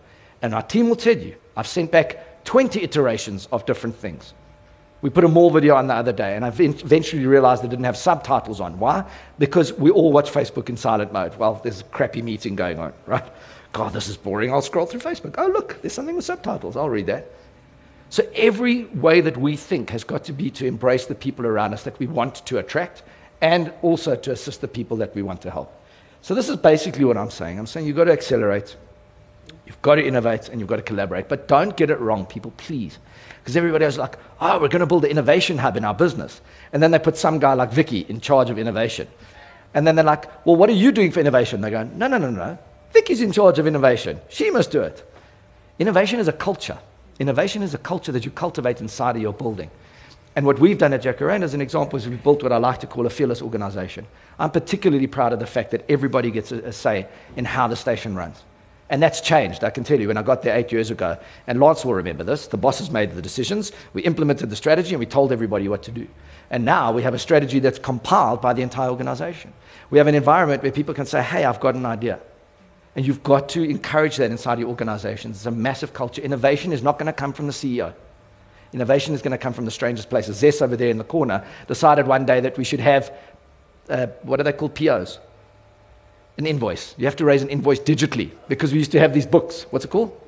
And 0.43 0.55
our 0.55 0.63
team 0.63 0.89
will 0.89 0.97
tell 0.97 1.17
you. 1.17 1.37
I've 1.57 1.67
sent 1.67 1.91
back 1.91 2.36
20 2.47 2.83
iterations 2.83 3.47
of 3.53 3.67
different 3.67 3.95
things. 3.97 4.33
We 5.03 5.11
put 5.11 5.25
a 5.25 5.29
more 5.29 5.51
video 5.51 5.77
on 5.77 5.89
the 5.89 5.95
other 5.95 6.13
day, 6.13 6.37
and 6.37 6.45
I 6.45 6.49
eventually 6.49 7.27
realized 7.27 7.63
they 7.63 7.69
didn't 7.69 7.85
have 7.85 7.99
subtitles 7.99 8.61
on. 8.61 8.79
Why? 8.79 9.05
Because 9.39 9.73
we 9.75 9.91
all 9.91 10.11
watch 10.11 10.31
Facebook 10.31 10.71
in 10.71 10.77
silent 10.77 11.13
mode. 11.13 11.37
Well, 11.37 11.61
there's 11.63 11.83
a 11.83 11.85
crappy 11.85 12.23
meeting 12.23 12.57
going 12.57 12.79
on, 12.79 12.95
right? 13.07 13.25
God, 13.73 13.93
this 13.93 14.09
is 14.09 14.17
boring. 14.17 14.51
I'll 14.51 14.63
scroll 14.63 14.87
through 14.87 15.01
Facebook. 15.01 15.35
Oh, 15.37 15.49
look, 15.49 15.83
there's 15.83 15.93
something 15.93 16.17
with 16.17 16.25
subtitles. 16.25 16.77
I'll 16.77 16.89
read 16.89 17.07
that. 17.07 17.31
So 18.09 18.27
every 18.35 18.85
way 18.87 19.21
that 19.21 19.37
we 19.37 19.57
think 19.57 19.91
has 19.91 20.05
got 20.05 20.25
to 20.25 20.33
be 20.33 20.51
to 20.53 20.67
embrace 20.67 21.07
the 21.07 21.15
people 21.15 21.45
around 21.45 21.75
us 21.75 21.83
that 21.83 21.99
we 21.99 22.07
want 22.07 22.37
to 22.47 22.59
attract 22.59 23.03
and 23.43 23.73
also 23.83 24.17
to 24.17 24.33
assist 24.33 24.61
the 24.61 24.69
people 24.69 24.97
that 24.99 25.15
we 25.15 25.23
want 25.23 25.43
to 25.43 25.51
help. 25.51 25.73
So 26.23 26.35
this 26.35 26.49
is 26.49 26.57
basically 26.57 27.05
what 27.05 27.17
I'm 27.17 27.31
saying. 27.31 27.59
I'm 27.59 27.67
saying 27.67 27.87
you've 27.87 27.97
got 27.97 28.05
to 28.05 28.13
accelerate, 28.13 28.77
you've 29.67 29.81
got 29.83 29.97
to 29.97 30.07
innovate, 30.07 30.49
and 30.49 30.61
you've 30.61 30.69
got 30.69 30.77
to 30.77 30.83
collaborate. 30.83 31.29
But 31.29 31.49
don't 31.49 31.77
get 31.77 31.91
it 31.91 32.01
wrong, 32.01 32.27
people, 32.27 32.53
please. 32.57 32.99
Because 33.41 33.57
everybody 33.57 33.85
is 33.85 33.99
like, 33.99 34.17
oh, 34.41 34.59
we're 34.61 34.69
going 34.69 34.81
to 34.81 34.87
build 34.87 35.05
an 35.05 35.11
innovation 35.11 35.59
hub 35.59 35.77
in 35.77 35.85
our 35.85 35.95
business. 35.95 36.41
And 36.73 36.83
then 36.83 36.91
they 36.91 36.99
put 36.99 37.17
some 37.17 37.39
guy 37.39 37.55
like 37.55 37.73
Vicky 37.73 38.01
in 38.09 38.21
charge 38.21 38.51
of 38.51 38.59
innovation. 38.59 39.07
And 39.75 39.87
then 39.87 39.95
they're 39.95 40.05
like, 40.05 40.47
well, 40.47 40.57
what 40.57 40.71
are 40.71 40.75
you 40.75 40.91
doing 40.91 41.13
for 41.13 41.21
innovation? 41.21 41.61
They 41.61 41.71
go, 41.71 41.85
no, 41.85 42.09
no, 42.09 42.19
no, 42.19 42.31
no. 42.31 42.59
Vicky's 42.93 43.21
in 43.21 43.31
charge 43.31 43.59
of 43.59 43.67
innovation. 43.67 44.21
She 44.29 44.51
must 44.51 44.71
do 44.71 44.81
it. 44.81 45.09
Innovation 45.79 46.19
is 46.19 46.29
a 46.29 46.33
culture. 46.33 46.79
Innovation 47.19 47.63
is 47.63 47.75
a 47.75 47.79
culture 47.79 48.13
that 48.13 48.25
you 48.25 48.31
cultivate 48.31 48.81
inside 48.81 49.17
of 49.17 49.23
your 49.23 49.33
building. 49.33 49.71
And 50.35 50.45
what 50.45 50.59
we've 50.59 50.77
done 50.77 50.93
at 50.93 51.03
Jacaranda, 51.03 51.45
as 51.45 51.55
an 51.55 51.61
example, 51.61 51.97
is 51.99 52.09
we've 52.09 52.23
built 52.23 52.43
what 52.43 52.53
I 52.53 52.59
like 52.59 52.81
to 52.81 52.87
call 52.87 53.07
a 53.07 53.11
fearless 53.11 53.41
organization. 53.41 54.07
I'm 54.39 54.51
particularly 54.51 55.07
proud 55.07 55.33
of 55.33 55.39
the 55.39 55.47
fact 55.47 55.71
that 55.71 55.85
everybody 55.89 56.31
gets 56.31 56.53
a, 56.53 56.57
a 56.57 56.73
say 56.73 57.07
in 57.37 57.47
how 57.47 57.69
the 57.69 57.77
station 57.77 58.15
runs. 58.15 58.43
And 58.89 59.03
that's 59.03 59.21
changed, 59.21 59.65
I 59.65 59.71
can 59.71 59.83
tell 59.83 59.99
you. 59.99 60.09
When 60.09 60.17
I 60.17 60.23
got 60.23 60.43
there 60.43 60.57
eight 60.57 60.71
years 60.71 60.93
ago, 60.93 61.19
and 61.49 61.59
Lance 61.59 61.85
will 61.85 61.95
remember 61.95 62.23
this, 62.23 62.47
the 62.47 62.57
bosses 62.57 62.91
made 62.91 63.13
the 63.13 63.23
decisions, 63.23 63.73
we 63.95 64.03
implemented 64.03 64.49
the 64.49 64.57
strategy, 64.57 64.91
and 64.91 65.01
we 65.01 65.07
told 65.07 65.33
everybody 65.33 65.67
what 65.67 65.83
to 65.85 65.91
do. 65.91 66.07
And 66.51 66.65
now 66.65 66.93
we 66.93 67.03
have 67.03 67.13
a 67.13 67.19
strategy 67.19 67.59
that's 67.59 67.81
compiled 67.81 68.41
by 68.41 68.53
the 68.53 68.63
entire 68.63 68.91
organization. 68.91 69.53
We 69.91 69.99
have 69.99 70.07
an 70.07 70.15
environment 70.15 70.63
where 70.63 70.71
people 70.71 70.95
can 70.95 71.07
say, 71.07 71.21
hey, 71.21 71.45
I've 71.45 71.59
got 71.59 71.75
an 71.75 71.85
idea. 71.85 72.21
And 72.95 73.05
you've 73.05 73.25
got 73.25 73.49
to 73.51 73.63
encourage 73.63 74.17
that 74.19 74.31
inside 74.31 74.59
your 74.61 74.69
organizations. 74.69 75.37
It's 75.37 75.47
a 75.47 75.51
massive 75.51 75.93
culture. 75.93 76.23
Innovation 76.23 76.73
is 76.73 76.83
not 76.83 76.99
going 76.99 77.07
to 77.07 77.13
come 77.13 77.33
from 77.33 77.47
the 77.47 77.53
CEO. 77.53 77.93
Innovation 78.73 79.15
is 79.15 79.21
going 79.21 79.33
to 79.33 79.39
come 79.39 79.53
from 79.53 79.65
the 79.65 79.71
strangest 79.71 80.09
places. 80.09 80.41
Zess 80.41 80.63
over 80.63 80.77
there 80.77 80.91
in 80.91 80.99
the 80.99 81.05
corner 81.05 81.45
decided 81.67 82.07
one 82.07 82.25
day 82.25 82.41
that 82.41 82.57
we 82.57 82.65
should 82.65 82.81
have, 82.81 83.13
uh, 83.89 84.07
what 84.23 84.41
are 84.41 84.45
they 84.45 84.53
called, 84.53 84.75
POs? 84.75 85.19
An 86.39 86.47
invoice. 86.47 86.95
You 86.99 87.07
have 87.07 87.17
to 87.17 87.25
raise 87.25 87.43
an 87.43 87.49
invoice 87.49 87.81
digitally 87.81 88.31
because 88.49 88.73
we 88.73 88.79
used 88.79 88.93
to 88.93 89.01
have 89.01 89.15
these 89.15 89.27
books. 89.27 89.67
What's 89.71 89.85
it 89.85 89.91
called? 89.91 90.19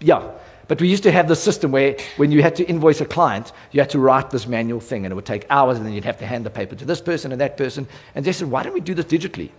Yeah. 0.00 0.30
But 0.68 0.80
we 0.80 0.88
used 0.88 1.02
to 1.04 1.12
have 1.12 1.28
the 1.28 1.36
system 1.36 1.72
where 1.72 1.96
when 2.16 2.30
you 2.30 2.42
had 2.42 2.56
to 2.56 2.64
invoice 2.64 3.00
a 3.00 3.06
client, 3.06 3.52
you 3.72 3.80
had 3.80 3.90
to 3.90 3.98
write 3.98 4.30
this 4.30 4.46
manual 4.46 4.80
thing 4.80 5.04
and 5.04 5.12
it 5.12 5.14
would 5.14 5.26
take 5.26 5.46
hours 5.50 5.78
and 5.78 5.86
then 5.86 5.94
you'd 5.94 6.04
have 6.04 6.18
to 6.18 6.26
hand 6.26 6.44
the 6.44 6.50
paper 6.50 6.76
to 6.76 6.84
this 6.84 7.00
person 7.00 7.32
and 7.32 7.40
that 7.40 7.56
person. 7.56 7.86
And 8.14 8.24
they 8.24 8.32
said, 8.32 8.50
why 8.50 8.62
don't 8.62 8.74
we 8.74 8.80
do 8.80 8.94
this 8.94 9.06
digitally? 9.06 9.50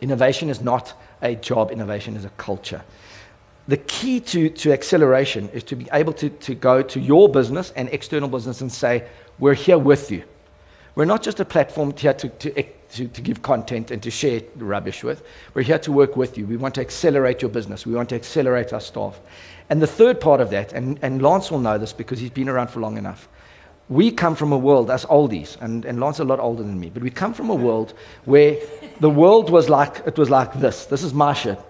Innovation 0.00 0.50
is 0.50 0.60
not 0.60 0.94
a 1.22 1.34
job, 1.36 1.70
innovation 1.70 2.16
is 2.16 2.24
a 2.24 2.30
culture. 2.30 2.82
The 3.66 3.76
key 3.76 4.20
to, 4.20 4.48
to 4.48 4.72
acceleration 4.72 5.48
is 5.50 5.62
to 5.64 5.76
be 5.76 5.88
able 5.92 6.12
to, 6.14 6.30
to 6.30 6.54
go 6.54 6.82
to 6.82 7.00
your 7.00 7.28
business 7.28 7.72
and 7.76 7.88
external 7.90 8.28
business 8.28 8.60
and 8.60 8.72
say, 8.72 9.06
We're 9.38 9.54
here 9.54 9.78
with 9.78 10.10
you. 10.10 10.24
We're 10.98 11.04
not 11.04 11.22
just 11.22 11.38
a 11.38 11.44
platform 11.44 11.96
here 11.96 12.12
to, 12.12 12.28
to, 12.28 12.62
to, 12.94 13.06
to 13.06 13.20
give 13.20 13.40
content 13.40 13.92
and 13.92 14.02
to 14.02 14.10
share 14.10 14.40
rubbish 14.56 15.04
with. 15.04 15.22
We're 15.54 15.62
here 15.62 15.78
to 15.78 15.92
work 15.92 16.16
with 16.16 16.36
you. 16.36 16.44
We 16.44 16.56
want 16.56 16.74
to 16.74 16.80
accelerate 16.80 17.40
your 17.40 17.52
business. 17.52 17.86
We 17.86 17.94
want 17.94 18.08
to 18.08 18.16
accelerate 18.16 18.72
our 18.72 18.80
staff. 18.80 19.20
And 19.70 19.80
the 19.80 19.86
third 19.86 20.20
part 20.20 20.40
of 20.40 20.50
that, 20.50 20.72
and, 20.72 20.98
and 21.00 21.22
Lance 21.22 21.52
will 21.52 21.60
know 21.60 21.78
this 21.78 21.92
because 21.92 22.18
he's 22.18 22.30
been 22.30 22.48
around 22.48 22.70
for 22.70 22.80
long 22.80 22.98
enough. 22.98 23.28
We 23.88 24.10
come 24.10 24.34
from 24.34 24.50
a 24.50 24.58
world, 24.58 24.90
as 24.90 25.04
oldies, 25.04 25.56
and, 25.60 25.84
and 25.84 26.00
Lance 26.00 26.16
is 26.16 26.22
a 26.22 26.24
lot 26.24 26.40
older 26.40 26.64
than 26.64 26.80
me, 26.80 26.90
but 26.90 27.04
we 27.04 27.10
come 27.10 27.32
from 27.32 27.48
a 27.50 27.54
world 27.54 27.94
where 28.24 28.56
the 28.98 29.08
world 29.08 29.50
was 29.50 29.68
like, 29.68 30.02
it 30.04 30.18
was 30.18 30.30
like 30.30 30.52
this. 30.54 30.86
This 30.86 31.04
is 31.04 31.14
my 31.14 31.32
shit. 31.32 31.60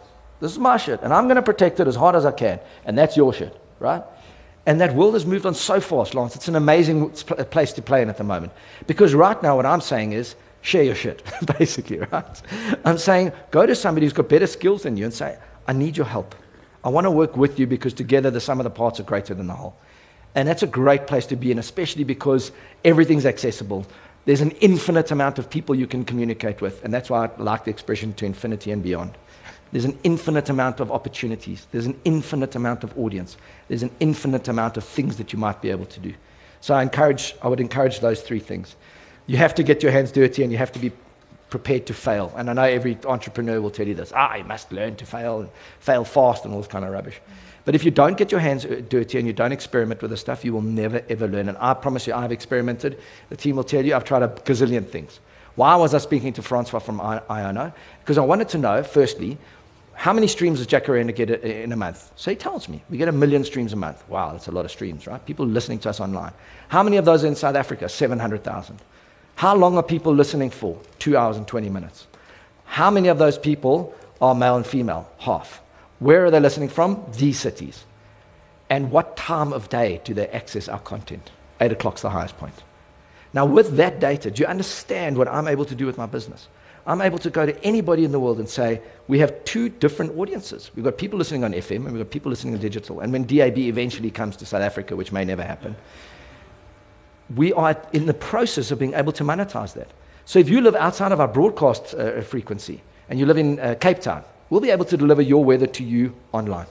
This 0.41 0.53
is 0.53 0.59
my 0.59 0.79
shit. 0.79 1.03
And 1.03 1.12
I'm 1.12 1.25
going 1.25 1.37
to 1.37 1.43
protect 1.43 1.81
it 1.81 1.87
as 1.87 1.97
hard 1.97 2.17
as 2.17 2.25
I 2.25 2.33
can. 2.33 2.61
And 2.87 2.97
that's 2.97 3.14
your 3.14 3.35
shit, 3.35 3.55
right? 3.79 4.03
And 4.69 4.83
that 4.83 4.95
world 4.95 5.15
has 5.15 5.25
moved 5.25 5.47
on 5.47 5.55
so 5.55 5.81
fast, 5.81 6.15
Lance. 6.15 6.37
It's 6.37 6.47
an 6.47 6.55
amazing 6.55 7.09
place 7.09 7.73
to 7.73 7.81
play 7.81 8.03
in 8.03 8.11
at 8.11 8.19
the 8.19 8.23
moment. 8.23 8.53
Because 8.87 9.15
right 9.15 9.43
now, 9.43 9.57
what 9.57 9.65
I'm 9.65 9.81
saying 9.81 10.13
is 10.13 10.35
share 10.61 10.83
your 10.83 10.95
shit, 10.95 11.23
basically, 11.59 12.01
right? 12.01 12.43
I'm 12.85 12.99
saying 12.99 13.33
go 13.51 13.65
to 13.65 13.75
somebody 13.75 14.05
who's 14.05 14.13
got 14.13 14.29
better 14.29 14.47
skills 14.47 14.83
than 14.83 14.99
you 14.99 15.07
and 15.07 15.15
say, 15.15 15.39
I 15.67 15.73
need 15.73 15.97
your 15.97 16.05
help. 16.05 16.35
I 16.85 16.91
want 16.91 17.07
to 17.07 17.11
work 17.11 17.35
with 17.35 17.59
you 17.59 17.67
because 17.67 17.95
together 17.95 18.31
the 18.31 18.43
sum 18.43 18.61
of 18.61 18.65
the 18.65 18.71
parts 18.71 19.01
are 19.01 19.05
greater 19.05 19.33
than 19.33 19.47
the 19.47 19.55
whole. 19.55 19.75
And 20.35 20.47
that's 20.47 20.63
a 20.63 20.67
great 20.67 21.07
place 21.07 21.25
to 21.27 21.37
be 21.37 21.51
in, 21.51 21.59
especially 21.59 22.05
because 22.05 22.53
everything's 22.85 23.25
accessible. 23.25 23.87
There's 24.27 24.43
an 24.43 24.51
infinite 24.61 25.11
amount 25.11 25.39
of 25.39 25.49
people 25.49 25.77
you 25.77 25.87
can 25.87 26.05
communicate 26.05 26.61
with, 26.61 26.85
and 26.85 26.93
that's 26.93 27.09
why 27.09 27.25
I 27.25 27.43
like 27.43 27.65
the 27.65 27.71
expression 27.71 28.13
to 28.15 28.27
infinity 28.27 28.71
and 28.71 28.83
beyond. 28.83 29.17
There's 29.73 29.85
an 29.85 29.99
infinite 30.03 30.49
amount 30.49 30.81
of 30.81 30.91
opportunities. 30.91 31.67
There's 31.71 31.87
an 31.87 31.99
infinite 32.05 32.55
amount 32.55 32.85
of 32.85 32.99
audience. 32.99 33.37
There's 33.69 33.83
an 33.83 33.91
infinite 34.01 34.49
amount 34.49 34.77
of 34.77 34.85
things 34.85 35.17
that 35.17 35.33
you 35.33 35.39
might 35.39 35.61
be 35.61 35.71
able 35.71 35.87
to 35.87 36.01
do. 36.01 36.15
So 36.61 36.75
I 36.75 36.83
encourage, 36.83 37.35
I 37.43 37.49
would 37.49 37.61
encourage 37.61 38.01
those 38.01 38.23
three 38.23 38.41
things. 38.41 38.77
You 39.27 39.37
have 39.37 39.55
to 39.57 39.63
get 39.63 39.83
your 39.83 39.93
hands 39.93 40.11
dirty 40.11 40.43
and 40.43 40.51
you 40.51 40.59
have 40.59 40.73
to 40.73 40.79
be 40.79 40.91
prepared 41.51 41.87
to 41.87 41.95
fail. 41.95 42.33
And 42.37 42.51
I 42.51 42.53
know 42.53 42.63
every 42.63 42.99
entrepreneur 43.05 43.61
will 43.61 43.71
tell 43.71 43.87
you 43.87 43.95
this. 43.95 44.13
Ah, 44.15 44.37
you 44.37 44.45
must 44.45 44.73
learn 44.73 44.97
to 44.97 45.07
fail 45.07 45.41
and 45.41 45.51
fail 45.81 46.05
fast 46.05 46.45
and 46.45 46.53
all 46.53 46.61
this 46.61 46.69
kind 46.69 46.85
of 46.85 46.91
rubbish. 46.91 47.21
But 47.65 47.75
if 47.75 47.85
you 47.85 47.91
don't 47.91 48.17
get 48.17 48.33
your 48.33 48.41
hands 48.41 48.65
dirty 48.89 49.19
and 49.19 49.27
you 49.27 49.35
don't 49.35 49.53
experiment 49.53 50.01
with 50.01 50.11
the 50.11 50.17
stuff, 50.17 50.45
you 50.45 50.55
will 50.55 50.63
never, 50.63 51.03
ever 51.11 51.29
learn. 51.29 51.49
And 51.51 51.59
I 51.59 51.75
promise 51.75 52.07
you, 52.07 52.15
I've 52.15 52.33
experimented. 52.33 52.99
The 53.29 53.37
team 53.37 53.57
will 53.57 53.65
tell 53.65 53.85
you 53.85 53.95
I've 53.95 54.05
tried 54.05 54.23
a 54.23 54.29
gazillion 54.29 54.89
things. 54.89 55.21
Why 55.55 55.77
was 55.77 55.93
I 55.93 55.99
speaking 55.99 56.33
to 56.35 56.43
Francois 56.43 56.79
from 56.79 57.01
Iono? 57.01 57.75
Because 58.01 58.17
I 58.17 58.23
wanted 58.23 58.49
to 58.51 58.59
know, 58.59 58.83
firstly, 58.83 59.37
how 59.99 60.13
many 60.13 60.29
streams 60.29 60.61
does 60.61 60.69
Jacaranda 60.69 61.13
get 61.13 61.29
in 61.29 61.73
a 61.73 61.77
month? 61.77 62.13
So 62.15 62.31
he 62.31 62.37
tells 62.37 62.69
me, 62.69 62.85
we 62.89 62.99
get 62.99 63.09
a 63.09 63.13
million 63.13 63.43
streams 63.43 63.73
a 63.73 63.77
month. 63.77 64.09
Wow, 64.09 64.31
that's 64.31 64.47
a 64.47 64.53
lot 64.53 64.65
of 64.65 64.71
streams, 64.71 65.09
right? 65.09 65.27
People 65.27 65.45
listening 65.45 65.81
to 65.81 65.91
us 65.91 65.99
online. 65.99 66.33
How 66.69 66.85
many 66.85 66.99
of 66.99 67.05
those 67.05 67.25
are 67.25 67.27
in 67.27 67.35
South 67.35 67.57
Africa? 67.57 67.89
700,000. 67.89 68.79
How 69.35 69.57
long 69.57 69.77
are 69.77 69.83
people 69.83 70.15
listening 70.15 70.51
for? 70.51 70.79
Two 71.01 71.17
hours 71.17 71.37
and 71.37 71.49
20 71.49 71.69
minutes. 71.69 72.07
How 72.65 72.93
many 72.93 73.09
of 73.09 73.19
those 73.19 73.37
people 73.37 73.93
are 74.21 74.37
male 74.37 74.55
and 74.55 74.65
female? 74.65 75.11
Half. 75.19 75.61
Where 75.99 76.25
are 76.25 76.31
they 76.31 76.39
listening 76.39 76.69
from? 76.69 77.05
These 77.17 77.41
cities. 77.41 77.85
And 78.71 78.93
what 78.93 79.17
time 79.17 79.53
of 79.53 79.69
day 79.69 80.01
do 80.05 80.15
they 80.15 80.29
access 80.29 80.69
our 80.69 80.79
content? 80.79 81.33
Eight 81.61 81.73
o'clock's 81.73 82.03
the 82.03 82.11
highest 82.11 82.39
point. 82.39 82.55
Now, 83.33 83.47
with 83.47 83.77
that 83.79 83.99
data, 83.99 84.31
do 84.31 84.43
you 84.43 84.47
understand 84.47 85.19
what 85.19 85.27
I'm 85.27 85.49
able 85.49 85.65
to 85.65 85.75
do 85.75 85.87
with 85.87 85.99
my 85.99 86.07
business? 86.07 86.47
I'm 86.88 87.01
able 87.01 87.18
to 87.18 87.31
go 87.31 87.46
to 87.46 87.64
anybody 87.64 88.05
in 88.05 88.11
the 88.11 88.18
world 88.18 88.38
and 88.38 88.48
say, 88.48 88.81
we 89.07 89.20
have 89.20 89.44
two 89.44 89.68
different 89.68 90.18
audiences. 90.18 90.70
We've 90.74 90.85
got 90.85 90.98
people 90.98 91.18
listening 91.18 91.44
on 91.44 91.53
FM 91.53 91.77
and 91.77 91.92
we've 91.92 92.03
got 92.03 92.11
people 92.11 92.31
listening 92.31 92.55
on 92.55 92.61
digital. 92.61 93.01
And 93.01 93.12
when 93.12 93.24
DAB 93.24 93.59
eventually 93.59 94.11
comes 94.11 94.37
to 94.38 94.46
South 94.46 94.62
Africa, 94.62 94.96
which 94.96 95.12
may 95.12 95.24
never 95.24 95.44
happen, 95.44 95.77
we 97.37 97.53
are 97.53 97.81
in 97.92 98.07
the 98.07 98.14
process 98.14 98.70
of 98.70 98.79
being 98.81 98.94
able 98.94 99.12
to 99.12 99.22
monetize 99.22 99.74
that. 99.74 99.92
So 100.24 100.38
if 100.38 100.48
you 100.48 100.61
live 100.61 100.74
outside 100.74 101.12
of 101.12 101.20
our 101.20 101.29
broadcast 101.29 101.94
uh, 101.94 102.22
frequency 102.22 102.83
and 103.09 103.18
you 103.18 103.27
live 103.27 103.38
in 103.38 103.61
uh, 103.61 103.74
Cape 103.79 104.01
Town, 104.01 104.24
We'll 104.51 104.61
be 104.61 104.70
able 104.70 104.87
to 104.87 104.96
deliver 104.96 105.22
your 105.22 105.44
weather 105.44 105.66
to 105.66 105.85
you 105.85 106.14
online 106.33 106.66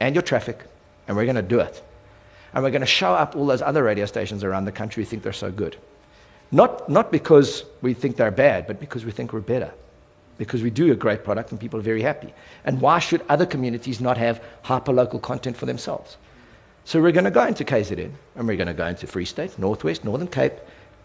and 0.00 0.14
your 0.14 0.22
traffic, 0.22 0.64
and 1.08 1.16
we're 1.16 1.24
going 1.24 1.36
to 1.36 1.42
do 1.42 1.60
it. 1.60 1.82
And 2.52 2.62
we're 2.62 2.70
going 2.70 2.80
to 2.80 2.86
show 2.86 3.14
up 3.14 3.34
all 3.34 3.46
those 3.46 3.62
other 3.62 3.82
radio 3.82 4.06
stations 4.06 4.44
around 4.44 4.66
the 4.66 4.72
country 4.72 5.02
who 5.02 5.08
think 5.08 5.22
they're 5.22 5.32
so 5.32 5.50
good. 5.50 5.76
Not, 6.54 6.88
not 6.88 7.10
because 7.10 7.64
we 7.82 7.94
think 7.94 8.14
they're 8.14 8.30
bad, 8.30 8.68
but 8.68 8.78
because 8.78 9.04
we 9.04 9.10
think 9.10 9.32
we're 9.32 9.40
better. 9.40 9.72
Because 10.38 10.62
we 10.62 10.70
do 10.70 10.92
a 10.92 10.94
great 10.94 11.24
product 11.24 11.50
and 11.50 11.60
people 11.60 11.80
are 11.80 11.82
very 11.82 12.00
happy. 12.00 12.32
And 12.64 12.80
why 12.80 13.00
should 13.00 13.22
other 13.28 13.44
communities 13.44 14.00
not 14.00 14.16
have 14.18 14.40
hyper-local 14.62 15.18
content 15.18 15.56
for 15.56 15.66
themselves? 15.66 16.16
So 16.84 17.02
we're 17.02 17.10
going 17.10 17.24
to 17.24 17.32
go 17.32 17.44
into 17.44 17.64
KZN, 17.64 18.12
and 18.36 18.46
we're 18.46 18.56
going 18.56 18.68
to 18.68 18.74
go 18.74 18.86
into 18.86 19.08
Free 19.08 19.24
State, 19.24 19.58
Northwest, 19.58 20.04
Northern 20.04 20.28
Cape, 20.28 20.52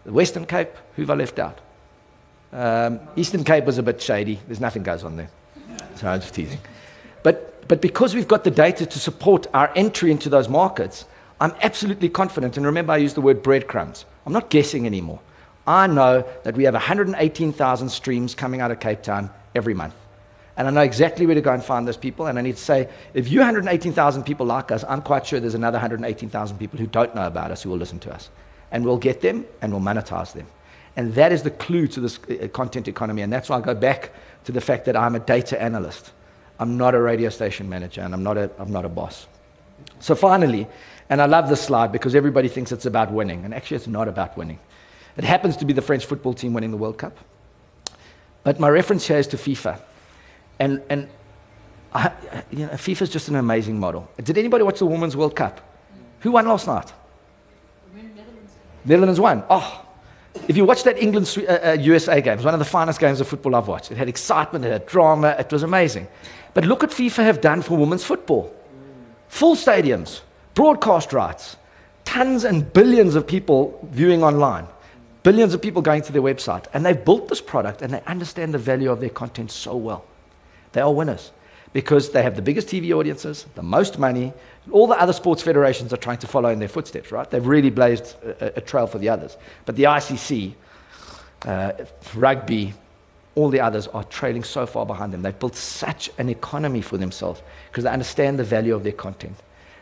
the 0.04 0.12
Western 0.12 0.46
Cape. 0.46 0.70
Who 0.94 1.02
have 1.02 1.10
I 1.10 1.14
left 1.14 1.40
out? 1.40 1.58
Um, 2.52 3.00
Eastern 3.16 3.42
Cape 3.42 3.64
was 3.64 3.78
a 3.78 3.82
bit 3.82 4.00
shady. 4.00 4.38
There's 4.46 4.60
nothing 4.60 4.84
goes 4.84 5.02
on 5.02 5.16
there. 5.16 5.30
So 5.96 6.06
I'm 6.06 6.20
just 6.20 6.32
teasing. 6.32 6.60
But, 7.24 7.66
but 7.66 7.82
because 7.82 8.14
we've 8.14 8.28
got 8.28 8.44
the 8.44 8.52
data 8.52 8.86
to 8.86 8.98
support 9.00 9.48
our 9.52 9.72
entry 9.74 10.12
into 10.12 10.28
those 10.28 10.48
markets, 10.48 11.06
I'm 11.40 11.54
absolutely 11.60 12.08
confident. 12.08 12.56
And 12.56 12.64
remember, 12.66 12.92
I 12.92 12.98
used 12.98 13.16
the 13.16 13.20
word 13.20 13.42
breadcrumbs. 13.42 14.04
I'm 14.26 14.32
not 14.32 14.48
guessing 14.48 14.86
anymore. 14.86 15.18
I 15.70 15.86
know 15.86 16.24
that 16.42 16.56
we 16.56 16.64
have 16.64 16.74
118,000 16.74 17.88
streams 17.90 18.34
coming 18.34 18.60
out 18.60 18.72
of 18.72 18.80
Cape 18.80 19.02
Town 19.02 19.30
every 19.54 19.72
month. 19.72 19.94
And 20.56 20.66
I 20.66 20.72
know 20.72 20.80
exactly 20.80 21.26
where 21.26 21.36
to 21.36 21.40
go 21.40 21.52
and 21.52 21.62
find 21.62 21.86
those 21.86 21.96
people. 21.96 22.26
And 22.26 22.40
I 22.40 22.42
need 22.42 22.56
to 22.56 22.62
say, 22.62 22.88
if 23.14 23.30
you 23.30 23.38
118,000 23.38 24.24
people 24.24 24.46
like 24.46 24.72
us, 24.72 24.84
I'm 24.88 25.00
quite 25.00 25.24
sure 25.24 25.38
there's 25.38 25.54
another 25.54 25.76
118,000 25.76 26.58
people 26.58 26.80
who 26.80 26.88
don't 26.88 27.14
know 27.14 27.24
about 27.24 27.52
us 27.52 27.62
who 27.62 27.70
will 27.70 27.76
listen 27.76 28.00
to 28.00 28.12
us. 28.12 28.30
And 28.72 28.84
we'll 28.84 28.98
get 28.98 29.20
them 29.20 29.46
and 29.62 29.72
we'll 29.72 29.80
monetize 29.80 30.32
them. 30.32 30.48
And 30.96 31.14
that 31.14 31.30
is 31.30 31.44
the 31.44 31.52
clue 31.52 31.86
to 31.86 32.00
this 32.00 32.18
uh, 32.18 32.48
content 32.48 32.88
economy. 32.88 33.22
And 33.22 33.32
that's 33.32 33.48
why 33.48 33.58
I 33.58 33.60
go 33.60 33.74
back 33.74 34.10
to 34.46 34.52
the 34.52 34.60
fact 34.60 34.86
that 34.86 34.96
I'm 34.96 35.14
a 35.14 35.20
data 35.20 35.62
analyst. 35.62 36.10
I'm 36.58 36.76
not 36.76 36.96
a 36.96 37.00
radio 37.00 37.30
station 37.30 37.68
manager 37.68 38.00
and 38.00 38.12
I'm 38.12 38.24
not 38.24 38.36
a, 38.36 38.50
I'm 38.58 38.72
not 38.72 38.84
a 38.84 38.88
boss. 38.88 39.28
So 40.00 40.16
finally, 40.16 40.66
and 41.08 41.22
I 41.22 41.26
love 41.26 41.48
this 41.48 41.62
slide 41.62 41.92
because 41.92 42.16
everybody 42.16 42.48
thinks 42.48 42.72
it's 42.72 42.86
about 42.86 43.12
winning, 43.12 43.44
and 43.44 43.54
actually 43.54 43.76
it's 43.78 43.86
not 43.86 44.08
about 44.08 44.36
winning. 44.36 44.58
It 45.16 45.24
happens 45.24 45.56
to 45.58 45.64
be 45.64 45.72
the 45.72 45.82
French 45.82 46.06
football 46.06 46.34
team 46.34 46.54
winning 46.54 46.70
the 46.70 46.76
World 46.76 46.98
Cup. 46.98 47.16
But 48.42 48.58
my 48.58 48.68
reference 48.68 49.06
here 49.06 49.18
is 49.18 49.26
to 49.28 49.36
FIFA. 49.36 49.80
And, 50.58 50.82
and 50.88 51.08
I, 51.92 52.12
you 52.50 52.66
know, 52.66 52.72
FIFA 52.72 53.02
is 53.02 53.10
just 53.10 53.28
an 53.28 53.36
amazing 53.36 53.78
model. 53.78 54.08
Did 54.22 54.38
anybody 54.38 54.64
watch 54.64 54.78
the 54.78 54.86
Women's 54.86 55.16
World 55.16 55.36
Cup? 55.36 55.60
Who 56.20 56.32
won 56.32 56.46
last 56.46 56.66
night? 56.66 56.92
Netherlands. 57.94 58.52
Netherlands 58.84 59.20
won. 59.20 59.44
Oh, 59.50 59.86
if 60.48 60.56
you 60.56 60.64
watch 60.64 60.84
that 60.84 60.98
England 60.98 61.34
uh, 61.48 61.70
uh, 61.70 61.72
USA 61.80 62.20
game, 62.20 62.34
it 62.34 62.36
was 62.36 62.44
one 62.44 62.54
of 62.54 62.60
the 62.60 62.66
finest 62.66 63.00
games 63.00 63.20
of 63.20 63.28
football 63.28 63.56
I've 63.56 63.68
watched. 63.68 63.90
It 63.90 63.96
had 63.96 64.08
excitement, 64.08 64.64
it 64.64 64.72
had 64.72 64.86
drama, 64.86 65.34
it 65.38 65.52
was 65.52 65.62
amazing. 65.62 66.06
But 66.54 66.64
look 66.64 66.82
what 66.82 66.90
FIFA 66.90 67.24
have 67.24 67.40
done 67.40 67.62
for 67.62 67.76
women's 67.76 68.04
football 68.04 68.54
full 69.28 69.54
stadiums, 69.54 70.22
broadcast 70.54 71.12
rights, 71.12 71.56
tons 72.04 72.44
and 72.44 72.72
billions 72.72 73.14
of 73.14 73.26
people 73.26 73.88
viewing 73.92 74.24
online, 74.24 74.66
billions 75.22 75.54
of 75.54 75.62
people 75.62 75.82
going 75.82 76.02
to 76.02 76.12
their 76.12 76.22
website. 76.22 76.64
And 76.72 76.84
they've 76.84 77.04
built 77.04 77.28
this 77.28 77.40
product 77.40 77.82
and 77.82 77.92
they 77.92 78.02
understand 78.02 78.54
the 78.54 78.58
value 78.58 78.90
of 78.90 79.00
their 79.00 79.10
content 79.10 79.50
so 79.50 79.76
well. 79.76 80.04
They 80.72 80.80
are 80.80 80.92
winners 80.92 81.32
because 81.72 82.10
they 82.10 82.22
have 82.22 82.36
the 82.36 82.42
biggest 82.42 82.68
TV 82.68 82.92
audiences, 82.92 83.46
the 83.54 83.62
most 83.62 83.98
money. 83.98 84.32
All 84.70 84.86
the 84.86 85.00
other 85.00 85.12
sports 85.12 85.42
federations 85.42 85.92
are 85.92 85.96
trying 85.96 86.18
to 86.18 86.26
follow 86.26 86.48
in 86.48 86.58
their 86.58 86.68
footsteps, 86.68 87.12
right? 87.12 87.28
They've 87.30 87.46
really 87.46 87.70
blazed 87.70 88.16
a, 88.24 88.58
a 88.58 88.60
trail 88.60 88.86
for 88.86 88.98
the 88.98 89.08
others. 89.08 89.36
But 89.66 89.76
the 89.76 89.84
ICC, 89.84 90.54
uh, 91.46 91.72
rugby, 92.14 92.74
all 93.36 93.48
the 93.48 93.60
others 93.60 93.86
are 93.88 94.04
trailing 94.04 94.42
so 94.42 94.66
far 94.66 94.84
behind 94.84 95.12
them. 95.12 95.22
They've 95.22 95.38
built 95.38 95.54
such 95.54 96.10
an 96.18 96.28
economy 96.28 96.80
for 96.80 96.96
themselves 96.96 97.42
because 97.70 97.84
they 97.84 97.90
understand 97.90 98.38
the 98.38 98.44
value 98.44 98.74
of 98.74 98.82
their 98.82 98.92
content. 98.92 99.36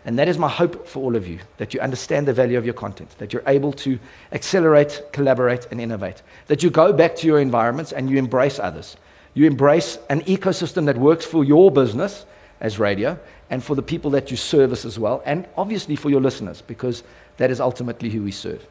And 0.05 0.19
that 0.19 0.29
is 0.29 0.39
my 0.39 0.49
hope 0.49 0.87
for 0.87 1.03
all 1.03 1.17
of 1.17 1.27
you 1.27 1.41
that 1.59 1.75
you 1.75 1.81
understand 1.81 2.27
the 2.27 2.33
value 2.33 2.57
of 2.57 2.65
your 2.65 2.75
content, 2.75 3.11
that 3.19 3.33
you're 3.33 3.43
able 3.47 3.73
to 3.75 3.99
accelerate, 4.33 5.03
collaborate, 5.13 5.67
and 5.71 5.81
innovate, 5.81 6.23
that 6.47 6.63
you 6.63 6.71
go 6.71 6.93
back 6.93 7.17
to 7.17 7.27
your 7.27 7.41
environments 7.41 7.93
and 7.93 8.09
you 8.09 8.17
embrace 8.17 8.59
others. 8.59 8.97
You 9.35 9.47
embrace 9.47 9.99
an 10.09 10.23
ecosystem 10.23 10.87
that 10.87 10.97
works 10.97 11.25
for 11.25 11.45
your 11.45 11.71
business 11.71 12.25
as 12.61 12.79
radio 12.79 13.19
and 13.51 13.63
for 13.63 13.75
the 13.77 13.83
people 13.83 14.11
that 14.13 14.31
you 14.31 14.37
service 14.37 14.85
as 14.85 14.99
well, 14.99 15.23
and 15.25 15.47
obviously 15.57 15.97
for 15.97 16.11
your 16.11 16.21
listeners, 16.21 16.63
because 16.63 17.03
that 17.37 17.51
is 17.51 17.61
ultimately 17.61 18.11
who 18.11 18.23
we 18.23 18.31
serve. 18.33 18.67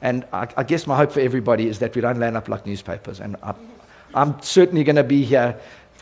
And 0.00 0.24
I, 0.32 0.48
I 0.56 0.62
guess 0.62 0.86
my 0.86 0.96
hope 0.96 1.12
for 1.12 1.20
everybody 1.20 1.68
is 1.68 1.78
that 1.78 1.94
we 1.94 2.00
don't 2.00 2.18
land 2.18 2.36
up 2.36 2.48
like 2.48 2.66
newspapers. 2.66 3.20
And 3.20 3.36
I, 3.42 3.54
I'm 4.14 4.40
certainly 4.42 4.84
going 4.84 4.96
to 4.96 5.04
be 5.04 5.24
here 5.24 5.56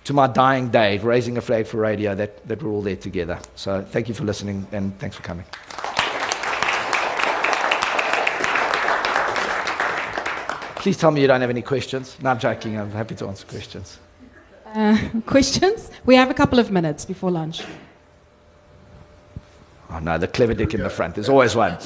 to 0.05 0.13
my 0.13 0.27
dying 0.27 0.69
day, 0.71 0.99
raising 0.99 1.37
a 1.39 1.41
flag 1.41 1.67
for 1.67 1.79
radio, 1.79 2.15
that, 2.15 2.47
that 2.49 2.63
we're 2.63 2.71
all 2.71 2.83
there 2.83 2.97
together. 2.97 3.39
So 3.55 3.83
thank 3.83 4.09
you 4.09 4.15
for 4.15 4.25
listening 4.25 4.67
and 4.73 4.99
thanks 4.99 5.17
for 5.17 5.23
coming. 5.23 5.45
Please 10.77 10.97
tell 10.97 11.11
me 11.11 11.21
you 11.21 11.27
don't 11.27 11.43
have 11.43 11.51
any 11.51 11.61
questions. 11.61 12.17
No, 12.23 12.31
I'm 12.31 12.39
joking. 12.39 12.79
I'm 12.79 12.91
happy 12.91 13.15
to 13.17 13.27
answer 13.27 13.47
questions. 13.47 13.99
Uh, 14.67 14.97
questions? 15.27 15.91
We 16.07 16.15
have 16.17 16.31
a 16.31 16.35
couple 16.35 16.59
of 16.59 16.71
minutes 16.71 17.05
before 17.05 17.31
lunch. 17.31 17.63
Oh, 19.91 19.99
no, 19.99 20.17
the 20.17 20.29
clever 20.29 20.55
dick 20.55 20.73
in 20.73 20.83
the 20.83 20.89
front. 20.89 21.17
There's 21.17 21.29
always 21.29 21.55
one. 21.55 21.77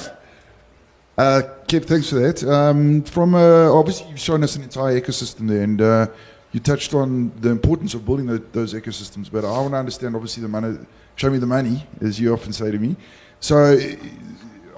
Uh, 1.17 1.41
Kev, 1.67 1.85
thanks 1.85 2.09
for 2.09 2.15
that. 2.15 2.43
Um, 2.43 3.01
from 3.03 3.35
uh, 3.35 3.71
obviously, 3.73 4.09
you've 4.09 4.19
shown 4.19 4.43
us 4.43 4.55
an 4.55 4.63
entire 4.63 4.99
ecosystem 4.99 5.47
there, 5.47 5.63
and 5.63 5.81
uh, 5.81 6.07
you 6.55 6.61
touched 6.61 6.93
on 6.93 7.33
the 7.41 7.49
importance 7.49 7.93
of 7.95 8.05
building 8.05 8.27
the, 8.27 8.37
those 8.53 8.73
ecosystems. 8.73 9.29
But 9.29 9.43
I 9.43 9.51
want 9.59 9.73
to 9.73 9.77
understand, 9.77 10.15
obviously, 10.15 10.41
the 10.41 10.47
money. 10.47 10.77
Show 11.17 11.29
me 11.29 11.37
the 11.37 11.45
money, 11.45 11.85
as 11.99 12.17
you 12.17 12.31
often 12.31 12.53
say 12.53 12.71
to 12.71 12.79
me. 12.79 12.95
So, 13.41 13.77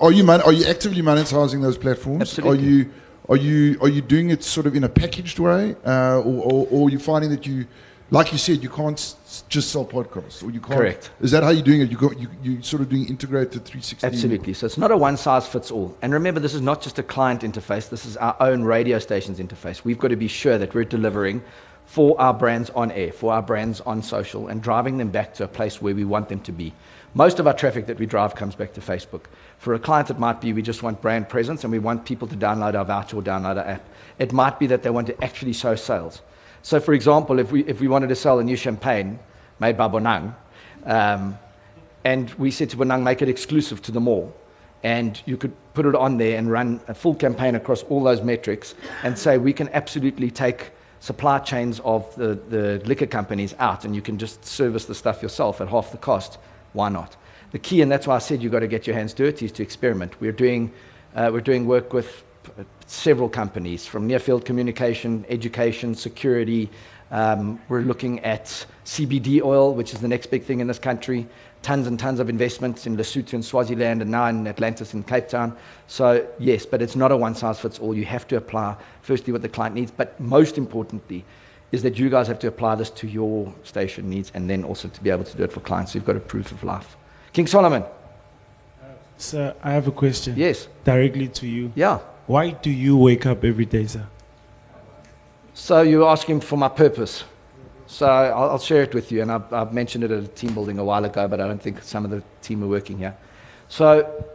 are 0.02 0.12
you 0.12 0.24
mon- 0.24 0.42
are 0.42 0.54
you 0.54 0.66
actively 0.66 1.04
monetizing 1.04 1.62
those 1.62 1.78
platforms? 1.78 2.22
Absolutely. 2.22 2.58
Are 2.58 2.62
you 2.68 2.90
are 3.30 3.36
you 3.36 3.78
are 3.80 3.90
you 3.90 4.02
doing 4.02 4.32
it 4.32 4.44
sort 4.44 4.66
of 4.66 4.76
in 4.76 4.86
a 4.86 4.90
packaged 4.90 5.38
way, 5.38 5.76
uh, 5.86 6.20
or, 6.22 6.42
or, 6.52 6.68
or 6.72 6.88
are 6.88 6.90
you 6.90 6.98
finding 6.98 7.30
that 7.30 7.46
you, 7.46 7.68
like 8.10 8.32
you 8.32 8.38
said, 8.38 8.64
you 8.64 8.70
can't 8.70 8.98
s- 8.98 9.44
just 9.50 9.72
sell 9.72 9.86
podcasts, 9.86 10.44
or 10.44 10.50
you 10.52 10.62
can't? 10.62 10.80
Correct. 10.80 11.12
Is 11.20 11.32
that 11.32 11.44
how 11.44 11.50
you're 11.50 11.64
doing 11.64 11.82
it? 11.82 11.92
You 11.92 11.98
got 11.98 12.18
you 12.20 12.30
you 12.42 12.62
sort 12.62 12.82
of 12.82 12.90
doing 12.90 13.08
integrated 13.08 13.66
360. 13.66 14.06
Absolutely. 14.08 14.54
So 14.54 14.66
it's 14.66 14.78
not 14.78 14.92
a 14.92 14.98
one 14.98 15.18
size 15.18 15.48
fits 15.48 15.72
all. 15.72 15.98
And 16.02 16.14
remember, 16.14 16.40
this 16.40 16.54
is 16.54 16.62
not 16.62 16.82
just 16.82 17.00
a 17.00 17.04
client 17.04 17.42
interface, 17.42 17.90
this 17.90 18.06
is 18.06 18.16
our 18.18 18.36
own 18.40 18.64
radio 18.64 19.00
station's 19.00 19.40
interface. 19.40 19.84
We've 19.84 20.00
got 20.00 20.10
to 20.10 20.16
be 20.16 20.28
sure 20.28 20.58
that 20.58 20.74
we're 20.74 20.86
delivering 20.86 21.44
for 21.86 22.20
our 22.20 22.34
brands 22.34 22.70
on 22.72 22.92
air, 22.92 23.12
for 23.12 23.34
our 23.34 23.42
brands 23.42 23.80
on 23.82 24.04
social, 24.04 24.48
and 24.48 24.62
driving 24.62 24.98
them 24.98 25.10
back 25.10 25.34
to 25.36 25.44
a 25.44 25.48
place 25.48 25.82
where 25.82 25.96
we 25.96 26.04
want 26.04 26.28
them 26.30 26.40
to 26.42 26.52
be. 26.52 26.74
Most 27.14 27.40
of 27.40 27.48
our 27.48 27.54
traffic 27.54 27.88
that 27.88 27.98
we 27.98 28.06
drive 28.06 28.36
comes 28.36 28.56
back 28.56 28.74
to 28.74 28.82
Facebook. 28.82 29.24
For 29.58 29.74
a 29.74 29.80
client, 29.80 30.10
it 30.10 30.20
might 30.20 30.40
be 30.42 30.54
we 30.54 30.62
just 30.62 30.84
want 30.84 31.02
brand 31.02 31.30
presence 31.30 31.64
and 31.64 31.72
we 31.72 31.80
want 31.80 32.06
people 32.06 32.28
to 32.28 32.36
download 32.36 32.76
our 32.76 32.84
voucher 32.86 33.18
or 33.18 33.22
download 33.22 33.56
our 33.58 33.66
app. 33.66 33.86
It 34.20 34.34
might 34.34 34.60
be 34.60 34.68
that 34.68 34.84
they 34.84 34.90
want 34.90 35.08
to 35.08 35.24
actually 35.24 35.54
show 35.54 35.76
sales. 35.76 36.22
So, 36.62 36.80
for 36.80 36.94
example, 36.94 37.40
if 37.40 37.52
we, 37.52 37.64
if 37.66 37.80
we 37.80 37.88
wanted 37.88 38.10
to 38.10 38.16
sell 38.16 38.40
a 38.40 38.44
new 38.44 38.56
champagne 38.56 39.20
made 39.60 39.78
by 39.78 39.88
Bonang, 39.88 40.36
um, 40.86 41.38
and 42.04 42.30
we 42.36 42.52
said 42.52 42.70
to 42.70 42.78
Bonang, 42.78 43.04
make 43.04 43.22
it 43.22 43.30
exclusive 43.30 43.82
to 43.84 43.92
the 43.92 44.00
mall. 44.00 44.34
And 44.84 45.22
you 45.26 45.38
could 45.38 45.54
put 45.74 45.86
it 45.86 45.96
on 45.96 46.18
there 46.18 46.38
and 46.38 46.50
run 46.52 46.80
a 46.88 46.94
full 46.94 47.16
campaign 47.16 47.56
across 47.56 47.84
all 47.84 48.04
those 48.04 48.22
metrics 48.22 48.76
and 49.04 49.18
say, 49.18 49.38
we 49.38 49.52
can 49.52 49.70
absolutely 49.70 50.32
take 50.32 50.72
supply 51.00 51.40
chains 51.40 51.80
of 51.82 52.14
the, 52.16 52.40
the 52.50 52.82
liquor 52.86 53.06
companies 53.06 53.56
out 53.60 53.86
and 53.86 53.96
you 53.96 54.02
can 54.02 54.18
just 54.18 54.46
service 54.46 54.86
the 54.86 54.96
stuff 54.96 55.22
yourself 55.22 55.62
at 55.62 55.68
half 55.68 55.92
the 55.92 55.98
cost. 55.98 56.38
Why 56.74 56.90
not? 56.90 57.16
The 57.52 57.60
key, 57.60 57.82
and 57.82 57.92
that's 57.92 58.08
why 58.08 58.16
I 58.16 58.20
said 58.20 58.42
you've 58.42 58.52
got 58.52 58.60
to 58.60 58.68
get 58.68 58.88
your 58.88 58.96
hands 58.96 59.14
dirty, 59.14 59.46
is 59.46 59.52
to 59.54 59.64
experiment. 59.64 60.20
We're 60.20 60.32
doing, 60.32 60.72
uh, 61.16 61.30
we're 61.32 61.42
doing 61.42 61.66
work 61.66 61.94
with 61.94 62.24
several 62.86 63.30
companies 63.30 63.86
from 63.86 64.08
near 64.08 64.20
field 64.20 64.46
communication, 64.46 65.26
education, 65.30 65.96
security. 65.96 66.70
Um, 67.12 67.60
we're 67.70 67.82
looking 67.82 68.20
at 68.22 68.66
CBD 68.86 69.42
oil, 69.42 69.74
which 69.74 69.94
is 69.94 70.00
the 70.00 70.08
next 70.08 70.28
big 70.28 70.44
thing 70.44 70.60
in 70.60 70.68
this 70.68 70.80
country. 70.80 71.28
Tons 71.62 71.88
and 71.88 72.00
tons 72.00 72.20
of 72.20 72.30
investments 72.30 72.86
in 72.86 72.98
Lesotho 72.98 73.34
and 73.34 73.44
Swaziland, 73.44 74.02
and 74.02 74.12
now 74.12 74.28
in 74.28 74.46
Atlantis 74.48 74.94
and 74.94 75.06
Cape 75.08 75.28
Town. 75.28 75.56
So, 75.88 76.26
yes, 76.40 76.66
but 76.66 76.82
it's 76.82 76.96
not 76.96 77.12
a 77.12 77.18
one 77.18 77.36
size 77.36 77.60
fits 77.60 77.80
all. 77.80 77.96
You 77.96 78.06
have 78.06 78.28
to 78.28 78.38
apply, 78.38 78.76
firstly, 79.02 79.34
what 79.34 79.42
the 79.42 79.50
client 79.50 79.76
needs, 79.76 79.92
but 79.92 80.20
most 80.20 80.58
importantly, 80.58 81.26
is 81.72 81.84
that 81.84 81.98
you 81.98 82.10
guys 82.10 82.28
have 82.28 82.40
to 82.40 82.48
apply 82.48 82.76
this 82.76 82.90
to 82.92 83.08
your 83.08 83.54
station 83.64 84.10
needs 84.10 84.32
and 84.34 84.50
then 84.50 84.64
also 84.64 84.88
to 84.88 85.04
be 85.04 85.10
able 85.10 85.24
to 85.26 85.36
do 85.36 85.44
it 85.44 85.52
for 85.52 85.60
clients. 85.62 85.92
So 85.92 85.98
you've 85.98 86.06
got 86.06 86.16
a 86.16 86.22
proof 86.22 86.52
of 86.52 86.64
life. 86.64 86.96
King 87.34 87.48
Solomon, 87.48 87.84
Sir, 89.18 89.56
I 89.64 89.72
have 89.72 89.88
a 89.88 89.92
question. 89.92 90.36
yes, 90.38 90.68
Directly 90.84 91.28
to 91.30 91.48
you. 91.48 91.72
yeah. 91.76 92.00
Why 92.28 92.52
do 92.52 92.70
you 92.70 92.98
wake 92.98 93.26
up 93.26 93.46
every 93.46 93.66
day, 93.66 93.88
sir? 93.88 94.06
So 95.54 95.82
you're 95.82 96.08
asking 96.08 96.42
for 96.42 96.58
my 96.58 96.68
purpose. 96.68 97.24
So 97.88 98.06
I'll, 98.06 98.50
I'll 98.52 98.60
share 98.60 98.84
it 98.84 98.94
with 98.94 99.14
you, 99.14 99.22
and 99.22 99.32
I've, 99.32 99.52
I've 99.54 99.74
mentioned 99.74 100.04
it 100.04 100.12
at 100.12 100.24
a 100.24 100.28
team 100.28 100.54
building 100.54 100.78
a 100.78 100.84
while 100.84 101.06
ago, 101.06 101.26
but 101.30 101.40
I 101.40 101.48
don't 101.48 101.62
think 101.62 101.82
some 101.82 102.04
of 102.04 102.12
the 102.12 102.22
team 102.42 102.62
are 102.64 102.68
working 102.68 102.98
here. 102.98 103.16
So 103.70 104.26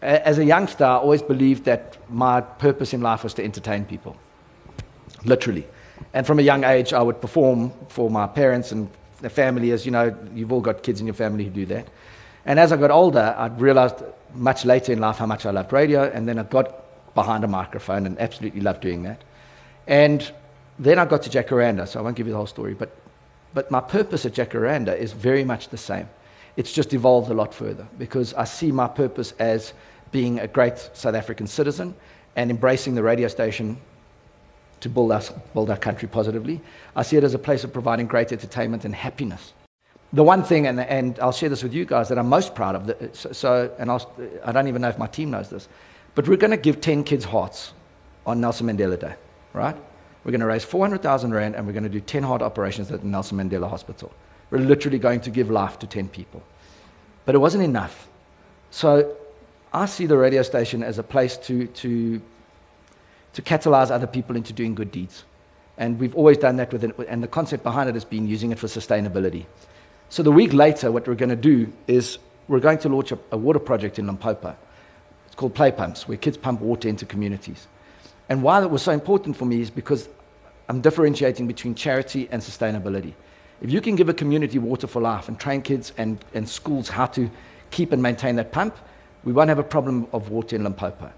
a- 0.00 0.26
as 0.28 0.38
a 0.38 0.44
youngster, 0.44 0.84
I 0.84 0.94
always 0.94 1.22
believed 1.22 1.64
that 1.64 1.96
my 2.08 2.40
purpose 2.40 2.94
in 2.94 3.00
life 3.00 3.24
was 3.24 3.34
to 3.34 3.42
entertain 3.44 3.84
people, 3.84 4.16
literally. 5.24 5.66
And 6.14 6.24
from 6.24 6.38
a 6.38 6.42
young 6.42 6.62
age, 6.62 6.92
I 6.92 7.02
would 7.02 7.20
perform 7.20 7.72
for 7.88 8.10
my 8.10 8.28
parents 8.28 8.70
and 8.70 8.88
the 9.22 9.30
family, 9.30 9.72
as 9.72 9.84
you 9.84 9.90
know, 9.90 10.16
you've 10.34 10.52
all 10.52 10.60
got 10.60 10.84
kids 10.84 11.00
in 11.00 11.06
your 11.08 11.14
family 11.14 11.44
who 11.44 11.50
do 11.50 11.66
that. 11.66 11.88
And 12.46 12.60
as 12.60 12.70
I 12.70 12.76
got 12.76 12.92
older, 12.92 13.34
I 13.36 13.46
realized 13.48 13.96
much 14.34 14.64
later 14.64 14.92
in 14.92 15.00
life 15.00 15.16
how 15.16 15.26
much 15.26 15.46
I 15.46 15.50
loved 15.50 15.72
radio, 15.72 16.04
and 16.04 16.28
then 16.28 16.38
I 16.38 16.44
got 16.44 16.81
behind 17.14 17.44
a 17.44 17.48
microphone 17.48 18.06
and 18.06 18.18
absolutely 18.20 18.60
loved 18.60 18.80
doing 18.80 19.02
that. 19.02 19.22
And 19.86 20.30
then 20.78 20.98
I 20.98 21.04
got 21.04 21.22
to 21.22 21.30
Jacaranda, 21.30 21.86
so 21.86 22.00
I 22.00 22.02
won't 22.02 22.16
give 22.16 22.26
you 22.26 22.32
the 22.32 22.36
whole 22.36 22.46
story, 22.46 22.74
but, 22.74 22.96
but 23.54 23.70
my 23.70 23.80
purpose 23.80 24.24
at 24.26 24.32
Jacaranda 24.32 24.96
is 24.96 25.12
very 25.12 25.44
much 25.44 25.68
the 25.68 25.76
same. 25.76 26.08
It's 26.56 26.72
just 26.72 26.92
evolved 26.92 27.30
a 27.30 27.34
lot 27.34 27.54
further 27.54 27.86
because 27.98 28.34
I 28.34 28.44
see 28.44 28.72
my 28.72 28.88
purpose 28.88 29.32
as 29.38 29.72
being 30.10 30.40
a 30.40 30.46
great 30.46 30.78
South 30.92 31.14
African 31.14 31.46
citizen 31.46 31.94
and 32.36 32.50
embracing 32.50 32.94
the 32.94 33.02
radio 33.02 33.28
station 33.28 33.78
to 34.80 34.88
build, 34.88 35.12
us, 35.12 35.32
build 35.54 35.70
our 35.70 35.76
country 35.76 36.08
positively. 36.08 36.60
I 36.96 37.02
see 37.02 37.16
it 37.16 37.24
as 37.24 37.34
a 37.34 37.38
place 37.38 37.64
of 37.64 37.72
providing 37.72 38.06
great 38.06 38.32
entertainment 38.32 38.84
and 38.84 38.94
happiness. 38.94 39.52
The 40.12 40.22
one 40.22 40.42
thing, 40.42 40.66
and, 40.66 40.80
and 40.80 41.18
I'll 41.20 41.32
share 41.32 41.48
this 41.48 41.62
with 41.62 41.72
you 41.72 41.86
guys, 41.86 42.08
that 42.10 42.18
I'm 42.18 42.28
most 42.28 42.54
proud 42.54 42.74
of, 42.74 43.16
so, 43.16 43.32
so 43.32 43.74
and 43.78 43.90
I'll, 43.90 44.12
I 44.44 44.52
don't 44.52 44.68
even 44.68 44.82
know 44.82 44.88
if 44.88 44.98
my 44.98 45.06
team 45.06 45.30
knows 45.30 45.48
this, 45.48 45.68
but 46.14 46.28
we're 46.28 46.36
going 46.36 46.50
to 46.50 46.56
give 46.56 46.80
10 46.80 47.04
kids 47.04 47.24
hearts 47.24 47.72
on 48.26 48.40
Nelson 48.40 48.66
Mandela 48.66 48.98
Day, 48.98 49.14
right? 49.52 49.76
We're 50.24 50.30
going 50.30 50.40
to 50.40 50.46
raise 50.46 50.64
400,000 50.64 51.32
Rand 51.32 51.56
and 51.56 51.66
we're 51.66 51.72
going 51.72 51.82
to 51.84 51.88
do 51.88 52.00
10 52.00 52.22
heart 52.22 52.42
operations 52.42 52.90
at 52.92 53.00
the 53.00 53.06
Nelson 53.06 53.38
Mandela 53.38 53.68
Hospital. 53.68 54.12
We're 54.50 54.58
literally 54.58 54.98
going 54.98 55.20
to 55.22 55.30
give 55.30 55.50
life 55.50 55.78
to 55.80 55.86
10 55.86 56.08
people. 56.08 56.42
But 57.24 57.34
it 57.34 57.38
wasn't 57.38 57.64
enough. 57.64 58.08
So 58.70 59.16
I 59.72 59.86
see 59.86 60.06
the 60.06 60.16
radio 60.16 60.42
station 60.42 60.82
as 60.82 60.98
a 60.98 61.02
place 61.02 61.36
to, 61.38 61.66
to, 61.66 62.20
to 63.32 63.42
catalyze 63.42 63.90
other 63.90 64.06
people 64.06 64.36
into 64.36 64.52
doing 64.52 64.74
good 64.74 64.92
deeds. 64.92 65.24
And 65.78 65.98
we've 65.98 66.14
always 66.14 66.36
done 66.36 66.56
that 66.56 66.72
with 66.72 66.84
it, 66.84 66.94
and 67.08 67.22
the 67.22 67.28
concept 67.28 67.62
behind 67.62 67.88
it 67.88 67.94
has 67.94 68.04
been 68.04 68.26
using 68.26 68.52
it 68.52 68.58
for 68.58 68.66
sustainability. 68.66 69.46
So 70.10 70.22
the 70.22 70.30
week 70.30 70.52
later, 70.52 70.92
what 70.92 71.08
we're 71.08 71.14
going 71.14 71.30
to 71.30 71.36
do 71.36 71.72
is 71.86 72.18
we're 72.46 72.60
going 72.60 72.78
to 72.78 72.90
launch 72.90 73.12
a, 73.12 73.18
a 73.30 73.38
water 73.38 73.58
project 73.58 73.98
in 73.98 74.06
Limpopo. 74.06 74.54
It's 75.32 75.38
called 75.38 75.54
Play 75.54 75.72
Pumps, 75.72 76.06
where 76.06 76.18
kids 76.18 76.36
pump 76.36 76.60
water 76.60 76.90
into 76.90 77.06
communities. 77.06 77.66
And 78.28 78.42
why 78.42 78.60
that 78.60 78.68
was 78.68 78.82
so 78.82 78.92
important 78.92 79.34
for 79.34 79.46
me 79.46 79.62
is 79.62 79.70
because 79.70 80.10
I'm 80.68 80.82
differentiating 80.82 81.46
between 81.46 81.74
charity 81.74 82.28
and 82.30 82.42
sustainability. 82.42 83.14
If 83.62 83.70
you 83.70 83.80
can 83.80 83.96
give 83.96 84.10
a 84.10 84.14
community 84.14 84.58
water 84.58 84.86
for 84.86 85.00
life 85.00 85.28
and 85.28 85.40
train 85.40 85.62
kids 85.62 85.94
and, 85.96 86.22
and 86.34 86.46
schools 86.46 86.90
how 86.90 87.06
to 87.06 87.30
keep 87.70 87.92
and 87.92 88.02
maintain 88.02 88.36
that 88.36 88.52
pump, 88.52 88.76
we 89.24 89.32
won't 89.32 89.48
have 89.48 89.58
a 89.58 89.62
problem 89.62 90.06
of 90.12 90.28
water 90.28 90.54
in 90.54 90.64
Limpopo. 90.64 91.10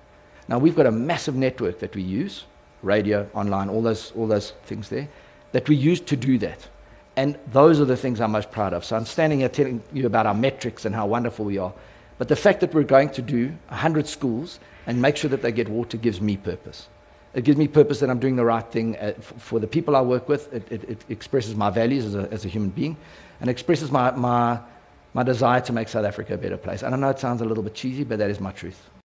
Now, 0.47 0.61
we've 0.61 0.77
got 0.77 0.87
a 0.87 0.93
massive 0.93 1.35
network 1.35 1.81
that 1.81 1.97
we 1.97 2.03
use 2.03 2.45
radio, 2.85 3.29
online, 3.35 3.69
all 3.69 3.83
those, 3.83 4.13
all 4.13 4.29
those 4.29 4.53
things 4.67 4.91
there 4.91 5.09
that 5.51 5.69
we 5.69 5.75
use 5.75 5.99
to 6.03 6.15
do 6.15 6.39
that. 6.39 6.69
And 7.17 7.37
those 7.51 7.81
are 7.81 7.85
the 7.85 7.97
things 7.97 8.21
I'm 8.21 8.31
most 8.31 8.53
proud 8.53 8.75
of. 8.75 8.85
So 8.85 8.95
I'm 8.95 9.07
standing 9.07 9.41
here 9.41 9.49
telling 9.49 9.83
you 9.93 10.07
about 10.07 10.27
our 10.27 10.35
metrics 10.35 10.85
and 10.85 10.95
how 10.95 11.07
wonderful 11.07 11.45
we 11.45 11.59
are. 11.59 11.73
But 12.19 12.29
the 12.29 12.37
fact 12.37 12.61
that 12.61 12.73
we're 12.73 12.85
going 12.85 13.11
to 13.11 13.23
do 13.23 13.49
100 13.69 14.07
schools 14.07 14.61
and 14.87 15.01
make 15.01 15.17
sure 15.17 15.31
that 15.31 15.43
they 15.43 15.53
get 15.53 15.69
water 15.69 15.97
gives 15.97 16.21
me 16.21 16.37
purpose. 16.37 16.89
It 17.35 17.43
gives 17.43 17.59
me 17.59 17.67
purpose 17.67 17.99
that 18.01 18.11
I'm 18.11 18.21
doing 18.21 18.37
the 18.37 18.45
right 18.45 18.65
thing 18.71 18.97
uh, 18.97 19.15
for 19.21 19.59
the 19.59 19.67
people 19.67 19.97
I 19.97 20.01
work 20.01 20.29
with. 20.29 20.53
It, 20.53 20.71
it, 20.71 20.85
it 20.85 21.05
expresses 21.09 21.57
my 21.57 21.71
values 21.71 22.05
as 22.05 22.15
a, 22.15 22.31
as 22.31 22.45
a 22.45 22.49
human 22.49 22.71
being 22.71 22.97
and 23.41 23.51
expresses 23.51 23.91
my, 23.91 24.13
my, 24.13 24.61
my 25.15 25.25
desire 25.25 25.61
to 25.63 25.73
make 25.73 25.89
South 25.89 26.05
Africa 26.05 26.35
a 26.35 26.39
better 26.39 26.57
place. 26.57 26.83
And 26.83 26.95
I 26.95 26.99
know 26.99 27.09
it 27.09 27.19
sounds 27.19 27.41
a 27.41 27.45
little 27.45 27.65
bit 27.65 27.75
cheesy, 27.75 28.05
but 28.05 28.19
that 28.21 28.31
is 28.31 28.39
my 28.39 28.53
truth. 28.53 28.89